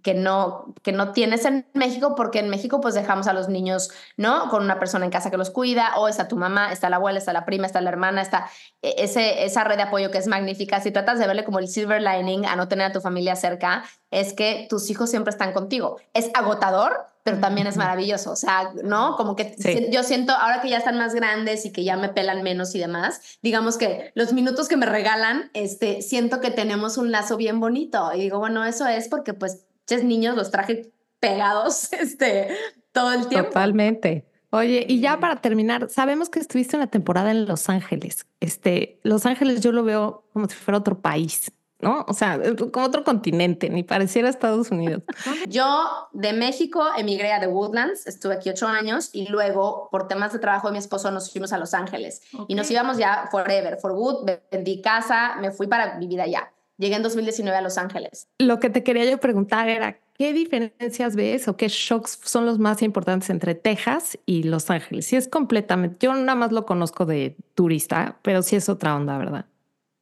[0.03, 3.91] que no, que no tienes en México, porque en México pues dejamos a los niños,
[4.17, 4.49] ¿no?
[4.51, 7.19] Con una persona en casa que los cuida, o está tu mamá, está la abuela,
[7.19, 8.49] está la prima, está la hermana, está
[8.83, 10.81] e, ese, esa red de apoyo que es magnífica.
[10.81, 13.83] Si tratas de verle como el silver lining a no tener a tu familia cerca,
[14.11, 15.97] es que tus hijos siempre están contigo.
[16.15, 18.33] Es agotador, pero también es maravilloso.
[18.33, 19.17] O sea, ¿no?
[19.17, 19.55] Como que
[19.93, 22.79] yo siento, ahora que ya están más grandes y que ya me pelan menos y
[22.79, 27.61] demás, digamos que los minutos que me regalan, este, siento que tenemos un lazo bien
[27.61, 28.11] bonito.
[28.15, 30.91] Y digo, bueno, eso es porque pues, es niños los traje
[31.21, 32.49] pegados, este,
[32.93, 33.49] todo el tiempo.
[33.49, 34.25] Totalmente.
[34.51, 38.25] Oye, y ya para terminar, sabemos que estuviste una temporada en Los Ángeles.
[38.41, 41.53] Este, Los Ángeles yo lo veo como si fuera otro país.
[41.81, 42.05] ¿No?
[42.09, 42.41] O sea,
[42.73, 45.03] como otro continente, ni pareciera Estados Unidos.
[45.49, 50.33] Yo de México emigré a The Woodlands, estuve aquí ocho años y luego por temas
[50.33, 53.79] de trabajo de mi esposo nos fuimos a Los Ángeles y nos íbamos ya forever,
[53.81, 56.53] for good, vendí casa, me fui para vivir allá.
[56.79, 58.29] Llegué en 2019 a Los Ángeles.
[58.39, 62.61] Lo que te quería yo preguntar era, ¿qué diferencias ves o qué shocks son los
[62.61, 65.07] más importantes entre Texas y Los Ángeles?
[65.07, 69.19] Si es completamente, yo nada más lo conozco de turista, pero sí es otra onda,
[69.19, 69.47] ¿verdad?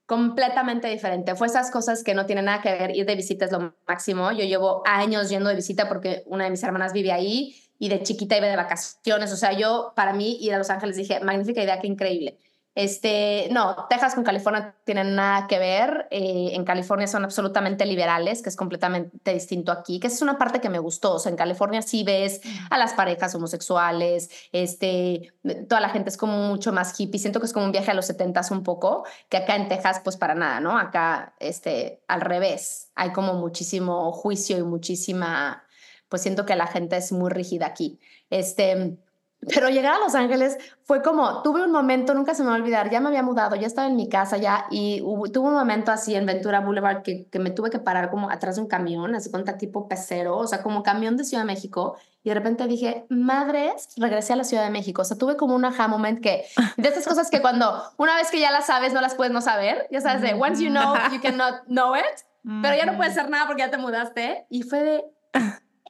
[0.07, 1.35] Completamente diferente.
[1.35, 2.97] Fue esas cosas que no tienen nada que ver.
[2.97, 4.31] Ir de visita es lo máximo.
[4.33, 8.03] Yo llevo años yendo de visita porque una de mis hermanas vive ahí y de
[8.03, 9.33] chiquita iba de vacaciones.
[9.33, 12.39] O sea, yo para mí ir a Los Ángeles dije, magnífica idea, qué increíble.
[12.77, 16.09] Este, no, Texas con California tienen nada que ver.
[16.11, 20.61] Eh, en California son absolutamente liberales, que es completamente distinto aquí, que es una parte
[20.61, 21.15] que me gustó.
[21.15, 25.33] O sea, en California sí ves a las parejas homosexuales, este,
[25.67, 27.19] toda la gente es como mucho más hippie.
[27.19, 30.03] Siento que es como un viaje a los setentas un poco, que acá en Texas,
[30.05, 30.77] pues para nada, ¿no?
[30.79, 35.65] Acá, este, al revés, hay como muchísimo juicio y muchísima,
[36.11, 37.99] pues siento que la gente es muy rígida aquí.
[38.29, 38.99] Este,
[39.41, 42.59] pero llegar a Los Ángeles fue como, tuve un momento, nunca se me va a
[42.59, 45.01] olvidar, ya me había mudado, ya estaba en mi casa ya y
[45.33, 48.57] tuve un momento así en Ventura Boulevard que, que me tuve que parar como atrás
[48.57, 51.97] de un camión, así cuenta tipo pecero, o sea, como camión de Ciudad de México
[52.27, 55.03] y de repente dije, madres, regresé a la Ciudad de México.
[55.03, 56.45] O sea, tuve como un aha moment que,
[56.77, 59.41] de esas cosas que cuando una vez que ya las sabes, no las puedes no
[59.41, 62.03] saber, ya sabes, de once you know, you cannot know it,
[62.63, 64.45] pero ya no puedes hacer nada porque ya te mudaste.
[64.51, 65.05] Y fue de,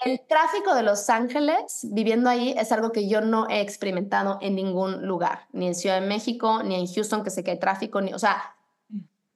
[0.04, 4.54] el tráfico de Los Ángeles, viviendo ahí, es algo que yo no he experimentado en
[4.54, 8.00] ningún lugar, ni en Ciudad de México, ni en Houston, que sé que hay tráfico,
[8.00, 8.56] ni, o sea,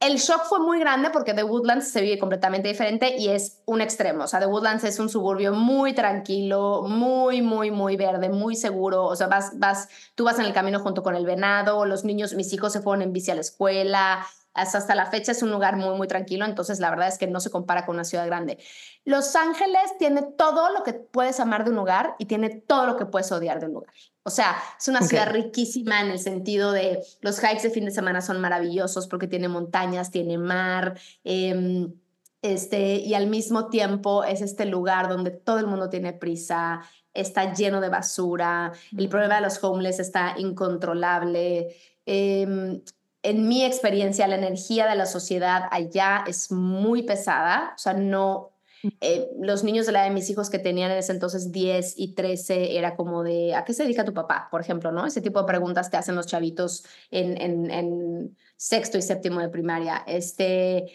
[0.01, 3.83] el shock fue muy grande porque The Woodlands se vive completamente diferente y es un
[3.83, 4.25] extremo.
[4.25, 9.05] O sea, The Woodlands es un suburbio muy tranquilo, muy, muy, muy verde, muy seguro.
[9.05, 12.33] O sea, vas, vas, tú vas en el camino junto con el venado, los niños,
[12.33, 15.77] mis hijos se fueron en bici a la escuela, hasta la fecha es un lugar
[15.77, 18.59] muy, muy tranquilo, entonces la verdad es que no se compara con una ciudad grande.
[19.05, 22.97] Los Ángeles tiene todo lo que puedes amar de un lugar y tiene todo lo
[22.97, 23.93] que puedes odiar de un lugar.
[24.23, 27.91] O sea, es una ciudad riquísima en el sentido de los hikes de fin de
[27.91, 31.95] semana son maravillosos porque tiene montañas, tiene mar, em,
[32.43, 36.81] este, y al mismo tiempo es este lugar donde todo el mundo tiene prisa,
[37.13, 41.77] está lleno de basura, el problema de los homeless está incontrolable.
[42.07, 42.83] Eh,
[43.23, 48.53] en mi experiencia, la energía de la sociedad allá es muy pesada, o sea, no,
[49.01, 52.15] eh, los niños de la de mis hijos que tenían en ese entonces 10 y
[52.15, 54.49] 13 era como de, ¿a qué se dedica tu papá?
[54.51, 55.07] Por ejemplo, ¿no?
[55.07, 60.05] Ese tipo de preguntas te hacen los chavitos en sexto y séptimo de primaria.
[60.07, 60.93] Este,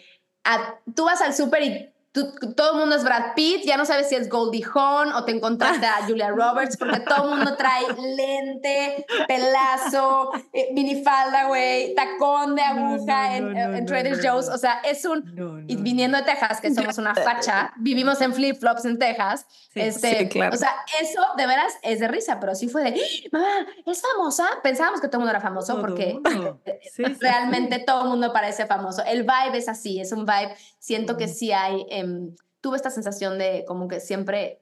[0.94, 1.90] tú vas al súper y
[2.24, 5.32] todo el mundo es Brad Pitt, ya no sabes si es Goldie Hawn o te
[5.32, 7.84] encontraste a Julia Roberts, porque todo el mundo trae
[8.16, 14.48] lente, pelazo, eh, minifalda, güey, tacón de aguja en, Trader Joe's.
[14.48, 15.64] O sea, es un.
[15.68, 19.46] y viniendo de Texas, que somos una facha, vivimos en flip-flops en Texas.
[19.74, 20.54] este, claro.
[20.54, 23.00] O sea, eso de veras es de risa, pero sí fue de,
[23.32, 24.46] mamá, es famosa.
[24.62, 26.18] Pensábamos que todo el mundo era famoso porque
[27.20, 29.02] realmente todo el mundo parece famoso.
[29.04, 30.54] El vibe es así, es un vibe.
[30.78, 31.84] Siento que sí hay.
[32.06, 34.60] Em, tuve esta sensación de como que siempre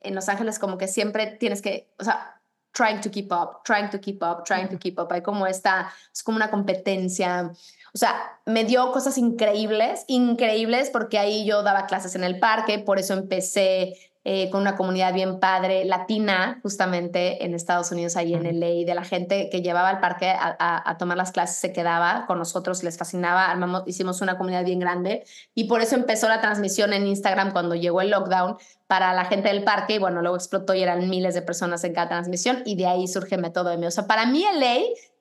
[0.00, 2.40] en Los Ángeles, como que siempre tienes que, o sea,
[2.72, 5.10] trying to keep up, trying to keep up, trying to keep up.
[5.10, 7.50] Hay como esta, es como una competencia.
[7.94, 12.78] O sea, me dio cosas increíbles, increíbles, porque ahí yo daba clases en el parque,
[12.78, 13.94] por eso empecé
[14.28, 18.92] eh, con una comunidad bien padre, latina, justamente en Estados Unidos, ahí en LA, de
[18.92, 22.98] la gente que llevaba al parque a, tomar las clases, se quedaba con nosotros, les
[22.98, 25.24] fascinaba, armamos, hicimos una comunidad bien grande
[25.54, 28.56] y por eso empezó la transmisión en Instagram cuando llegó el lockdown
[28.88, 31.94] para la gente del parque y bueno, luego explotó y eran miles de personas en
[31.94, 33.86] cada transmisión y de ahí surge Método de mí.
[33.86, 34.78] O sea, para mí LA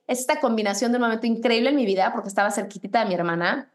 [0.07, 3.13] es esta combinación de un momento increíble en mi vida porque estaba cerquitita de mi
[3.13, 3.71] hermana,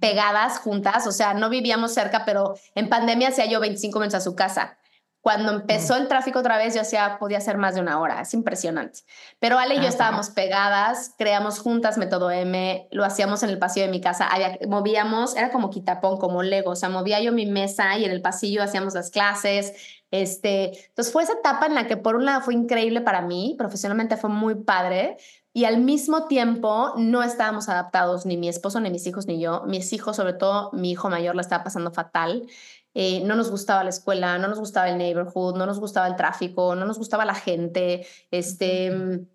[0.00, 4.20] pegadas juntas, o sea, no vivíamos cerca, pero en pandemia hacía yo 25 minutos a
[4.20, 4.78] su casa.
[5.20, 8.32] Cuando empezó el tráfico otra vez, yo hacía, podía ser más de una hora, es
[8.34, 9.00] impresionante.
[9.40, 13.58] Pero Ale y yo ah, estábamos pegadas, creamos juntas Método M, lo hacíamos en el
[13.58, 14.28] pasillo de mi casa,
[14.68, 18.22] movíamos, era como quitapón, como Lego, o sea, movía yo mi mesa y en el
[18.22, 19.74] pasillo hacíamos las clases.
[20.10, 23.54] Este, entonces fue esa etapa en la que por un lado fue increíble para mí,
[23.58, 25.18] profesionalmente fue muy padre,
[25.52, 29.62] y al mismo tiempo no estábamos adaptados, ni mi esposo, ni mis hijos, ni yo.
[29.66, 32.46] Mis hijos, sobre todo mi hijo mayor, la estaba pasando fatal.
[32.94, 36.16] Eh, no nos gustaba la escuela, no nos gustaba el neighborhood, no nos gustaba el
[36.16, 38.06] tráfico, no nos gustaba la gente.
[38.30, 39.26] Este,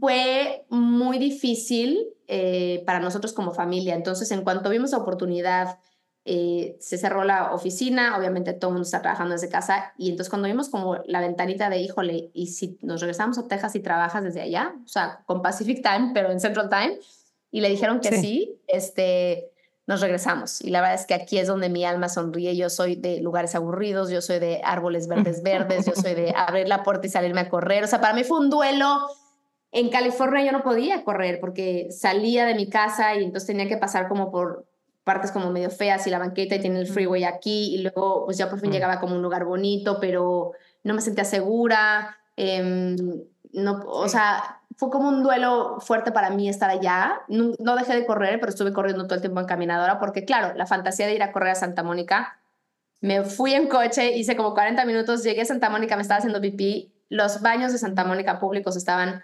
[0.00, 3.94] Fue muy difícil eh, para nosotros como familia.
[3.94, 5.78] Entonces, en cuanto vimos la oportunidad
[6.30, 10.28] eh, se cerró la oficina, obviamente todo el mundo está trabajando desde casa y entonces
[10.28, 14.22] cuando vimos como la ventanita de, híjole, y si nos regresamos a Texas y trabajas
[14.22, 16.98] desde allá, o sea, con Pacific Time, pero en Central Time,
[17.50, 19.52] y le dijeron que sí, este,
[19.86, 20.60] nos regresamos.
[20.60, 22.54] Y la verdad es que aquí es donde mi alma sonríe.
[22.54, 26.68] Yo soy de lugares aburridos, yo soy de árboles verdes verdes, yo soy de abrir
[26.68, 27.84] la puerta y salirme a correr.
[27.84, 29.08] O sea, para mí fue un duelo.
[29.72, 33.78] En California yo no podía correr porque salía de mi casa y entonces tenía que
[33.78, 34.66] pasar como por
[35.08, 38.36] partes como medio feas y la banqueta y tiene el freeway aquí y luego pues
[38.36, 40.52] ya por fin llegaba como un lugar bonito, pero
[40.84, 42.18] no me sentía segura.
[42.36, 42.94] Em,
[43.54, 47.22] no, o sea, fue como un duelo fuerte para mí estar allá.
[47.28, 50.66] No, dejé de correr, pero estuve corriendo todo el tiempo en caminadora porque, claro, la
[50.66, 52.38] fantasía de ir a correr a Santa Mónica,
[53.00, 56.40] me fui en coche, hice como 40 minutos, llegué a Santa Mónica, me estaba haciendo
[56.42, 59.22] pipí, los baños de Santa Mónica públicos estaban,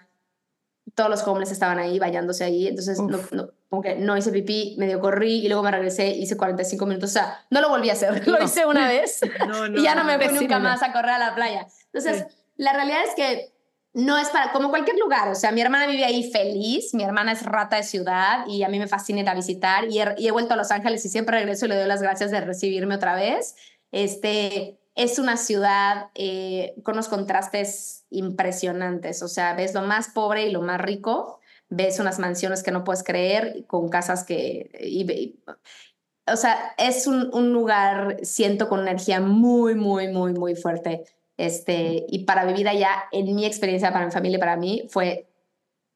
[0.95, 4.75] todos los hombres estaban ahí bañándose ahí, entonces no, no, como que no hice pipí,
[4.79, 7.93] medio corrí y luego me regresé, hice 45 minutos, o sea, no lo volví a
[7.93, 9.19] hacer, lo hice una vez
[9.75, 11.67] y ya no me fui nunca más a correr a la playa.
[11.91, 13.53] Entonces, la realidad es que
[13.93, 17.33] no es para, como cualquier lugar, o sea, mi hermana vive ahí feliz, mi hermana
[17.33, 20.53] es rata de ciudad y a mí me fascina ir a visitar y he, vuelto
[20.53, 23.55] a Los Ángeles y siempre regreso y le doy las gracias de recibirme otra vez.
[23.91, 30.47] Este, es una ciudad eh, con unos contrastes impresionantes, o sea, ves lo más pobre
[30.47, 35.37] y lo más rico, ves unas mansiones que no puedes creer, con casas que...
[36.27, 41.05] o sea, es un, un lugar, siento, con energía muy, muy, muy, muy fuerte.
[41.37, 45.27] Este, y para vivir allá, en mi experiencia, para mi familia y para mí, fue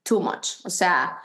[0.03, 0.65] too much.
[0.65, 1.21] O sea,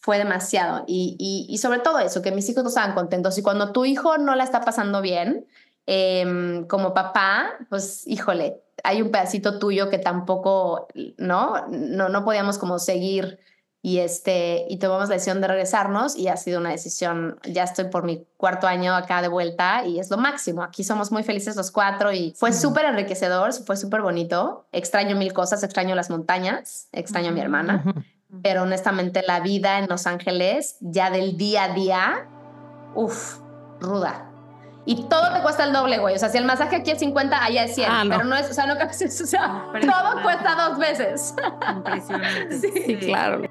[0.00, 0.84] fue demasiado.
[0.86, 3.38] Y, y, sobre todo eso, que mis hijos no estaban contentos.
[3.38, 5.46] Y cuando tu hijo no la está pasando bien,
[5.86, 10.88] em, como papá, pues híjole, hay un pedacito tuyo que tampoco,
[11.18, 11.66] ¿no?
[11.68, 13.38] No, no podíamos como seguir
[13.84, 17.84] y, este, y tomamos la decisión de regresarnos y ha sido una decisión, ya estoy
[17.90, 20.62] por mi cuarto año acá de vuelta y es lo máximo.
[20.62, 24.64] Aquí somos muy felices los cuatro y fue súper enriquecedor, fue súper bonito.
[24.72, 27.84] Extraño mil cosas, extraño las montañas, extraño a mi hermana,
[28.42, 32.28] pero honestamente la vida en Los Ángeles, ya del día a día,
[32.94, 33.38] uff,
[33.80, 34.33] ruda.
[34.86, 36.14] Y todo te cuesta el doble, güey.
[36.14, 37.88] O sea, si el masaje aquí es 50, allá es 100.
[37.90, 41.34] Ah, pero no es, o sea, no o sea, todo cuesta dos veces.
[41.74, 42.58] Impresionante.
[42.60, 43.42] sí, claro.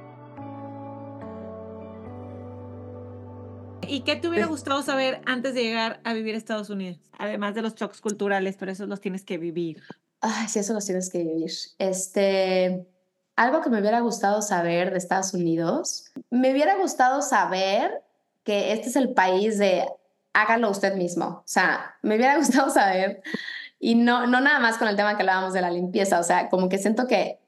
[3.87, 6.99] ¿Y qué te hubiera gustado saber antes de llegar a vivir a Estados Unidos?
[7.17, 9.81] Además de los choques culturales, pero esos los tienes que vivir.
[10.21, 11.51] Ay, sí, eso los tienes que vivir.
[11.79, 12.87] Este,
[13.35, 18.03] algo que me hubiera gustado saber de Estados Unidos, me hubiera gustado saber
[18.43, 19.85] que este es el país de
[20.33, 21.25] hágalo usted mismo.
[21.25, 23.21] O sea, me hubiera gustado saber,
[23.79, 26.49] y no, no nada más con el tema que hablábamos de la limpieza, o sea,
[26.49, 27.39] como que siento que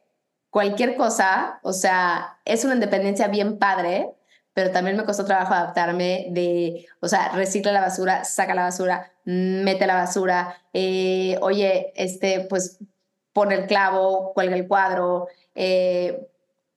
[0.50, 4.12] cualquier cosa, o sea, es una independencia bien padre,
[4.54, 9.12] pero también me costó trabajo adaptarme de, o sea, recicla la basura, saca la basura,
[9.26, 12.80] mete la basura, eh, oye, este, pues
[13.34, 16.30] pone el clavo, cuelga el cuadro, eh,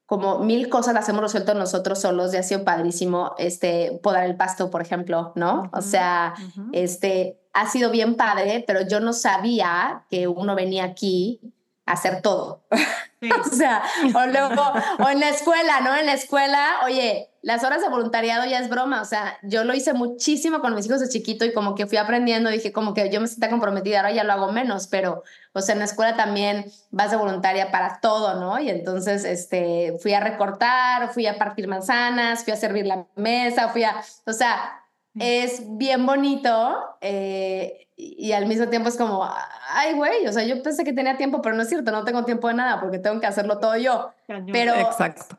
[0.09, 4.37] como mil cosas las hemos resuelto nosotros solos y ha sido padrísimo, este, podar el
[4.37, 5.69] pasto, por ejemplo, ¿no?
[5.71, 6.33] o sea,
[6.73, 11.43] este, ha sido bien padre, pero yo no sabía que uno venía aquí
[11.85, 12.63] a hacer todo.
[12.73, 13.83] o sea,
[14.15, 14.63] o luego,
[14.99, 15.95] o en la escuela, ¿no?
[15.95, 19.75] En la escuela, oye, las horas de voluntariado ya es broma, o sea, yo lo
[19.75, 23.11] hice muchísimo con mis hijos de chiquito y como que fui aprendiendo, dije como que
[23.11, 26.17] yo me siento comprometida, ahora ya lo hago menos, pero, o sea, en la escuela
[26.17, 28.59] también vas de voluntaria para todo, ¿no?
[28.59, 33.69] Y entonces, este, fui a recortar, fui a partir manzanas, fui a servir la mesa,
[33.69, 34.83] fui a, o sea,
[35.19, 39.29] es bien bonito eh, y al mismo tiempo es como,
[39.71, 42.25] ay, güey, o sea, yo pensé que tenía tiempo, pero no es cierto, no tengo
[42.25, 44.13] tiempo de nada porque tengo que hacerlo todo yo.
[44.53, 45.37] Pero Exacto.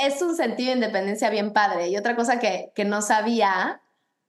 [0.00, 1.88] Es un sentido de independencia bien padre.
[1.88, 3.80] Y otra cosa que, que no sabía,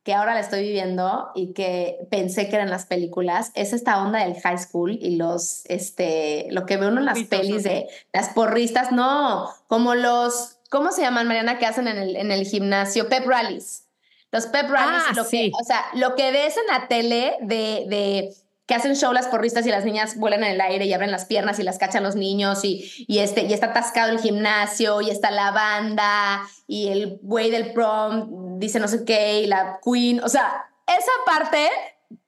[0.03, 4.19] que ahora la estoy viviendo y que pensé que eran las películas, es esta onda
[4.19, 8.29] del high school y los, este, lo que veo uno en las pelis de las
[8.29, 13.09] porristas, no, como los, ¿cómo se llaman, Mariana, que hacen en el, en el gimnasio?
[13.09, 13.87] Pep rallies.
[14.31, 17.85] Los pep rallies, ah, lo que, o sea, lo que ves en la tele de,
[17.87, 18.33] de
[18.71, 21.25] que hacen show las porristas y las niñas vuelan en el aire y abren las
[21.25, 25.09] piernas y las cachan los niños y, y, este, y está atascado el gimnasio y
[25.09, 30.23] está la banda y el güey del prom dice no sé qué y la queen,
[30.23, 31.69] o sea, esa parte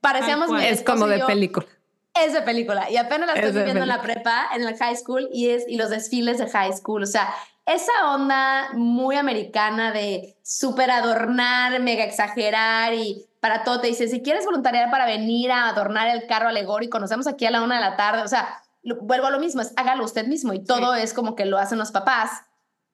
[0.01, 0.49] parecíamos...
[0.61, 1.65] es como de película.
[2.13, 2.91] Es de película.
[2.91, 5.77] Y apenas la estoy viviendo en la prepa, en el high school y, es, y
[5.77, 7.33] los desfiles de high school, o sea,
[7.65, 14.21] esa onda muy americana de súper adornar, mega exagerar y para todo te dice, si
[14.21, 17.75] quieres voluntariar para venir a adornar el carro alegórico, nos vemos aquí a la una
[17.75, 18.63] de la tarde, o sea,
[19.01, 21.77] vuelvo a lo mismo, es hágalo usted mismo y todo es como que lo hacen
[21.77, 22.29] los papás.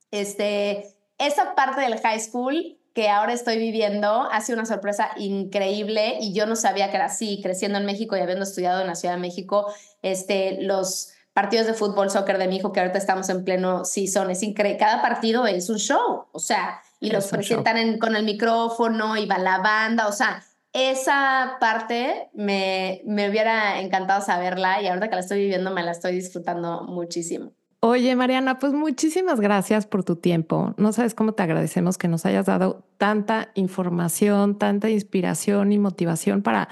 [0.10, 6.18] Este, esa parte del high school que ahora estoy viviendo ha sido una sorpresa increíble
[6.20, 8.96] y yo no sabía que era así, creciendo en México y habiendo estudiado en la
[8.96, 9.72] Ciudad de México,
[10.02, 14.32] este, los partidos de fútbol, soccer de mi hijo, que ahorita estamos en pleno season,
[14.32, 14.80] es increíble.
[14.80, 19.38] Cada partido es un show, o sea, y los presentan con el micrófono y va
[19.38, 20.44] la banda, o sea,
[20.74, 25.92] esa parte me, me hubiera encantado saberla y ahora que la estoy viviendo me la
[25.92, 27.54] estoy disfrutando muchísimo.
[27.82, 30.74] Oye, Mariana, pues muchísimas gracias por tu tiempo.
[30.78, 36.42] No sabes cómo te agradecemos que nos hayas dado tanta información, tanta inspiración y motivación
[36.42, 36.68] para,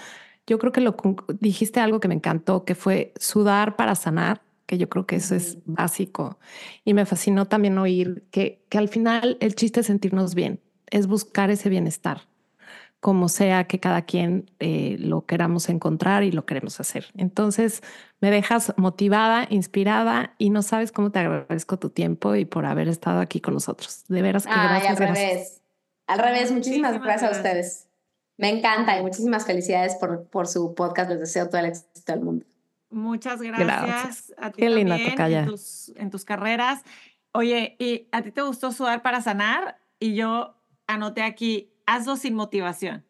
[0.46, 0.98] yo creo que lo
[1.40, 5.34] dijiste algo que me encantó, que fue sudar para sanar, que yo creo que eso
[5.34, 6.38] es básico.
[6.86, 10.62] Y me fascinó también oír que, que al final el chiste es sentirnos bien,
[10.92, 12.28] es buscar ese bienestar
[13.00, 17.06] como sea que cada quien eh, lo queramos encontrar y lo queremos hacer.
[17.16, 17.84] Entonces,
[18.20, 22.88] me dejas motivada, inspirada y no sabes cómo te agradezco tu tiempo y por haber
[22.88, 24.04] estado aquí con nosotros.
[24.08, 25.00] De veras que gracias.
[25.00, 25.62] Al revés.
[26.08, 27.88] Al revés, muchísimas, gracias, a ustedes.
[28.38, 31.10] Me encanta y muchísimas felicidades por, por su podcast.
[31.10, 32.46] Les deseo todo el éxito del mundo.
[32.90, 36.84] Muchas gracias, a ti Qué también linda en tus, en tus carreras.
[37.34, 39.78] Oye, ¿y a ti te gustó sudar para sanar?
[40.00, 40.56] Y yo
[40.88, 43.04] anoté aquí hazlo sin motivación.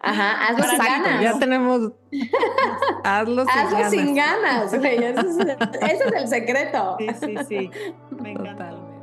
[0.00, 1.22] Ajá, hazlo sin ganas.
[1.22, 1.92] Ya tenemos.
[3.04, 3.90] hazlo sin hazlo ganas.
[3.90, 4.98] sin ganas, Ese
[5.80, 6.96] es, el secreto.
[6.98, 7.70] Sí, sí, sí.
[8.20, 8.93] Me encanta.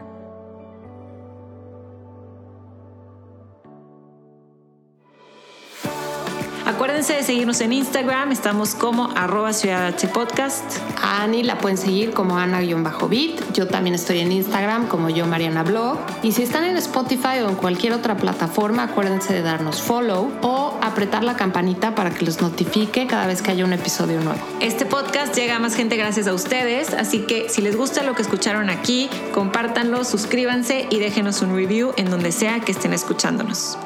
[6.81, 10.79] Acuérdense de seguirnos en Instagram, estamos como arroba Ciudad Podcast.
[10.99, 13.53] A Ani la pueden seguir como Ana-Bit.
[13.53, 15.99] Yo también estoy en Instagram como yo Mariana Blog.
[16.23, 20.79] Y si están en Spotify o en cualquier otra plataforma, acuérdense de darnos follow o
[20.81, 24.41] apretar la campanita para que les notifique cada vez que haya un episodio nuevo.
[24.59, 28.15] Este podcast llega a más gente gracias a ustedes, así que si les gusta lo
[28.15, 33.77] que escucharon aquí, compártanlo, suscríbanse y déjenos un review en donde sea que estén escuchándonos.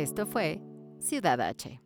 [0.00, 0.62] Esto fue
[0.98, 1.78] Ciudad H.